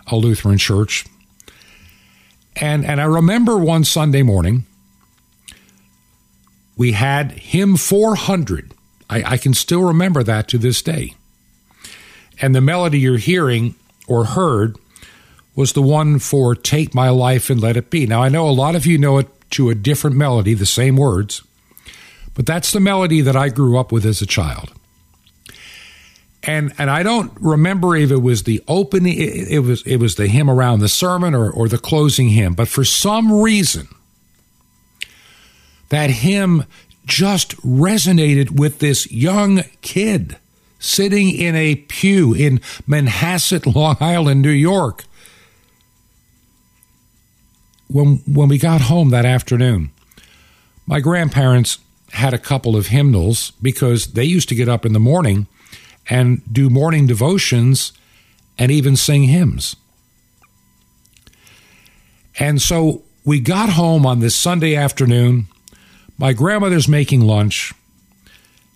a 0.09 0.17
Lutheran 0.17 0.59
church. 0.59 1.07
And, 2.57 2.85
and 2.85 3.01
I 3.01 3.05
remember 3.05 3.57
one 3.59 3.85
Sunday 3.85 4.23
morning, 4.23 4.67
we 6.77 6.93
had 6.93 7.33
hymn 7.33 7.77
400. 7.77 8.75
I, 9.09 9.23
I 9.35 9.37
can 9.37 9.55
still 9.55 9.83
remember 9.83 10.23
that 10.23 10.49
to 10.49 10.59
this 10.59 10.83
day. 10.83 11.15
And 12.41 12.55
the 12.55 12.61
melody 12.61 12.99
you're 12.99 13.19
hearing 13.19 13.77
or 14.09 14.25
heard 14.25 14.77
was 15.55 15.75
the 15.75 15.83
one 15.83 16.19
for 16.19 16.55
Take 16.55 16.95
My 16.95 17.11
Life 17.11 17.51
and 17.51 17.61
Let 17.61 17.77
It 17.77 17.91
Be. 17.91 18.07
Now, 18.07 18.23
I 18.23 18.29
know 18.29 18.49
a 18.49 18.51
lot 18.51 18.75
of 18.75 18.87
you 18.87 18.99
know 18.99 19.19
it 19.19 19.29
to 19.53 19.71
a 19.71 19.75
different 19.75 20.17
melody, 20.17 20.55
the 20.55 20.67
same 20.67 20.97
words, 20.97 21.43
but 22.35 22.47
that's 22.47 22.73
the 22.73 22.81
melody 22.81 23.21
that 23.21 23.37
I 23.37 23.49
grew 23.49 23.79
up 23.79 23.93
with 23.93 24.05
as 24.05 24.21
a 24.23 24.27
child. 24.27 24.73
And 26.43 26.73
and 26.77 26.91
I 26.91 27.05
don't 27.05 27.33
remember 27.41 27.95
if 27.95 28.11
it 28.11 28.17
was 28.17 28.43
the 28.43 28.63
opening, 28.67 29.15
it, 29.17 29.61
was 29.61 29.83
it 29.87 29.99
was 29.99 30.17
the 30.17 30.27
hymn 30.27 30.51
around 30.51 30.81
the 30.81 30.89
sermon 30.89 31.35
or, 31.35 31.51
or 31.51 31.69
the 31.69 31.79
closing 31.79 32.31
hymn, 32.31 32.55
but 32.55 32.67
for 32.67 32.85
some 32.85 33.33
reason, 33.33 33.87
that 35.91 36.11
hymn 36.11 36.65
just 37.07 37.57
resonated 37.59 38.59
with 38.59 38.81
this 38.81 39.11
young 39.13 39.63
kid 39.83 40.37
sitting 40.81 41.31
in 41.31 41.55
a 41.55 41.77
pew 41.77 42.35
in 42.35 42.59
Manhasset, 42.89 43.73
Long 43.73 43.97
Island, 44.01 44.43
New 44.43 44.51
York 44.51 45.05
when 47.93 48.17
when 48.27 48.49
we 48.49 48.59
got 48.59 48.83
home 48.83 49.11
that 49.11 49.25
afternoon, 49.25 49.91
my 50.87 51.01
grandparents 51.01 51.79
had 52.13 52.35
a 52.35 52.39
couple 52.39 52.77
of 52.77 52.89
hymnals 52.89 53.53
because 53.63 54.13
they 54.13 54.25
used 54.25 54.49
to 54.49 54.55
get 54.55 54.69
up 54.69 54.85
in 54.85 54.93
the 54.93 55.01
morning 55.01 55.47
and 56.09 56.43
do 56.53 56.69
morning 56.69 57.07
devotions 57.07 57.93
and 58.59 58.71
even 58.71 58.97
sing 58.97 59.25
hymns. 59.25 59.77
And 62.39 62.61
so 62.61 63.03
we 63.25 63.41
got 63.41 63.71
home 63.71 64.05
on 64.05 64.21
this 64.21 64.35
Sunday 64.35 64.75
afternoon. 64.75 65.47
My 66.19 66.33
grandmother's 66.33 66.89
making 66.89 67.23
lunch, 67.23 67.73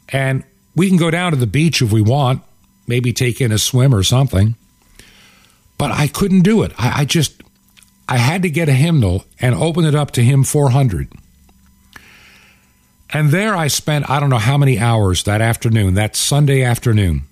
and 0.08 0.44
we 0.74 0.88
can 0.88 0.96
go 0.96 1.10
down 1.10 1.32
to 1.32 1.36
the 1.36 1.46
beach 1.46 1.82
if 1.82 1.92
we 1.92 2.00
want, 2.00 2.42
maybe 2.86 3.12
take 3.12 3.40
in 3.40 3.52
a 3.52 3.58
swim 3.58 3.94
or 3.94 4.02
something. 4.02 4.56
But 5.78 5.90
I 5.90 6.06
couldn't 6.06 6.40
do 6.40 6.62
it. 6.62 6.72
I, 6.78 7.02
I 7.02 7.04
just, 7.04 7.42
I 8.08 8.18
had 8.18 8.42
to 8.42 8.50
get 8.50 8.68
a 8.68 8.72
hymnal 8.72 9.24
and 9.40 9.54
open 9.54 9.84
it 9.84 9.94
up 9.94 10.12
to 10.12 10.22
hymn 10.22 10.44
400. 10.44 11.12
And 13.10 13.30
there 13.30 13.54
I 13.56 13.68
spent, 13.68 14.08
I 14.10 14.20
don't 14.20 14.30
know 14.30 14.38
how 14.38 14.58
many 14.58 14.78
hours 14.78 15.24
that 15.24 15.40
afternoon, 15.40 15.94
that 15.94 16.16
Sunday 16.16 16.62
afternoon, 16.62 17.22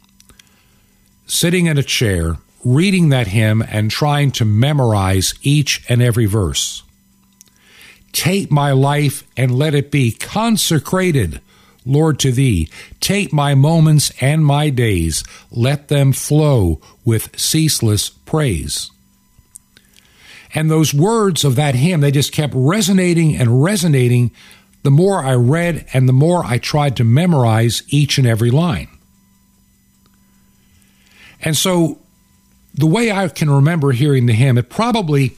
sitting 1.27 1.67
in 1.67 1.79
a 1.79 1.83
chair, 1.83 2.37
reading 2.65 3.11
that 3.11 3.29
hymn 3.29 3.63
and 3.69 3.91
trying 3.91 4.31
to 4.33 4.45
memorize 4.45 5.35
each 5.43 5.85
and 5.89 6.03
every 6.03 6.27
verse. 6.27 6.83
Take 8.13 8.51
my 8.51 8.73
life 8.73 9.25
and 9.37 9.59
let 9.59 9.75
it 9.75 9.91
be 9.91 10.13
consecrated, 10.13 11.41
Lord, 11.85 12.19
to 12.21 12.31
thee. 12.31 12.69
Take 13.01 13.33
my 13.33 13.55
moments 13.55 14.13
and 14.21 14.47
my 14.47 14.71
days, 14.71 15.25
let 15.51 15.89
them 15.89 16.13
flow 16.13 16.81
with 17.05 17.39
ceaseless 17.39 18.11
praise. 18.11 18.91
And 20.55 20.71
those 20.71 20.95
words 20.95 21.45
of 21.45 21.57
that 21.57 21.75
hymn, 21.75 22.01
they 22.01 22.13
just 22.13 22.33
kept 22.33 22.53
resonating 22.57 23.37
and 23.37 23.63
resonating 23.63 24.31
the 24.85 24.91
more 24.91 25.25
I 25.25 25.35
read 25.35 25.87
and 25.93 26.09
the 26.09 26.13
more 26.13 26.45
I 26.45 26.59
tried 26.59 26.97
to 26.99 27.05
memorize 27.05 27.83
each 27.89 28.19
and 28.19 28.27
every 28.27 28.51
line. 28.51 28.89
And 31.41 31.57
so 31.57 31.99
the 32.75 32.87
way 32.87 33.11
I 33.11 33.29
can 33.29 33.51
remember 33.51 33.93
hearing 33.93 34.27
the 34.27 34.33
hymn, 34.33 34.57
it 34.57 34.71
probably 34.71 35.37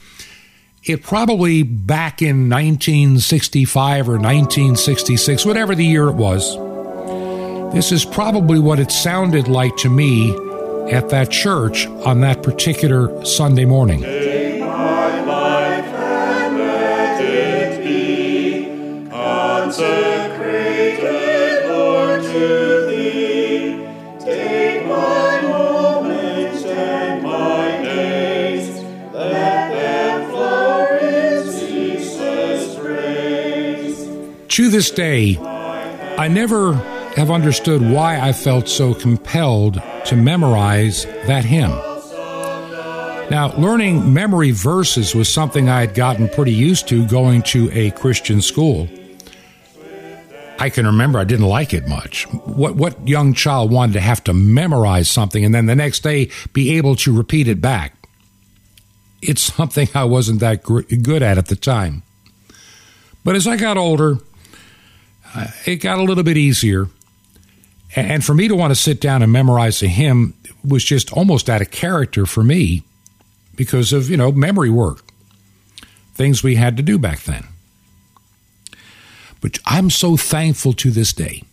it 0.83 1.03
probably 1.03 1.63
back 1.63 2.21
in 2.21 2.49
1965 2.49 4.07
or 4.07 4.13
1966, 4.13 5.45
whatever 5.45 5.75
the 5.75 5.85
year 5.85 6.07
it 6.07 6.15
was. 6.15 6.55
This 7.73 7.91
is 7.91 8.05
probably 8.05 8.59
what 8.59 8.79
it 8.79 8.91
sounded 8.91 9.49
like 9.49 9.75
to 9.77 9.89
me 9.89 10.31
at 10.89 11.09
that 11.09 11.29
church 11.29 11.87
on 11.87 12.21
that 12.21 12.41
particular 12.41 13.25
Sunday 13.25 13.65
morning. 13.65 14.36
To 34.49 34.69
this 34.71 34.89
day, 34.89 35.37
I 35.37 36.27
never 36.27 36.73
have 37.15 37.29
understood 37.29 37.79
why 37.79 38.19
I 38.19 38.33
felt 38.33 38.67
so 38.67 38.95
compelled 38.95 39.79
to 40.05 40.15
memorize 40.15 41.05
that 41.27 41.45
hymn. 41.45 41.69
Now, 43.29 43.53
learning 43.55 44.11
memory 44.11 44.49
verses 44.49 45.13
was 45.13 45.29
something 45.29 45.69
I 45.69 45.81
had 45.81 45.93
gotten 45.93 46.29
pretty 46.29 46.53
used 46.53 46.87
to 46.87 47.05
going 47.05 47.43
to 47.43 47.69
a 47.71 47.91
Christian 47.91 48.41
school. 48.41 48.89
I 50.59 50.69
can 50.69 50.85
remember 50.85 51.19
I 51.19 51.23
didn't 51.23 51.45
like 51.45 51.73
it 51.73 51.87
much. 51.87 52.23
What 52.31 52.75
what 52.75 53.07
young 53.07 53.33
child 53.33 53.71
wanted 53.71 53.93
to 53.93 54.01
have 54.01 54.23
to 54.25 54.33
memorize 54.33 55.09
something 55.09 55.45
and 55.45 55.53
then 55.53 55.67
the 55.67 55.75
next 55.75 56.01
day 56.01 56.29
be 56.53 56.77
able 56.77 56.95
to 56.97 57.15
repeat 57.15 57.47
it 57.47 57.61
back? 57.61 57.95
It's 59.21 59.41
something 59.55 59.87
I 59.93 60.05
wasn't 60.05 60.39
that 60.39 60.63
good 60.63 61.23
at 61.23 61.37
at 61.37 61.47
the 61.47 61.55
time. 61.55 62.03
But 63.23 63.35
as 63.35 63.47
I 63.47 63.57
got 63.57 63.77
older, 63.77 64.19
uh, 65.35 65.47
it 65.65 65.77
got 65.77 65.99
a 65.99 66.03
little 66.03 66.23
bit 66.23 66.37
easier. 66.37 66.87
And 67.95 68.23
for 68.23 68.33
me 68.33 68.47
to 68.47 68.55
want 68.55 68.71
to 68.71 68.75
sit 68.75 69.01
down 69.01 69.21
and 69.21 69.31
memorize 69.31 69.81
a 69.81 69.87
hymn 69.87 70.33
was 70.63 70.83
just 70.83 71.11
almost 71.13 71.49
out 71.49 71.61
of 71.61 71.71
character 71.71 72.25
for 72.25 72.43
me 72.43 72.83
because 73.55 73.91
of, 73.91 74.09
you 74.09 74.17
know, 74.17 74.31
memory 74.31 74.69
work, 74.69 75.03
things 76.13 76.43
we 76.43 76.55
had 76.55 76.77
to 76.77 76.83
do 76.83 76.97
back 76.99 77.21
then. 77.21 77.47
But 79.41 79.59
I'm 79.65 79.89
so 79.89 80.17
thankful 80.17 80.73
to 80.73 80.91
this 80.91 81.13
day. 81.13 81.43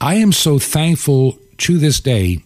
I 0.00 0.14
am 0.14 0.32
so 0.32 0.58
thankful 0.58 1.38
to 1.58 1.78
this 1.78 2.00
day 2.00 2.42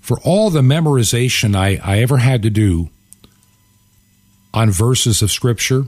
for 0.00 0.18
all 0.20 0.50
the 0.50 0.62
memorization 0.62 1.54
I, 1.54 1.80
I 1.82 1.98
ever 1.98 2.18
had 2.18 2.42
to 2.42 2.50
do 2.50 2.90
on 4.54 4.70
verses 4.70 5.22
of 5.22 5.30
Scripture 5.30 5.84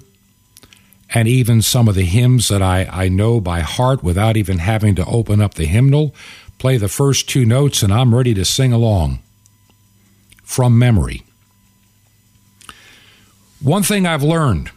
and 1.11 1.29
even 1.29 1.63
some 1.63 1.89
of 1.89 1.95
the 1.95 2.05
hymns 2.05 2.49
that 2.49 2.63
I, 2.63 2.89
I 2.91 3.09
know 3.09 3.41
by 3.41 3.61
heart 3.61 4.03
without 4.03 4.37
even 4.37 4.59
having 4.59 4.95
to 4.97 5.07
open 5.07 5.41
up 5.41 5.55
the 5.55 5.67
hymnal, 5.67 6.15
play 6.59 6.77
the 6.77 6.89
first 6.89 7.29
two 7.29 7.45
notes, 7.45 7.83
and 7.83 7.93
I'm 7.93 8.15
ready 8.15 8.35
to 8.35 8.45
sing 8.45 8.73
along 8.73 9.21
from 10.43 10.79
memory. 10.79 11.23
One 13.61 13.83
thing 13.83 14.07
I've 14.07 14.23
learned 14.23 14.71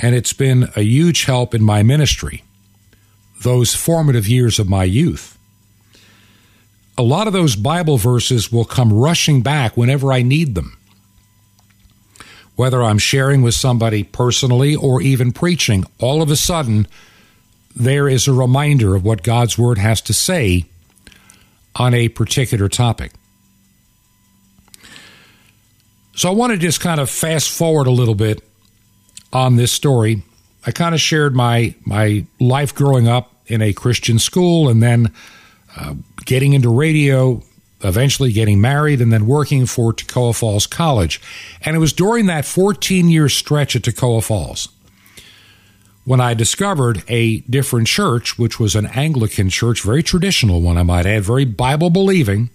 and 0.00 0.14
it's 0.14 0.32
been 0.32 0.68
a 0.74 0.82
huge 0.82 1.26
help 1.26 1.54
in 1.54 1.62
my 1.62 1.82
ministry, 1.82 2.42
those 3.42 3.74
formative 3.74 4.26
years 4.26 4.58
of 4.58 4.68
my 4.68 4.84
youth. 4.84 5.38
A 6.96 7.02
lot 7.02 7.26
of 7.26 7.32
those 7.32 7.54
Bible 7.54 7.98
verses 7.98 8.50
will 8.50 8.64
come 8.64 8.92
rushing 8.92 9.42
back 9.42 9.76
whenever 9.76 10.12
I 10.12 10.22
need 10.22 10.54
them. 10.54 10.76
Whether 12.56 12.82
I'm 12.82 12.98
sharing 12.98 13.42
with 13.42 13.54
somebody 13.54 14.02
personally 14.02 14.74
or 14.74 15.00
even 15.00 15.32
preaching, 15.32 15.84
all 15.98 16.22
of 16.22 16.30
a 16.30 16.36
sudden, 16.36 16.86
there 17.76 18.08
is 18.08 18.26
a 18.26 18.32
reminder 18.32 18.94
of 18.94 19.04
what 19.04 19.22
God's 19.22 19.56
Word 19.56 19.78
has 19.78 20.00
to 20.02 20.14
say 20.14 20.64
on 21.74 21.94
a 21.94 22.08
particular 22.08 22.68
topic. 22.68 23.12
So 26.16 26.28
I 26.28 26.32
want 26.32 26.52
to 26.52 26.58
just 26.58 26.80
kind 26.80 27.00
of 27.00 27.08
fast 27.08 27.50
forward 27.50 27.86
a 27.86 27.90
little 27.90 28.14
bit 28.14 28.42
on 29.32 29.56
this 29.56 29.72
story. 29.72 30.22
I 30.66 30.72
kind 30.72 30.94
of 30.94 31.00
shared 31.00 31.34
my 31.34 31.74
my 31.84 32.26
life 32.38 32.74
growing 32.74 33.08
up 33.08 33.32
in 33.46 33.62
a 33.62 33.72
Christian 33.72 34.18
school, 34.18 34.68
and 34.68 34.82
then 34.82 35.12
uh, 35.76 35.94
getting 36.24 36.52
into 36.52 36.68
radio, 36.68 37.42
eventually 37.82 38.32
getting 38.32 38.60
married, 38.60 39.00
and 39.00 39.12
then 39.12 39.26
working 39.26 39.66
for 39.66 39.92
Toccoa 39.92 40.36
Falls 40.36 40.66
College. 40.66 41.20
And 41.62 41.74
it 41.74 41.78
was 41.78 41.92
during 41.92 42.26
that 42.26 42.44
14 42.44 43.08
year 43.08 43.28
stretch 43.28 43.74
at 43.74 43.82
Toccoa 43.82 44.22
Falls 44.22 44.68
when 46.04 46.20
I 46.20 46.34
discovered 46.34 47.04
a 47.08 47.38
different 47.40 47.86
church, 47.86 48.38
which 48.38 48.58
was 48.58 48.74
an 48.74 48.86
Anglican 48.86 49.50
church, 49.50 49.82
very 49.82 50.02
traditional 50.02 50.60
one, 50.60 50.76
I 50.76 50.82
might 50.82 51.06
add, 51.06 51.22
very 51.22 51.44
Bible 51.44 51.90
believing. 51.90 52.50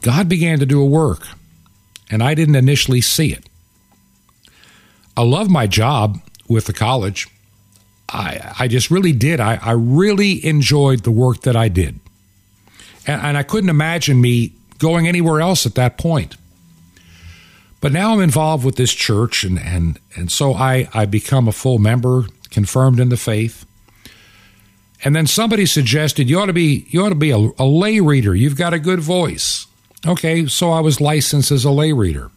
God 0.00 0.28
began 0.28 0.58
to 0.58 0.66
do 0.66 0.80
a 0.80 0.86
work, 0.86 1.26
and 2.10 2.22
I 2.22 2.34
didn't 2.34 2.56
initially 2.56 3.00
see 3.00 3.32
it. 3.32 3.48
I 5.18 5.22
love 5.22 5.50
my 5.50 5.66
job 5.66 6.20
with 6.46 6.66
the 6.66 6.72
college. 6.72 7.26
I, 8.08 8.54
I 8.56 8.68
just 8.68 8.88
really 8.88 9.10
did. 9.10 9.40
I, 9.40 9.58
I 9.60 9.72
really 9.72 10.46
enjoyed 10.46 11.00
the 11.02 11.10
work 11.10 11.40
that 11.40 11.56
I 11.56 11.66
did. 11.66 11.98
And, 13.04 13.20
and 13.20 13.36
I 13.36 13.42
couldn't 13.42 13.68
imagine 13.68 14.20
me 14.20 14.52
going 14.78 15.08
anywhere 15.08 15.40
else 15.40 15.66
at 15.66 15.74
that 15.74 15.98
point. 15.98 16.36
But 17.80 17.90
now 17.90 18.12
I'm 18.12 18.20
involved 18.20 18.64
with 18.64 18.76
this 18.76 18.94
church, 18.94 19.42
and, 19.42 19.58
and, 19.58 19.98
and 20.14 20.30
so 20.30 20.54
I, 20.54 20.88
I 20.94 21.04
become 21.04 21.48
a 21.48 21.52
full 21.52 21.78
member, 21.78 22.26
confirmed 22.50 23.00
in 23.00 23.08
the 23.08 23.16
faith. 23.16 23.66
And 25.02 25.16
then 25.16 25.26
somebody 25.26 25.66
suggested 25.66 26.30
you 26.30 26.38
ought 26.38 26.46
to 26.46 26.52
be 26.52 26.86
you 26.90 27.04
ought 27.04 27.08
to 27.08 27.16
be 27.16 27.30
a, 27.30 27.50
a 27.58 27.66
lay 27.66 27.98
reader. 27.98 28.36
You've 28.36 28.56
got 28.56 28.72
a 28.72 28.78
good 28.78 29.00
voice. 29.00 29.66
Okay, 30.06 30.46
so 30.46 30.70
I 30.70 30.78
was 30.78 31.00
licensed 31.00 31.50
as 31.50 31.64
a 31.64 31.72
lay 31.72 31.92
reader. 31.92 32.30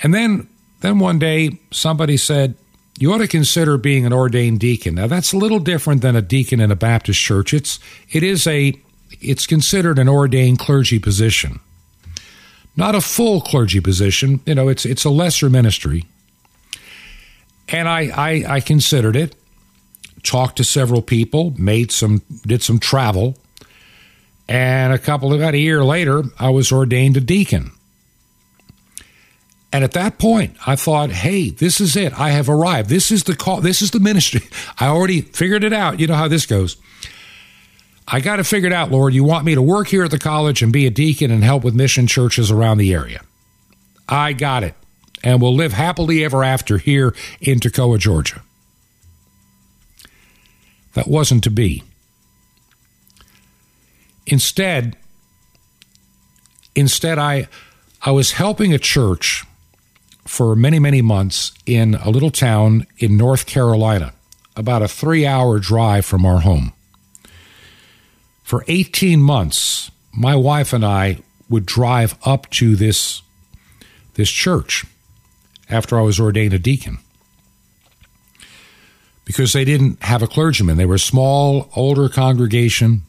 And 0.00 0.14
then 0.14 0.48
then 0.80 0.98
one 0.98 1.18
day, 1.18 1.58
somebody 1.70 2.16
said, 2.16 2.54
You 2.98 3.12
ought 3.12 3.18
to 3.18 3.28
consider 3.28 3.76
being 3.76 4.06
an 4.06 4.12
ordained 4.12 4.60
deacon. 4.60 4.94
Now, 4.96 5.06
that's 5.06 5.32
a 5.32 5.36
little 5.36 5.58
different 5.58 6.02
than 6.02 6.16
a 6.16 6.22
deacon 6.22 6.60
in 6.60 6.70
a 6.70 6.76
Baptist 6.76 7.20
church. 7.20 7.52
It's, 7.52 7.80
it 8.10 8.22
is 8.22 8.46
a, 8.46 8.74
it's 9.20 9.46
considered 9.46 9.98
an 9.98 10.08
ordained 10.08 10.58
clergy 10.58 10.98
position. 10.98 11.60
Not 12.76 12.94
a 12.94 13.00
full 13.00 13.40
clergy 13.40 13.80
position, 13.80 14.40
you 14.46 14.54
know, 14.54 14.68
it's, 14.68 14.86
it's 14.86 15.04
a 15.04 15.10
lesser 15.10 15.50
ministry. 15.50 16.04
And 17.68 17.88
I, 17.88 18.10
I, 18.16 18.44
I 18.54 18.60
considered 18.60 19.16
it, 19.16 19.34
talked 20.22 20.56
to 20.58 20.64
several 20.64 21.02
people, 21.02 21.54
made 21.58 21.90
some, 21.90 22.22
did 22.46 22.62
some 22.62 22.78
travel. 22.78 23.36
And 24.48 24.92
a 24.92 24.98
couple, 24.98 25.34
about 25.34 25.54
a 25.54 25.58
year 25.58 25.84
later, 25.84 26.22
I 26.38 26.50
was 26.50 26.70
ordained 26.70 27.16
a 27.16 27.20
deacon. 27.20 27.72
And 29.72 29.84
at 29.84 29.92
that 29.92 30.18
point, 30.18 30.56
I 30.66 30.76
thought, 30.76 31.10
hey, 31.10 31.50
this 31.50 31.80
is 31.80 31.94
it. 31.94 32.18
I 32.18 32.30
have 32.30 32.48
arrived. 32.48 32.88
This 32.88 33.10
is 33.10 33.24
the 33.24 33.36
call. 33.36 33.60
This 33.60 33.82
is 33.82 33.90
the 33.90 34.00
ministry. 34.00 34.42
I 34.80 34.86
already 34.86 35.20
figured 35.20 35.64
it 35.64 35.72
out. 35.72 36.00
You 36.00 36.06
know 36.06 36.14
how 36.14 36.28
this 36.28 36.46
goes. 36.46 36.76
I 38.06 38.20
got 38.20 38.36
to 38.36 38.44
figure 38.44 38.68
it 38.68 38.72
out, 38.72 38.90
Lord. 38.90 39.12
You 39.12 39.24
want 39.24 39.44
me 39.44 39.54
to 39.54 39.60
work 39.60 39.88
here 39.88 40.04
at 40.04 40.10
the 40.10 40.18
college 40.18 40.62
and 40.62 40.72
be 40.72 40.86
a 40.86 40.90
deacon 40.90 41.30
and 41.30 41.44
help 41.44 41.62
with 41.62 41.74
mission 41.74 42.06
churches 42.06 42.50
around 42.50 42.78
the 42.78 42.94
area. 42.94 43.20
I 44.08 44.32
got 44.32 44.64
it. 44.64 44.74
And 45.22 45.42
we'll 45.42 45.54
live 45.54 45.72
happily 45.72 46.24
ever 46.24 46.42
after 46.42 46.78
here 46.78 47.14
in 47.40 47.60
Toccoa, 47.60 47.98
Georgia. 47.98 48.42
That 50.94 51.08
wasn't 51.08 51.44
to 51.44 51.50
be. 51.50 51.82
Instead, 54.26 54.96
instead 56.74 57.18
I 57.18 57.48
I 58.02 58.12
was 58.12 58.32
helping 58.32 58.72
a 58.72 58.78
church 58.78 59.44
for 60.28 60.54
many, 60.54 60.78
many 60.78 61.00
months 61.00 61.52
in 61.64 61.94
a 61.94 62.10
little 62.10 62.30
town 62.30 62.86
in 62.98 63.16
North 63.16 63.46
Carolina, 63.46 64.12
about 64.54 64.82
a 64.82 64.88
three 64.88 65.26
hour 65.26 65.58
drive 65.58 66.04
from 66.04 66.26
our 66.26 66.40
home. 66.40 66.74
For 68.42 68.62
18 68.68 69.20
months, 69.20 69.90
my 70.12 70.36
wife 70.36 70.74
and 70.74 70.84
I 70.84 71.18
would 71.48 71.64
drive 71.64 72.14
up 72.24 72.48
to 72.50 72.76
this, 72.76 73.22
this 74.14 74.30
church 74.30 74.84
after 75.70 75.98
I 75.98 76.02
was 76.02 76.20
ordained 76.20 76.52
a 76.52 76.58
deacon 76.58 76.98
because 79.24 79.54
they 79.54 79.64
didn't 79.64 80.02
have 80.02 80.22
a 80.22 80.26
clergyman. 80.26 80.76
They 80.76 80.86
were 80.86 80.96
a 80.96 81.00
small, 81.00 81.70
older 81.74 82.10
congregation 82.10 83.02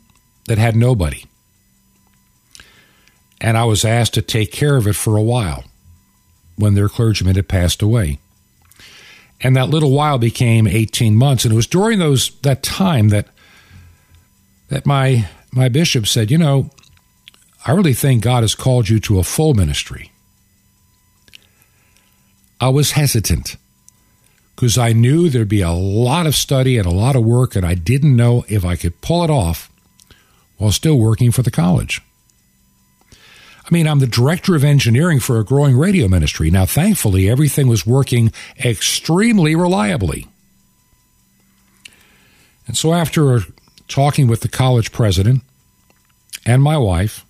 that 0.48 0.58
had 0.58 0.76
nobody. 0.76 1.26
And 3.42 3.58
I 3.58 3.66
was 3.66 3.84
asked 3.84 4.14
to 4.14 4.22
take 4.22 4.54
care 4.54 4.78
of 4.78 4.88
it 4.88 4.96
for 4.96 5.18
a 5.18 5.22
while 5.22 5.66
when 6.60 6.76
their 6.76 6.89
clergyman 6.89 7.36
had 7.36 7.47
passed 7.47 7.82
away. 7.82 8.20
And 9.41 9.55
that 9.55 9.70
little 9.70 9.91
while 9.91 10.18
became 10.18 10.68
18 10.68 11.16
months. 11.16 11.45
And 11.45 11.53
it 11.53 11.55
was 11.55 11.68
during 11.68 11.99
those 11.99 12.38
that 12.41 12.62
time 12.62 13.10
that 13.10 13.28
that 14.68 14.86
my 14.86 15.28
my 15.51 15.70
bishop 15.70 16.05
said, 16.05 16.30
you 16.30 16.38
know, 16.38 16.70
I 17.66 17.72
really 17.72 17.93
think 17.93 18.24
God 18.24 18.43
has 18.43 18.55
called 18.55 18.89
you 18.89 18.99
to 19.01 19.20
a 19.20 19.24
full 19.24 19.53
ministry. 19.53 20.12
I 22.62 22.70
was 22.70 22.91
hesitant 22.91 23.55
because 24.55 24.78
I 24.78 24.91
knew 24.91 25.30
there'd 25.30 25.47
be 25.47 25.62
a 25.62 25.72
lot 25.72 26.28
of 26.28 26.36
study 26.36 26.78
and 26.78 26.86
a 26.86 26.91
lot 26.91 27.16
of 27.16 27.24
work, 27.24 27.55
and 27.55 27.66
I 27.66 27.76
didn't 27.76 28.16
know 28.16 28.43
if 28.49 28.66
I 28.66 28.76
could 28.76 28.99
pull 28.99 29.24
it 29.24 29.30
off 29.30 29.72
while 30.57 30.72
still 30.72 30.99
working 30.99 31.32
for 31.32 31.41
the 31.41 31.51
college. 31.51 32.01
I 33.70 33.74
mean, 33.74 33.88
I'm 33.88 34.00
the 34.00 34.08
director 34.08 34.56
of 34.56 34.64
engineering 34.64 35.20
for 35.20 35.40
a 35.40 35.46
growing 35.46 35.78
radio 35.78 36.08
ministry. 36.08 36.50
Now, 36.50 36.66
thankfully, 36.66 37.30
everything 37.30 37.68
was 37.68 37.86
working 37.86 38.32
extremely 38.64 39.56
reliably. 39.56 40.28
And 42.66 42.76
so, 42.76 42.94
after 42.94 43.42
talking 43.88 44.28
with 44.28 44.42
the 44.42 44.48
college 44.48 44.92
president 44.92 45.44
and 46.46 46.64
my 46.64 46.78
wife, 46.78 47.26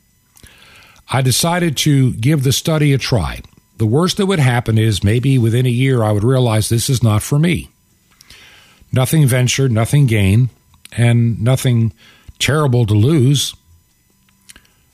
I 1.10 1.22
decided 1.22 1.76
to 1.78 2.14
give 2.14 2.44
the 2.44 2.54
study 2.54 2.94
a 2.94 2.98
try. 2.98 3.42
The 3.78 3.86
worst 3.86 4.18
that 4.18 4.26
would 4.26 4.40
happen 4.40 4.78
is 4.78 5.04
maybe 5.04 5.38
within 5.38 5.66
a 5.66 5.70
year 5.70 6.04
I 6.04 6.12
would 6.12 6.24
realize 6.24 6.70
this 6.70 6.90
is 6.90 7.04
not 7.04 7.22
for 7.22 7.40
me. 7.40 7.70
Nothing 8.94 9.26
ventured, 9.26 9.72
nothing 9.72 10.06
gained, 10.06 10.50
and 10.96 11.42
nothing 11.42 11.94
terrible 12.40 12.86
to 12.86 12.94
lose. 12.94 13.54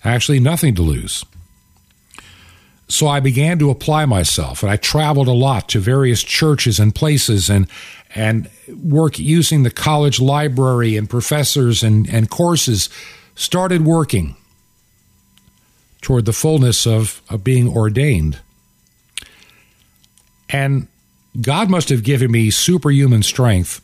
Actually, 0.03 0.39
nothing 0.39 0.75
to 0.75 0.81
lose. 0.81 1.23
So 2.87 3.07
I 3.07 3.19
began 3.19 3.57
to 3.59 3.71
apply 3.71 4.05
myself, 4.05 4.61
and 4.61 4.71
I 4.71 4.77
traveled 4.77 5.27
a 5.27 5.33
lot 5.33 5.67
to 5.69 5.79
various 5.79 6.23
churches 6.23 6.79
and 6.79 6.93
places, 6.93 7.49
and 7.49 7.67
and 8.13 8.49
work 8.69 9.19
using 9.19 9.63
the 9.63 9.71
college 9.71 10.21
library 10.21 10.95
and 10.95 11.09
professors 11.09 11.83
and, 11.83 12.09
and 12.09 12.29
courses. 12.29 12.89
Started 13.35 13.83
working 13.83 14.37
toward 16.01 16.23
the 16.25 16.31
fullness 16.31 16.85
of, 16.85 17.21
of 17.29 17.43
being 17.43 17.67
ordained. 17.67 18.39
And 20.49 20.87
God 21.41 21.69
must 21.69 21.89
have 21.89 22.03
given 22.03 22.31
me 22.31 22.51
superhuman 22.51 23.23
strength 23.23 23.81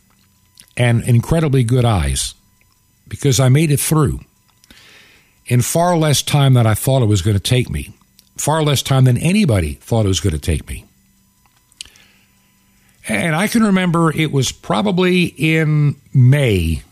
and 0.76 1.02
incredibly 1.02 1.64
good 1.64 1.84
eyes 1.84 2.34
because 3.08 3.40
I 3.40 3.48
made 3.48 3.70
it 3.70 3.80
through 3.80 4.20
in 5.46 5.60
far 5.60 5.96
less 5.96 6.22
time 6.22 6.54
than 6.54 6.66
I 6.66 6.74
thought 6.74 7.02
it 7.02 7.06
was 7.06 7.22
going 7.22 7.36
to 7.36 7.42
take 7.42 7.68
me, 7.68 7.92
far 8.42 8.64
less 8.64 8.82
time 8.82 9.04
than 9.04 9.16
anybody 9.18 9.74
thought 9.74 10.04
it 10.04 10.08
was 10.08 10.18
going 10.18 10.32
to 10.32 10.38
take 10.40 10.68
me. 10.68 10.84
And 13.08 13.36
I 13.36 13.46
can 13.46 13.62
remember 13.62 14.10
it 14.10 14.32
was 14.32 14.50
probably 14.50 15.26
in 15.26 15.94
May, 16.12 16.82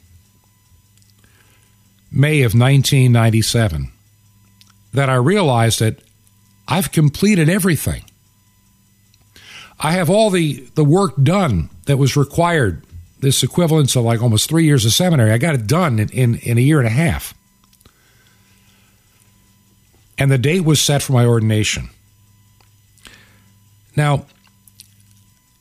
May 2.13 2.43
of 2.43 2.55
1997, 2.55 3.91
that 4.93 5.11
I 5.11 5.17
realized 5.17 5.81
that 5.81 5.99
I've 6.69 6.93
completed 6.93 7.49
everything. 7.49 8.05
I 9.81 9.91
have 9.93 10.09
all 10.09 10.31
the, 10.31 10.69
the 10.77 10.85
work 10.85 11.15
done 11.21 11.69
that 11.87 11.97
was 11.97 12.17
required, 12.17 12.85
this 13.19 13.43
equivalence 13.43 13.97
of 13.97 14.05
like 14.05 14.23
almost 14.23 14.49
three 14.49 14.67
years 14.67 14.85
of 14.85 14.93
seminary. 14.93 15.33
I 15.33 15.39
got 15.39 15.57
it 15.57 15.67
done 15.67 15.99
in, 15.99 16.11
in, 16.11 16.35
in 16.37 16.59
a 16.59 16.61
year 16.61 16.79
and 16.79 16.87
a 16.87 16.91
half. 16.91 17.35
And 20.21 20.31
the 20.31 20.39
date 20.39 20.65
was 20.65 20.81
set 20.81 21.03
for 21.03 21.15
my 21.15 21.25
ordination. 21.25 21.89
Now, 23.97 24.27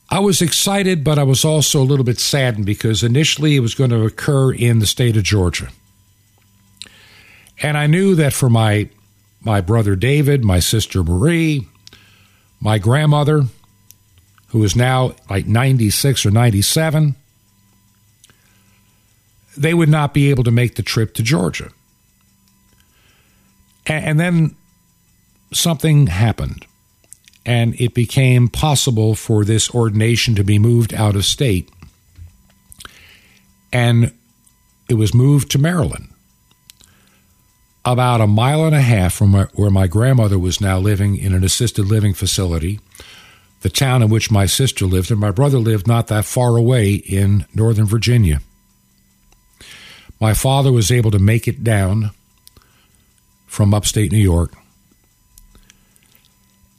I 0.10 0.20
was 0.20 0.41
excited, 0.41 1.03
but 1.03 1.18
I 1.18 1.24
was 1.24 1.45
also 1.45 1.82
a 1.82 1.86
little 1.86 2.03
bit 2.03 2.20
saddened 2.20 2.66
because 2.66 3.01
initially 3.01 3.55
it 3.55 3.62
was 3.62 3.74
going 3.74 3.91
to 3.91 4.03
occur 4.03 4.51
in 4.51 4.80
the 4.80 4.86
state 4.86 5.16
of 5.16 5.24
Georgia. 5.24 5.70
And 7.62 7.78
I 7.78 7.88
knew 7.88 8.16
that 8.16 8.34
for 8.34 8.49
my 8.49 8.89
my 9.41 9.62
brother 9.62 9.95
David, 9.95 10.43
my 10.43 10.60
sister 10.60 11.01
Marie, 11.03 11.66
my 12.60 12.78
grandmother, 12.78 13.43
who 14.47 14.62
is 14.66 14.76
now 14.76 15.16
like 15.30 15.47
96 15.47 16.26
or 16.26 16.32
97, 16.32 17.16
they 19.57 19.74
would 19.74 19.88
not 19.88 20.14
be 20.14 20.30
able 20.30 20.43
to 20.43 20.51
make 20.51 20.76
the 20.76 20.84
trip 20.84 21.14
to 21.14 21.24
Georgia. 21.24 21.72
And 23.86 24.19
then 24.19 24.55
something 25.51 26.07
happened, 26.07 26.65
and 27.45 27.80
it 27.80 27.93
became 27.93 28.47
possible 28.47 29.15
for 29.15 29.43
this 29.43 29.73
ordination 29.73 30.36
to 30.36 30.43
be 30.43 30.59
moved 30.59 30.93
out 30.93 31.15
of 31.15 31.25
state. 31.25 31.69
And 33.73 34.13
it 34.88 34.95
was 34.95 35.13
moved 35.13 35.51
to 35.51 35.59
Maryland, 35.59 36.09
about 37.84 38.21
a 38.21 38.27
mile 38.27 38.65
and 38.65 38.75
a 38.75 38.82
half 38.82 39.13
from 39.13 39.34
where 39.34 39.71
my 39.71 39.88
grandmother 39.88 40.38
was 40.38 40.61
now 40.61 40.77
living 40.77 41.15
in 41.15 41.34
an 41.34 41.43
assisted 41.43 41.86
living 41.86 42.13
facility 42.13 42.80
the 43.61 43.69
town 43.69 44.01
in 44.01 44.09
which 44.09 44.32
my 44.32 44.45
sister 44.45 44.86
lived, 44.86 45.11
and 45.11 45.19
my 45.19 45.32
brother 45.32 45.57
lived 45.57 45.88
not 45.88 46.07
that 46.07 46.25
far 46.25 46.55
away 46.55 46.93
in 46.93 47.45
Northern 47.53 47.86
Virginia. 47.86 48.41
My 50.19 50.34
father 50.34 50.71
was 50.71 50.91
able 50.91 51.11
to 51.11 51.19
make 51.19 51.47
it 51.47 51.63
down 51.63 52.11
from 53.49 53.73
upstate 53.73 54.11
New 54.11 54.17
York. 54.17 54.53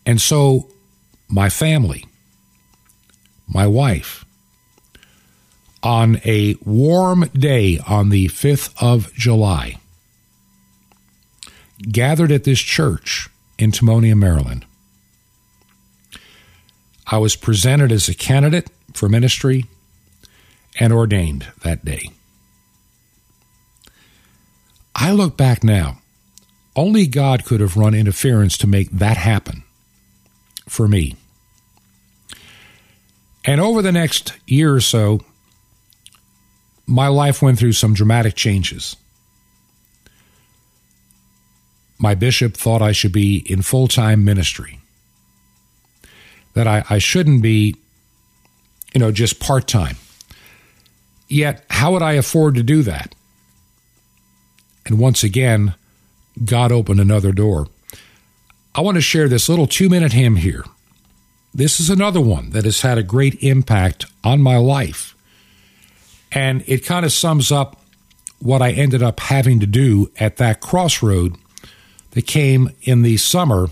And 0.07 0.21
so 0.21 0.69
my 1.29 1.51
family, 1.51 2.07
my 3.47 3.67
wife, 3.67 4.25
on 5.83 6.21
a 6.25 6.55
warm 6.65 7.29
day 7.35 7.79
on 7.87 8.11
the 8.11 8.29
5th 8.29 8.73
of 8.81 9.13
July, 9.15 9.79
gathered 11.83 12.31
at 12.31 12.45
this 12.45 12.61
church 12.61 13.29
in 13.59 13.73
Timonium, 13.73 14.19
Maryland. 14.19 14.65
I 17.07 17.19
was 17.19 17.35
presented 17.35 17.91
as 17.91 18.09
a 18.09 18.15
candidate 18.15 18.71
for 18.95 19.09
ministry 19.09 19.67
and 20.79 20.93
ordained 20.93 21.49
that 21.63 21.85
day. 21.85 22.11
I 24.95 25.11
look 25.11 25.37
back 25.37 25.65
now. 25.65 25.99
Only 26.81 27.07
God 27.07 27.45
could 27.45 27.61
have 27.61 27.77
run 27.77 27.95
interference 27.95 28.57
to 28.57 28.67
make 28.67 28.91
that 28.91 29.19
happen 29.19 29.65
for 30.67 30.89
me. 30.89 31.15
And 33.45 33.61
over 33.61 33.83
the 33.83 33.93
next 33.93 34.33
year 34.47 34.75
or 34.75 34.81
so, 34.81 35.21
my 36.87 37.09
life 37.09 37.43
went 37.43 37.59
through 37.59 37.75
some 37.75 37.93
dramatic 37.93 38.35
changes. 38.35 38.97
My 41.99 42.15
bishop 42.15 42.57
thought 42.57 42.81
I 42.81 42.93
should 42.93 43.13
be 43.13 43.43
in 43.45 43.61
full 43.61 43.87
time 43.87 44.25
ministry 44.25 44.81
that 46.55 46.67
I, 46.67 46.83
I 46.89 46.97
shouldn't 46.97 47.43
be, 47.43 47.77
you 48.95 49.01
know, 49.01 49.13
just 49.13 49.39
part 49.39 49.69
time. 49.69 49.99
Yet, 51.29 51.63
how 51.69 51.93
would 51.93 52.03
I 52.03 52.13
afford 52.13 52.55
to 52.55 52.63
do 52.63 52.83
that? 52.85 53.15
And 54.87 54.99
once 54.99 55.23
again, 55.23 55.75
God 56.45 56.73
opened 56.73 57.01
another 57.01 57.33
door. 57.33 57.69
I 58.75 58.81
want 58.81 58.97
to 58.97 59.03
share 59.03 59.29
this 59.29 59.49
little 59.49 59.67
two 59.67 59.89
minute 59.89 60.13
hymn 60.13 60.37
here. 60.37 60.65
This 61.53 61.81
is 61.81 61.91
another 61.91 62.21
one 62.21 62.51
that 62.51 62.65
has 62.65 62.83
had 62.83 62.99
a 62.99 63.03
great 63.03 63.43
impact 63.43 64.07
on 64.23 64.41
my 64.41 64.57
life. 64.57 65.17
And 66.31 66.63
it 66.67 66.85
kind 66.85 67.05
of 67.05 67.13
sums 67.13 67.51
up 67.51 67.81
what 68.39 68.63
I 68.63 68.71
ended 68.71 69.03
up 69.03 69.21
having 69.21 69.61
to 69.61 69.67
do 69.67 70.11
at 70.19 70.37
that 70.37 70.61
crossroad 70.61 71.37
that 72.13 72.27
came 72.27 72.71
in 72.83 73.03
the 73.03 73.17
summer 73.17 73.65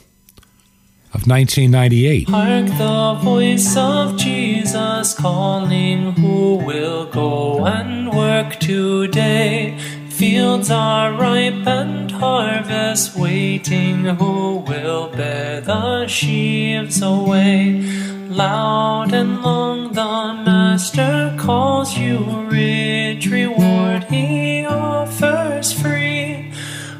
of 1.14 1.26
1998. 1.26 2.28
Hark 2.28 2.66
the 2.66 3.24
voice 3.24 3.76
of 3.76 4.16
Jesus 4.18 5.14
calling, 5.14 6.12
who 6.12 6.56
will 6.56 7.06
go 7.06 7.64
and 7.64 8.12
work 8.14 8.58
today? 8.60 9.78
Fields 10.18 10.68
are 10.68 11.12
ripe 11.12 11.64
and 11.64 12.10
harvest 12.10 13.14
waiting, 13.14 14.04
who 14.04 14.56
will 14.66 15.10
bear 15.10 15.60
the 15.60 16.08
sheaves 16.08 17.00
away? 17.00 17.82
Loud 18.28 19.12
and 19.14 19.40
long 19.42 19.92
the 19.92 20.42
Master 20.44 21.36
calls 21.38 21.96
you, 21.96 22.18
rich 22.50 23.26
reward 23.26 24.02
he 24.10 24.66
offers 24.66 25.72
free. 25.72 26.52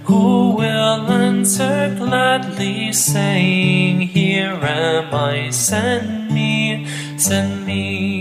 Who 0.05 0.53
will 0.53 1.11
answer 1.11 1.97
gladly, 1.99 2.93
saying, 2.93 4.01
Here 4.03 4.61
am 4.63 5.13
I, 5.13 5.51
send 5.51 6.31
me, 6.31 6.87
send 7.17 7.67
me. 7.67 8.18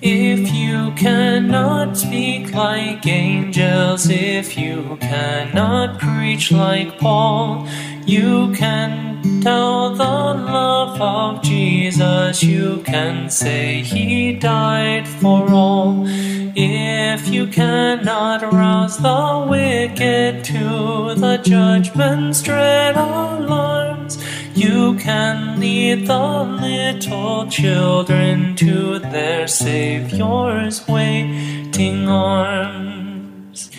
If 0.00 0.52
you 0.54 0.92
cannot 0.92 1.96
speak 1.96 2.54
like 2.54 3.04
angels, 3.04 4.08
if 4.08 4.56
you 4.56 4.96
cannot 5.00 5.98
preach 5.98 6.52
like 6.52 6.98
Paul, 7.00 7.66
you 8.06 8.54
can 8.54 9.42
tell 9.42 9.90
the 9.90 10.04
love 10.04 11.00
of 11.00 11.42
Jesus. 11.42 12.44
You 12.44 12.80
can 12.86 13.28
say 13.28 13.82
He 13.82 14.34
died 14.34 15.08
for 15.08 15.50
all. 15.50 16.04
If 16.06 17.28
you 17.28 17.48
cannot 17.48 18.52
rouse 18.52 18.98
the 18.98 19.46
wicked 19.50 20.44
to 20.44 21.14
the 21.16 21.40
judgment's 21.42 22.40
dread 22.40 22.96
alarms, 22.96 24.18
you 24.58 24.94
can 24.96 25.60
lead 25.60 26.08
the 26.08 26.42
little 26.60 27.46
children 27.48 28.56
to 28.56 28.98
their 28.98 29.46
Savior's 29.46 30.86
waiting 30.88 32.08
arms. 32.08 33.70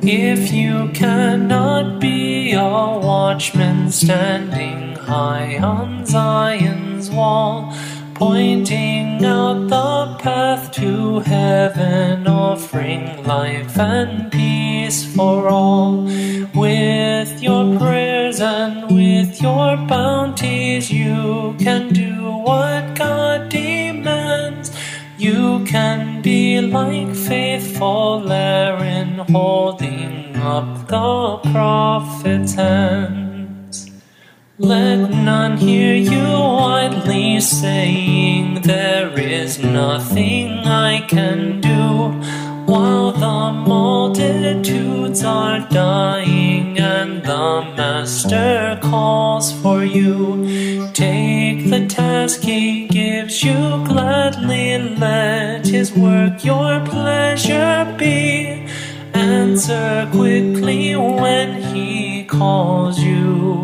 If 0.00 0.50
you 0.50 0.88
cannot 0.94 2.00
be 2.00 2.52
a 2.52 2.62
watchman 2.62 3.90
standing 3.90 4.96
high 4.96 5.58
on 5.58 6.06
Zion's 6.06 7.10
wall, 7.10 7.74
pointing 8.22 9.24
out 9.24 9.58
the 9.68 10.22
path 10.22 10.70
to 10.70 11.18
heaven, 11.34 12.24
offering 12.28 13.04
life 13.24 13.76
and 13.76 14.30
peace 14.30 15.00
for 15.16 15.48
all. 15.48 16.04
With 16.54 17.42
your 17.42 17.64
prayers 17.80 18.38
and 18.40 18.94
with 18.94 19.42
your 19.42 19.76
bounties, 19.94 20.88
you 20.88 21.56
can 21.58 21.92
do 21.92 22.14
what 22.48 22.94
God 22.94 23.48
demands. 23.48 24.70
You 25.18 25.64
can 25.64 26.22
be 26.22 26.60
like 26.60 27.12
faithful 27.16 28.30
Aaron 28.30 29.18
holding 29.34 30.36
up 30.36 30.86
the 30.86 31.50
prophet's 31.50 32.54
hands. 32.54 33.21
Let 34.62 35.10
none 35.10 35.56
hear 35.56 35.92
you 35.96 36.22
widely 36.22 37.40
saying, 37.40 38.62
There 38.62 39.10
is 39.18 39.58
nothing 39.58 40.52
I 40.58 41.00
can 41.08 41.60
do, 41.60 42.12
while 42.72 43.10
the 43.10 43.52
multitudes 43.66 45.24
are 45.24 45.68
dying 45.68 46.78
and 46.78 47.24
the 47.24 47.74
Master 47.76 48.78
calls 48.80 49.50
for 49.62 49.82
you. 49.82 50.88
Take 50.92 51.68
the 51.68 51.84
task 51.88 52.42
he 52.42 52.86
gives 52.86 53.42
you 53.42 53.84
gladly, 53.84 54.78
let 54.78 55.66
his 55.66 55.92
work 55.92 56.44
your 56.44 56.78
pleasure 56.86 57.96
be. 57.98 58.68
Answer 59.12 60.08
quickly 60.12 60.94
when 60.94 61.60
he 61.74 62.22
calls 62.26 63.00
you. 63.00 63.61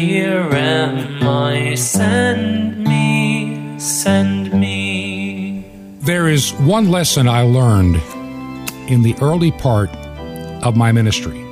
Here 0.00 0.48
am 0.50 1.22
I, 1.28 1.74
send 1.74 2.84
me, 2.84 3.78
send 3.78 4.50
me. 4.50 5.62
There 5.98 6.26
is 6.26 6.54
one 6.54 6.90
lesson 6.90 7.28
I 7.28 7.42
learned 7.42 7.96
in 8.90 9.02
the 9.02 9.14
early 9.20 9.50
part 9.50 9.90
of 10.64 10.74
my 10.74 10.90
ministry 10.90 11.42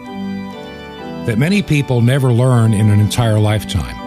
that 1.27 1.37
many 1.37 1.61
people 1.63 2.01
never 2.01 2.33
learn 2.33 2.73
in 2.73 2.89
an 2.89 3.01
entire 3.01 3.39
lifetime, 3.39 3.99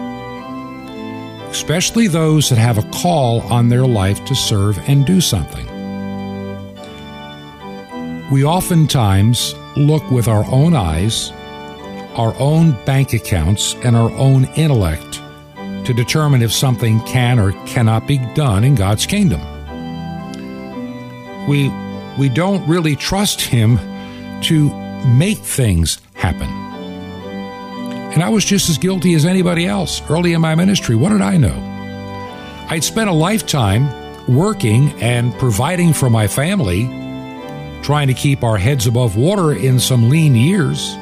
especially 1.48 2.08
those 2.08 2.48
that 2.48 2.58
have 2.58 2.78
a 2.78 2.90
call 2.90 3.42
on 3.42 3.68
their 3.68 3.86
life 3.86 4.24
to 4.24 4.34
serve 4.34 4.76
and 4.88 5.06
do 5.06 5.20
something. 5.20 5.68
We 8.32 8.44
oftentimes 8.44 9.54
look 9.76 10.10
with 10.10 10.26
our 10.26 10.44
own 10.46 10.74
eyes 10.74 11.32
our 12.14 12.34
own 12.38 12.72
bank 12.84 13.12
accounts 13.12 13.74
and 13.84 13.96
our 13.96 14.10
own 14.12 14.44
intellect 14.56 15.20
to 15.86 15.92
determine 15.94 16.42
if 16.42 16.52
something 16.52 17.00
can 17.00 17.38
or 17.38 17.52
cannot 17.66 18.06
be 18.06 18.18
done 18.34 18.64
in 18.64 18.74
God's 18.74 19.06
kingdom. 19.06 19.40
We 21.48 21.70
we 22.18 22.28
don't 22.28 22.66
really 22.68 22.94
trust 22.94 23.40
him 23.40 23.78
to 24.42 24.74
make 25.06 25.38
things 25.38 26.00
happen. 26.14 26.48
And 28.12 28.22
I 28.22 28.28
was 28.28 28.44
just 28.44 28.68
as 28.68 28.76
guilty 28.76 29.14
as 29.14 29.24
anybody 29.24 29.66
else 29.66 30.02
early 30.10 30.34
in 30.34 30.40
my 30.40 30.54
ministry. 30.54 30.94
What 30.94 31.10
did 31.10 31.22
I 31.22 31.38
know? 31.38 31.54
I'd 32.68 32.84
spent 32.84 33.08
a 33.08 33.12
lifetime 33.12 33.88
working 34.28 34.90
and 35.02 35.32
providing 35.38 35.92
for 35.92 36.10
my 36.10 36.28
family, 36.28 36.84
trying 37.82 38.08
to 38.08 38.14
keep 38.14 38.44
our 38.44 38.58
heads 38.58 38.86
above 38.86 39.16
water 39.16 39.52
in 39.52 39.80
some 39.80 40.10
lean 40.10 40.34
years. 40.34 40.94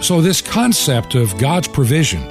So, 0.00 0.22
this 0.22 0.40
concept 0.40 1.14
of 1.14 1.36
God's 1.36 1.68
provision, 1.68 2.22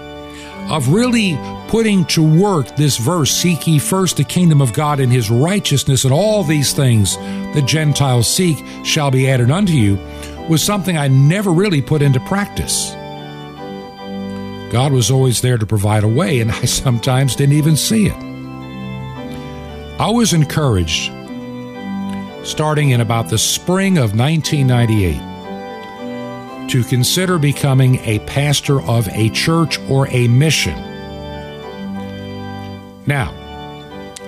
of 0.72 0.90
really 0.90 1.38
putting 1.68 2.04
to 2.06 2.24
work 2.24 2.76
this 2.76 2.98
verse, 2.98 3.32
seek 3.32 3.68
ye 3.68 3.78
first 3.78 4.18
the 4.18 4.24
kingdom 4.24 4.60
of 4.60 4.74
God 4.74 5.00
and 5.00 5.12
his 5.12 5.30
righteousness, 5.30 6.04
and 6.04 6.12
all 6.12 6.44
these 6.44 6.74
things 6.74 7.16
the 7.54 7.64
Gentiles 7.66 8.28
seek 8.28 8.58
shall 8.84 9.12
be 9.12 9.30
added 9.30 9.52
unto 9.52 9.74
you, 9.74 10.00
was 10.50 10.64
something 10.64 10.98
I 10.98 11.08
never 11.08 11.52
really 11.52 11.82
put 11.82 12.02
into 12.02 12.20
practice. 12.22 12.92
God 14.72 14.92
was 14.92 15.12
always 15.12 15.42
there 15.42 15.58
to 15.58 15.66
provide 15.66 16.04
a 16.04 16.08
way, 16.08 16.40
and 16.40 16.52
I 16.52 16.66
sometimes 16.66 17.36
didn't 17.36 17.56
even 17.56 17.76
see 17.76 18.08
it. 18.08 18.18
I 20.00 20.10
was 20.10 20.34
encouraged 20.34 21.14
starting 22.44 22.90
in 22.90 23.02
about 23.02 23.30
the 23.30 23.38
spring 23.38 23.98
of 23.98 24.18
1998 24.18 25.29
to 26.70 26.84
consider 26.84 27.38
becoming 27.38 27.96
a 28.06 28.20
pastor 28.20 28.82
of 28.82 29.08
a 29.10 29.30
church 29.30 29.80
or 29.90 30.08
a 30.10 30.28
mission. 30.28 30.76
Now, 33.06 33.34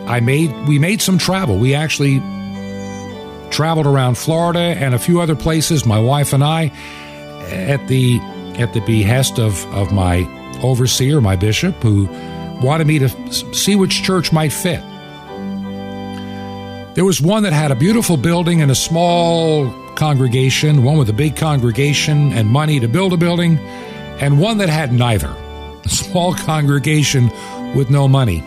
I 0.07 0.19
made 0.19 0.51
we 0.67 0.79
made 0.79 1.01
some 1.01 1.17
travel. 1.17 1.57
We 1.57 1.75
actually 1.75 2.19
traveled 3.51 3.85
around 3.85 4.17
Florida 4.17 4.59
and 4.59 4.95
a 4.95 4.99
few 4.99 5.21
other 5.21 5.35
places, 5.35 5.85
my 5.85 5.99
wife 5.99 6.33
and 6.33 6.43
I, 6.43 6.71
at 7.51 7.87
the 7.87 8.19
at 8.57 8.73
the 8.73 8.81
behest 8.81 9.39
of, 9.39 9.65
of 9.73 9.91
my 9.91 10.27
overseer, 10.63 11.21
my 11.21 11.35
bishop, 11.35 11.75
who 11.83 12.05
wanted 12.61 12.87
me 12.87 12.99
to 12.99 13.09
see 13.53 13.75
which 13.75 14.03
church 14.03 14.31
might 14.31 14.51
fit. 14.51 14.81
There 16.95 17.05
was 17.05 17.21
one 17.21 17.43
that 17.43 17.53
had 17.53 17.71
a 17.71 17.75
beautiful 17.75 18.17
building 18.17 18.61
and 18.61 18.69
a 18.69 18.75
small 18.75 19.67
congregation, 20.01 20.81
one 20.81 20.97
with 20.97 21.09
a 21.09 21.13
big 21.13 21.35
congregation 21.35 22.31
and 22.33 22.49
money 22.49 22.79
to 22.79 22.87
build 22.87 23.13
a 23.13 23.17
building, 23.17 23.59
and 24.19 24.39
one 24.39 24.57
that 24.57 24.67
had 24.67 24.91
neither. 24.91 25.29
A 25.85 25.89
small 25.89 26.33
congregation 26.49 27.29
with 27.75 27.91
no 27.91 28.07
money. 28.07 28.39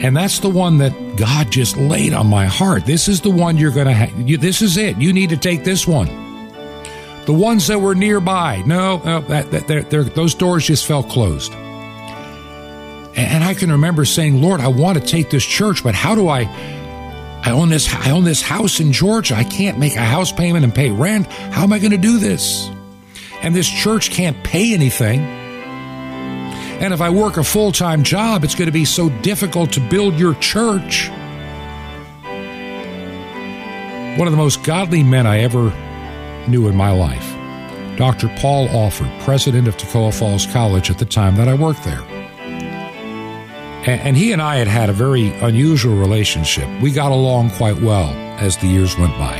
And 0.00 0.16
that's 0.16 0.38
the 0.38 0.48
one 0.48 0.78
that 0.78 0.92
God 1.16 1.50
just 1.50 1.76
laid 1.76 2.14
on 2.14 2.28
my 2.28 2.46
heart. 2.46 2.86
This 2.86 3.08
is 3.08 3.22
the 3.22 3.30
one 3.30 3.56
you're 3.56 3.72
going 3.72 3.88
to 3.88 3.92
have. 3.92 4.40
This 4.40 4.62
is 4.62 4.76
it. 4.76 4.96
You 4.98 5.12
need 5.12 5.30
to 5.30 5.36
take 5.36 5.64
this 5.64 5.88
one. 5.88 6.06
The 7.24 7.32
ones 7.32 7.66
that 7.66 7.80
were 7.80 7.96
nearby, 7.96 8.62
no, 8.64 8.98
no 8.98 9.22
that, 9.22 9.50
that, 9.50 9.66
they're, 9.66 9.82
they're, 9.82 10.04
those 10.04 10.36
doors 10.36 10.68
just 10.68 10.86
fell 10.86 11.02
closed. 11.02 11.52
And 13.16 13.42
I 13.42 13.54
can 13.54 13.72
remember 13.72 14.04
saying, 14.04 14.40
Lord, 14.40 14.60
I 14.60 14.68
want 14.68 14.98
to 14.98 15.04
take 15.04 15.30
this 15.30 15.44
church, 15.44 15.82
but 15.82 15.96
how 15.96 16.14
do 16.14 16.28
I 16.28 16.44
I 17.44 17.50
own 17.50 17.68
this 17.68 17.92
I 17.92 18.10
own 18.10 18.24
this 18.24 18.40
house 18.40 18.80
in 18.80 18.92
Georgia. 18.92 19.34
I 19.34 19.44
can't 19.44 19.78
make 19.78 19.96
a 19.96 20.00
house 20.00 20.32
payment 20.32 20.64
and 20.64 20.74
pay 20.74 20.90
rent. 20.90 21.26
How 21.26 21.62
am 21.62 21.74
I 21.74 21.78
going 21.78 21.90
to 21.90 21.98
do 21.98 22.18
this? 22.18 22.70
And 23.42 23.54
this 23.54 23.68
church 23.68 24.10
can't 24.10 24.42
pay 24.42 24.72
anything. 24.72 25.20
And 25.20 26.94
if 26.94 27.02
I 27.02 27.10
work 27.10 27.36
a 27.36 27.44
full-time 27.44 28.02
job, 28.02 28.44
it's 28.44 28.54
going 28.54 28.66
to 28.66 28.72
be 28.72 28.86
so 28.86 29.10
difficult 29.20 29.72
to 29.74 29.80
build 29.80 30.14
your 30.14 30.34
church. 30.36 31.10
One 34.18 34.26
of 34.26 34.32
the 34.32 34.38
most 34.38 34.62
godly 34.64 35.02
men 35.02 35.26
I 35.26 35.40
ever 35.40 35.70
knew 36.48 36.66
in 36.66 36.74
my 36.74 36.92
life, 36.92 37.98
Dr. 37.98 38.28
Paul 38.38 38.68
Alford, 38.70 39.10
president 39.20 39.68
of 39.68 39.76
Toccoa 39.76 40.18
Falls 40.18 40.46
College 40.46 40.90
at 40.90 40.98
the 40.98 41.04
time 41.04 41.36
that 41.36 41.48
I 41.48 41.54
worked 41.54 41.84
there. 41.84 42.23
And 43.86 44.16
he 44.16 44.32
and 44.32 44.40
I 44.40 44.56
had 44.56 44.66
had 44.66 44.88
a 44.88 44.94
very 44.94 45.28
unusual 45.40 45.96
relationship. 45.96 46.66
We 46.80 46.90
got 46.90 47.12
along 47.12 47.50
quite 47.50 47.82
well 47.82 48.08
as 48.40 48.56
the 48.56 48.66
years 48.66 48.96
went 48.96 49.12
by. 49.18 49.36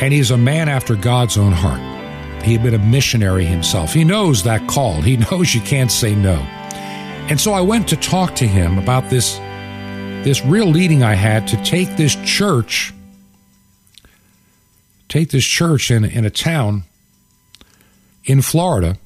And 0.00 0.12
he's 0.12 0.32
a 0.32 0.36
man 0.36 0.68
after 0.68 0.96
God's 0.96 1.38
own 1.38 1.52
heart. 1.52 1.80
He 2.42 2.54
had 2.54 2.64
been 2.64 2.74
a 2.74 2.78
missionary 2.78 3.44
himself. 3.44 3.92
He 3.92 4.02
knows 4.02 4.42
that 4.42 4.68
call. 4.68 5.00
He 5.00 5.16
knows 5.30 5.54
you 5.54 5.60
can't 5.60 5.92
say 5.92 6.16
no. 6.16 6.34
And 7.30 7.40
so 7.40 7.52
I 7.52 7.60
went 7.60 7.88
to 7.90 7.96
talk 7.96 8.34
to 8.36 8.48
him 8.48 8.78
about 8.78 9.08
this, 9.08 9.36
this 10.24 10.44
real 10.44 10.66
leading 10.66 11.04
I 11.04 11.14
had 11.14 11.46
to 11.48 11.56
take 11.62 11.96
this 11.96 12.16
church, 12.24 12.92
take 15.08 15.30
this 15.30 15.44
church 15.44 15.88
in, 15.92 16.04
in 16.04 16.24
a 16.24 16.30
town 16.30 16.82
in 18.24 18.42
Florida 18.42 18.98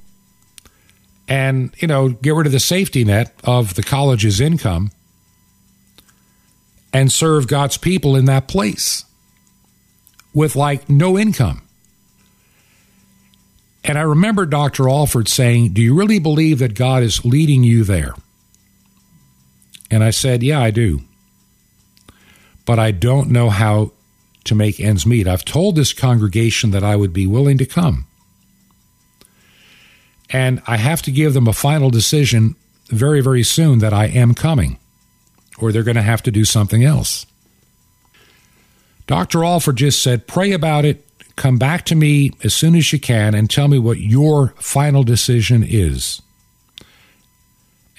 and 1.29 1.75
you 1.79 1.89
know 1.89 2.11
get 2.11 2.35
rid 2.35 2.47
of 2.47 2.53
the 2.53 2.61
safety 2.61 3.05
net 3.05 3.33
of 3.45 3.75
the 3.75 3.83
college's 3.83 4.41
income 4.41 4.91
and 6.93 7.13
serve 7.13 7.47
God's 7.47 7.77
people 7.77 8.17
in 8.17 8.25
that 8.27 8.49
place 8.49 9.05
with 10.33 10.57
like 10.57 10.89
no 10.89 11.19
income. 11.19 11.63
And 13.85 13.99
I 13.99 14.03
remember 14.03 14.47
Dr. 14.47 14.89
Alford 14.89 15.29
saying, 15.29 15.75
Do 15.75 15.83
you 15.83 15.95
really 15.95 16.19
believe 16.19 16.59
that 16.59 16.75
God 16.75 17.03
is 17.03 17.25
leading 17.25 17.65
you 17.65 17.85
there? 17.85 18.15
And 19.91 20.03
I 20.03 20.11
said, 20.11 20.43
Yeah, 20.43 20.61
I 20.61 20.71
do. 20.71 21.03
But 22.65 22.79
I 22.79 22.91
don't 22.91 23.31
know 23.31 23.51
how 23.51 23.93
to 24.45 24.55
make 24.55 24.81
ends 24.81 25.07
meet. 25.07 25.29
I've 25.29 25.45
told 25.45 25.77
this 25.77 25.93
congregation 25.93 26.71
that 26.73 26.83
I 26.83 26.97
would 26.97 27.13
be 27.13 27.27
willing 27.27 27.59
to 27.59 27.67
come 27.67 28.07
and 30.31 30.63
I 30.67 30.77
have 30.77 31.03
to 31.03 31.11
give 31.11 31.35
them 31.35 31.47
a 31.47 31.53
final 31.53 31.91
decision 31.91 32.57
very, 32.89 33.21
very 33.21 33.43
soon 33.43 33.79
that 33.81 33.93
I 33.93 34.07
am 34.07 34.35
coming, 34.35 34.79
or 35.59 35.73
they're 35.73 35.83
going 35.83 35.97
to 35.97 36.03
have 36.03 36.23
to 36.25 36.31
do 36.31 36.45
something 36.45 36.85
else. 36.85 37.27
Dr. 39.07 39.45
Alford 39.45 39.77
just 39.77 40.03
said, 40.03 40.27
pray 40.27 40.53
about 40.53 40.85
it, 40.85 41.07
come 41.37 41.59
back 41.59 41.85
to 41.87 41.95
me 41.95 42.33
as 42.43 42.55
soon 42.55 42.75
as 42.75 42.93
you 42.93 42.99
can, 42.99 43.35
and 43.35 43.49
tell 43.49 43.69
me 43.69 43.79
what 43.79 43.99
your 43.99 44.55
final 44.59 45.05
decision 45.05 45.65
is. 45.67 46.21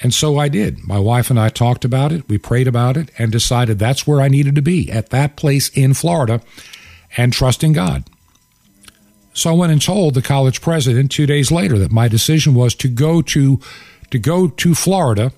And 0.02 0.14
so 0.14 0.38
I 0.38 0.48
did. 0.48 0.86
My 0.86 1.00
wife 1.00 1.30
and 1.30 1.40
I 1.40 1.50
talked 1.50 1.84
about 1.84 2.12
it, 2.12 2.28
we 2.30 2.38
prayed 2.38 2.68
about 2.68 2.98
it, 2.98 3.10
and 3.18 3.32
decided 3.32 3.80
that's 3.80 4.06
where 4.06 4.22
I 4.22 4.28
needed 4.28 4.56
to 4.56 4.62
be 4.62 4.92
at 4.92 5.10
that 5.10 5.36
place 5.36 5.70
in 5.70 5.94
Florida 5.94 6.42
and 7.16 7.34
trusting 7.34 7.74
God. 7.74 8.04
So 9.38 9.52
I 9.52 9.54
went 9.54 9.72
and 9.72 9.80
told 9.80 10.16
the 10.16 10.24
college 10.24 10.62
president 10.62 11.12
two 11.12 11.28
days 11.28 11.52
later 11.52 11.78
that 11.78 11.92
my 11.92 12.08
decision 12.08 12.56
was 12.56 12.74
to 12.76 12.88
go 12.88 13.22
to 13.22 13.60
to 14.10 14.18
go 14.18 14.48
to 14.48 14.74
Florida 14.74 15.32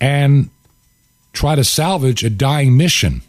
and 0.00 0.50
try 1.32 1.54
to 1.54 1.62
salvage 1.62 2.24
a 2.24 2.30
dying 2.30 2.76
mission. 2.76 3.22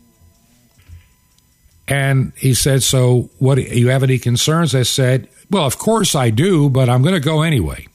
And 1.88 2.34
he 2.38 2.56
said, 2.56 2.82
"So, 2.82 3.30
what? 3.38 3.60
You 3.60 3.90
have 3.90 4.02
any 4.02 4.18
concerns?" 4.18 4.74
I 4.74 4.82
said, 4.82 5.28
Well, 5.52 5.64
of 5.64 5.78
course 5.78 6.16
I 6.16 6.32
do, 6.32 6.68
but 6.68 6.90
I'm 6.90 7.04
going 7.04 7.14
to 7.14 7.20
go 7.20 7.44
anyway. 7.44 7.88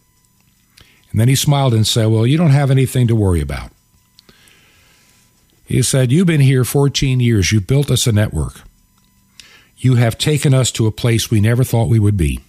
And 1.10 1.18
then 1.20 1.26
he 1.26 1.34
smiled 1.34 1.74
and 1.74 1.84
said, 1.84 2.06
Well, 2.06 2.28
you 2.28 2.38
don't 2.38 2.50
have 2.50 2.70
anything 2.70 3.08
to 3.08 3.16
worry 3.16 3.40
about. 3.40 3.72
He 5.64 5.82
said, 5.82 6.12
You've 6.12 6.28
been 6.28 6.40
here 6.40 6.64
14 6.64 7.18
years. 7.18 7.50
You've 7.50 7.66
built 7.66 7.90
us 7.90 8.06
a 8.06 8.12
network. 8.12 8.62
You 9.76 9.96
have 9.96 10.18
taken 10.18 10.54
us 10.54 10.70
to 10.72 10.86
a 10.86 10.92
place 10.92 11.30
we 11.30 11.40
never 11.40 11.64
thought 11.64 11.88
we 11.88 11.98
would 11.98 12.16
be. 12.16 12.40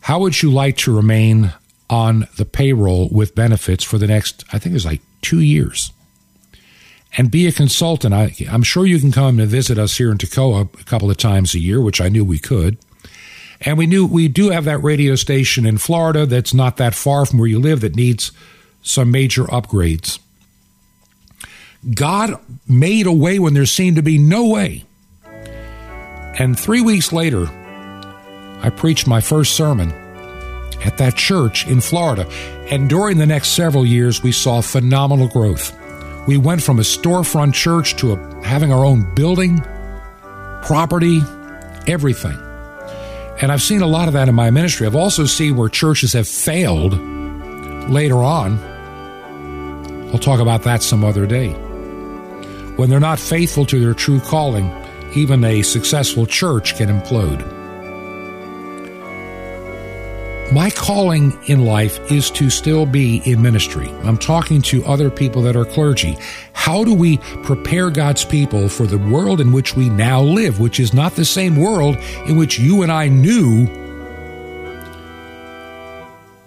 How 0.00 0.20
would 0.20 0.40
you 0.40 0.50
like 0.50 0.76
to 0.78 0.94
remain 0.94 1.52
on 1.90 2.28
the 2.36 2.44
payroll 2.44 3.08
with 3.10 3.34
benefits 3.34 3.84
for 3.84 3.98
the 3.98 4.06
next, 4.06 4.44
I 4.52 4.58
think 4.58 4.72
it 4.72 4.74
was 4.74 4.86
like 4.86 5.02
two 5.20 5.40
years? 5.40 5.92
And 7.18 7.30
be 7.30 7.46
a 7.46 7.52
consultant. 7.52 8.14
I, 8.14 8.34
am 8.48 8.62
sure 8.62 8.86
you 8.86 9.00
can 9.00 9.10
come 9.10 9.40
and 9.40 9.48
visit 9.48 9.78
us 9.78 9.96
here 9.96 10.12
in 10.12 10.18
Toccoa 10.18 10.80
a 10.80 10.84
couple 10.84 11.10
of 11.10 11.16
times 11.16 11.54
a 11.54 11.58
year, 11.58 11.80
which 11.80 12.00
I 12.00 12.08
knew 12.08 12.24
we 12.24 12.38
could. 12.38 12.78
And 13.60 13.78
we 13.78 13.86
knew 13.86 14.06
we 14.06 14.28
do 14.28 14.50
have 14.50 14.64
that 14.64 14.78
radio 14.78 15.14
station 15.16 15.66
in 15.66 15.78
Florida 15.78 16.26
that's 16.26 16.54
not 16.54 16.76
that 16.76 16.94
far 16.94 17.26
from 17.26 17.38
where 17.38 17.48
you 17.48 17.58
live 17.58 17.80
that 17.80 17.96
needs 17.96 18.32
some 18.82 19.10
major 19.10 19.44
upgrades. 19.44 20.18
God 21.94 22.38
made 22.68 23.06
a 23.06 23.12
way 23.12 23.38
when 23.38 23.54
there 23.54 23.66
seemed 23.66 23.96
to 23.96 24.02
be 24.02 24.18
no 24.18 24.46
way. 24.46 24.84
And 26.38 26.58
three 26.58 26.80
weeks 26.80 27.12
later, 27.12 27.46
I 28.60 28.70
preached 28.70 29.06
my 29.06 29.20
first 29.20 29.56
sermon 29.56 29.92
at 30.84 30.98
that 30.98 31.16
church 31.16 31.66
in 31.66 31.80
Florida. 31.80 32.28
And 32.70 32.88
during 32.88 33.18
the 33.18 33.26
next 33.26 33.50
several 33.50 33.86
years, 33.86 34.22
we 34.22 34.32
saw 34.32 34.60
phenomenal 34.60 35.28
growth. 35.28 35.74
We 36.26 36.36
went 36.36 36.62
from 36.62 36.78
a 36.78 36.82
storefront 36.82 37.54
church 37.54 37.96
to 37.96 38.12
a, 38.12 38.44
having 38.44 38.72
our 38.72 38.84
own 38.84 39.14
building, 39.14 39.60
property, 40.62 41.22
everything. 41.86 42.36
And 43.40 43.52
I've 43.52 43.62
seen 43.62 43.82
a 43.82 43.86
lot 43.86 44.08
of 44.08 44.14
that 44.14 44.28
in 44.28 44.34
my 44.34 44.50
ministry. 44.50 44.86
I've 44.86 44.96
also 44.96 45.24
seen 45.24 45.56
where 45.56 45.68
churches 45.68 46.12
have 46.14 46.26
failed 46.26 46.98
later 47.88 48.16
on. 48.16 48.58
I'll 50.12 50.18
talk 50.18 50.40
about 50.40 50.62
that 50.62 50.82
some 50.82 51.04
other 51.04 51.26
day. 51.26 51.50
When 52.76 52.90
they're 52.90 53.00
not 53.00 53.18
faithful 53.18 53.64
to 53.66 53.80
their 53.80 53.94
true 53.94 54.20
calling, 54.20 54.70
even 55.16 55.44
a 55.44 55.62
successful 55.62 56.26
church 56.26 56.76
can 56.76 56.88
implode. 56.88 57.56
My 60.52 60.70
calling 60.70 61.36
in 61.46 61.64
life 61.64 61.98
is 62.10 62.30
to 62.32 62.50
still 62.50 62.86
be 62.86 63.20
in 63.24 63.42
ministry. 63.42 63.88
I'm 64.04 64.16
talking 64.16 64.62
to 64.62 64.84
other 64.84 65.10
people 65.10 65.42
that 65.42 65.56
are 65.56 65.64
clergy. 65.64 66.16
How 66.52 66.84
do 66.84 66.94
we 66.94 67.18
prepare 67.42 67.90
God's 67.90 68.24
people 68.24 68.68
for 68.68 68.86
the 68.86 68.98
world 68.98 69.40
in 69.40 69.50
which 69.50 69.74
we 69.74 69.88
now 69.88 70.22
live, 70.22 70.60
which 70.60 70.78
is 70.78 70.94
not 70.94 71.16
the 71.16 71.24
same 71.24 71.56
world 71.56 71.96
in 72.26 72.36
which 72.36 72.60
you 72.60 72.82
and 72.82 72.92
I 72.92 73.08
knew 73.08 73.66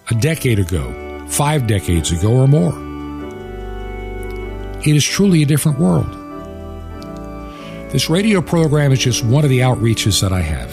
a 0.09 0.15
decade 0.15 0.59
ago, 0.59 1.25
five 1.27 1.67
decades 1.67 2.11
ago, 2.11 2.31
or 2.31 2.47
more? 2.47 2.73
It 4.79 4.95
is 4.95 5.03
truly 5.03 5.43
a 5.43 5.45
different 5.45 5.77
world. 5.77 6.18
This 7.91 8.07
radio 8.07 8.39
program 8.39 8.91
is 8.91 8.99
just 8.99 9.25
one 9.25 9.43
of 9.43 9.49
the 9.49 9.61
outreaches 9.61 10.21
that 10.21 10.31
I 10.31 10.41
have. 10.41 10.71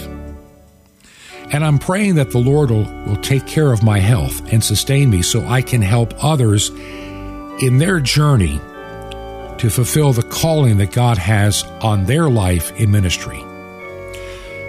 And 1.51 1.65
I'm 1.65 1.79
praying 1.79 2.17
that 2.17 2.31
the 2.31 2.39
Lord 2.39 2.71
will, 2.71 2.85
will 3.07 3.17
take 3.23 3.47
care 3.47 3.73
of 3.73 3.83
my 3.83 4.01
health 4.01 4.53
and 4.53 4.63
sustain 4.63 5.09
me 5.09 5.23
so 5.23 5.47
I 5.47 5.63
can 5.63 5.81
help 5.81 6.13
others 6.23 6.69
in 7.63 7.79
their 7.79 8.01
journey 8.01 8.61
to 9.57 9.71
fulfill 9.71 10.13
the 10.13 10.25
calling 10.25 10.77
that 10.77 10.93
God 10.93 11.17
has 11.17 11.63
on 11.81 12.05
their 12.05 12.29
life 12.29 12.79
in 12.79 12.91
ministry. 12.91 13.43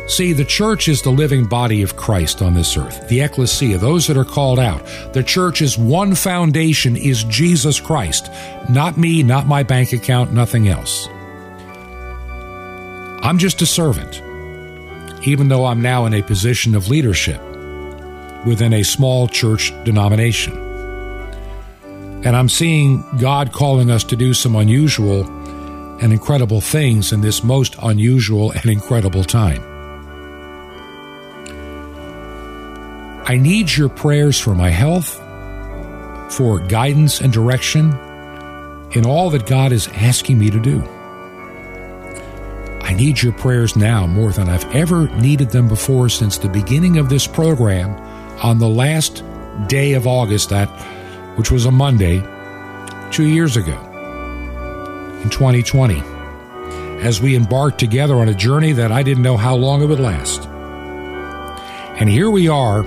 See, 0.08 0.32
the 0.32 0.46
church 0.46 0.88
is 0.88 1.02
the 1.02 1.10
living 1.10 1.48
body 1.48 1.82
of 1.82 1.98
Christ 1.98 2.42
on 2.42 2.54
this 2.54 2.78
earth, 2.78 3.10
the 3.10 3.20
ecclesia, 3.20 3.78
those 3.78 4.08
that 4.08 4.16
are 4.16 4.24
called 4.24 4.58
out. 4.58 4.86
The 5.12 5.24
church's 5.24 5.78
one 5.78 6.16
foundation 6.16 6.96
is 6.96 7.26
Jesus 7.26 7.82
Christ, 7.82 8.32
not 8.70 8.96
me, 8.96 9.22
not 9.22 9.48
my 9.48 9.64
bank 9.64 9.92
account, 9.92 10.32
nothing 10.32 10.70
else. 10.70 11.10
I'm 13.22 13.38
just 13.38 13.62
a 13.62 13.66
servant 13.66 14.22
even 15.24 15.50
though 15.50 15.66
I'm 15.66 15.82
now 15.82 16.06
in 16.06 16.14
a 16.14 16.22
position 16.22 16.76
of 16.76 16.90
leadership 16.90 17.42
within 18.46 18.74
a 18.74 18.84
small 18.84 19.28
church 19.28 19.74
denomination. 19.84 20.56
And 22.24 22.36
I'm 22.36 22.50
seeing 22.50 23.04
God 23.20 23.52
calling 23.52 23.92
us 23.92 24.04
to 24.06 24.16
do 24.16 24.34
some 24.34 24.56
unusual 24.56 25.26
and 26.02 26.14
incredible 26.14 26.62
things 26.62 27.12
in 27.12 27.22
this 27.22 27.44
most 27.44 27.76
unusual 27.82 28.52
and 28.52 28.66
incredible 28.66 29.24
time. 29.24 29.62
I 33.26 33.38
need 33.38 33.76
your 33.76 33.90
prayers 33.90 34.40
for 34.40 34.56
my 34.56 34.70
health, 34.70 35.22
for 36.32 36.60
guidance 36.60 37.20
and 37.20 37.34
direction 37.34 37.92
in 38.92 39.06
all 39.06 39.30
that 39.32 39.46
God 39.46 39.72
is 39.72 39.88
asking 39.90 40.40
me 40.40 40.50
to 40.50 40.60
do. 40.60 40.97
I 42.88 42.94
need 42.94 43.22
your 43.22 43.34
prayers 43.34 43.76
now 43.76 44.08
more 44.08 44.32
than 44.32 44.48
I've 44.48 44.64
ever 44.74 45.10
needed 45.18 45.50
them 45.50 45.68
before 45.68 46.08
since 46.08 46.38
the 46.38 46.48
beginning 46.48 46.98
of 46.98 47.10
this 47.10 47.28
program 47.28 47.92
on 48.42 48.60
the 48.60 48.70
last 48.70 49.26
day 49.68 49.92
of 49.92 50.08
August, 50.08 50.52
that 50.52 50.70
which 51.38 51.52
was 51.52 51.66
a 51.66 51.72
Monday, 51.72 52.24
two 53.12 53.28
years 53.28 53.58
ago 53.58 53.78
in 55.22 55.30
2020, 55.30 56.02
as 57.02 57.22
we 57.22 57.36
embarked 57.36 57.78
together 57.78 58.16
on 58.16 58.30
a 58.30 58.34
journey 58.34 58.72
that 58.72 58.94
I 58.94 59.04
didn't 59.04 59.24
know 59.24 59.36
how 59.36 59.56
long 59.56 59.84
it 59.84 59.88
would 59.88 60.00
last. 60.00 60.46
And 62.00 62.08
here 62.10 62.32
we 62.32 62.48
are 62.48 62.86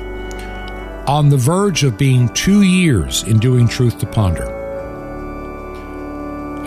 on 1.06 1.28
the 1.28 1.36
verge 1.36 1.84
of 1.84 1.98
being 1.98 2.30
two 2.30 2.62
years 2.62 3.22
in 3.24 3.38
doing 3.38 3.68
Truth 3.68 3.98
to 3.98 4.06
Ponder. 4.06 4.48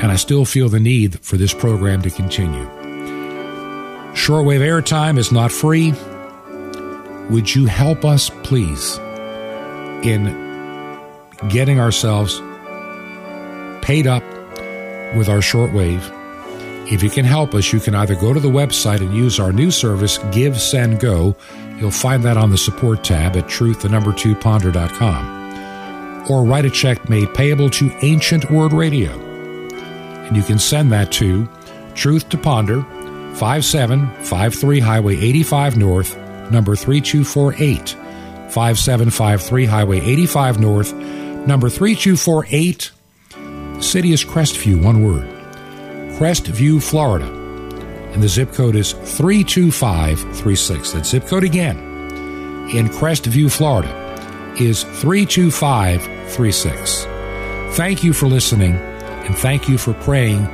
And 0.04 0.12
I 0.12 0.18
still 0.18 0.46
feel 0.46 0.70
the 0.70 0.80
need 0.80 1.20
for 1.22 1.38
this 1.38 1.54
program 1.54 2.04
to 2.04 2.12
continue. 2.12 2.83
Shortwave 4.14 4.62
airtime 4.62 5.18
is 5.18 5.32
not 5.32 5.52
free. 5.52 5.94
Would 7.30 7.54
you 7.54 7.66
help 7.66 8.06
us, 8.06 8.30
please, 8.44 8.98
in 10.04 10.26
getting 11.50 11.80
ourselves 11.80 12.40
paid 13.82 14.08
up 14.08 14.24
with 15.16 15.30
our 15.30 15.40
shortwave? 15.40 16.02
If 16.92 17.02
you 17.02 17.10
can 17.10 17.26
help 17.26 17.54
us, 17.56 17.74
you 17.74 17.80
can 17.80 17.96
either 17.96 18.14
go 18.14 18.34
to 18.34 18.40
the 18.40 18.50
website 18.50 19.00
and 19.00 19.16
use 19.16 19.40
our 19.40 19.52
new 19.52 19.72
service, 19.72 20.20
Give, 20.32 20.60
Send, 20.60 21.00
Go. 21.00 21.36
You'll 21.80 21.92
find 21.92 22.24
that 22.24 22.38
on 22.38 22.52
the 22.52 22.58
support 22.58 23.04
tab 23.04 23.36
at 23.36 23.48
truth, 23.50 23.82
the 23.82 23.90
number 23.90 24.14
two 24.14 24.36
ponder.com. 24.36 26.30
Or 26.30 26.44
write 26.46 26.66
a 26.66 26.70
check 26.70 27.10
made 27.10 27.34
payable 27.34 27.70
to 27.72 27.92
Ancient 28.02 28.52
Word 28.52 28.74
Radio. 28.74 29.12
And 29.12 30.38
you 30.38 30.44
can 30.44 30.60
send 30.60 30.92
that 30.92 31.12
to 31.14 31.50
Truth 31.96 32.30
to 32.30 32.38
Ponder, 32.38 32.86
5753 33.36 34.80
Highway 34.80 35.18
85 35.18 35.78
North, 35.78 36.18
number 36.52 36.76
3248. 36.76 37.96
5753 38.54 39.66
Highway 39.66 40.00
85 40.00 40.60
North, 40.60 40.94
number 40.94 41.70
3248. 41.70 42.92
city 43.82 44.14
is 44.14 44.24
Crestview, 44.24 44.84
one 44.84 45.04
word. 45.04 45.28
Crestview, 46.18 46.82
Florida. 46.82 47.26
And 48.14 48.22
the 48.22 48.30
zip 48.30 48.54
code 48.54 48.76
is 48.76 48.94
32536. 48.94 50.92
That 50.92 51.08
zip 51.08 51.26
code 51.26 51.44
again 51.44 51.78
in 52.70 52.88
Crestview, 52.88 53.52
Florida 53.52 53.92
is 54.60 54.84
32536. 54.84 57.06
Thank 57.76 58.04
you 58.04 58.14
for 58.14 58.28
listening 58.28 58.76
and 58.76 59.36
thank 59.36 59.68
you 59.68 59.80
for 59.80 59.94
praying 59.94 60.48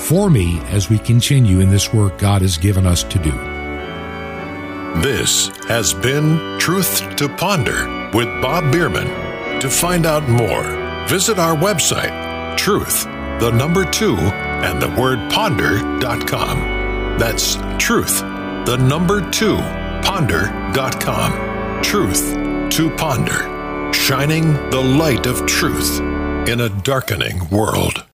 for 0.00 0.30
me 0.30 0.58
as 0.70 0.88
we 0.88 0.98
continue 0.98 1.60
in 1.60 1.70
this 1.70 1.92
work 1.92 2.18
God 2.18 2.42
has 2.42 2.56
given 2.56 2.86
us 2.86 3.04
to 3.04 3.18
do. 3.18 3.32
This 5.02 5.48
has 5.68 5.94
been 5.94 6.58
Truth 6.58 7.16
to 7.16 7.28
Ponder 7.28 8.10
with 8.12 8.26
Bob 8.42 8.72
Bierman. 8.72 9.60
To 9.60 9.70
find 9.70 10.06
out 10.06 10.28
more, 10.28 10.64
visit 11.06 11.38
our 11.38 11.54
website, 11.54 12.56
truth, 12.56 13.04
the 13.40 13.50
number 13.50 13.84
two, 13.84 14.16
and 14.16 14.82
the 14.82 14.88
word 15.00 15.30
ponder.com. 15.30 16.58
That's 17.18 17.54
truth, 17.78 18.20
the 18.66 18.76
number 18.76 19.30
two, 19.30 19.56
ponder.com. 20.02 21.82
Truth 21.82 22.34
to 22.70 22.90
Ponder, 22.96 23.92
shining 23.92 24.54
the 24.70 24.80
light 24.80 25.26
of 25.26 25.46
truth 25.46 26.00
in 26.48 26.60
a 26.60 26.68
darkening 26.68 27.48
world. 27.50 28.04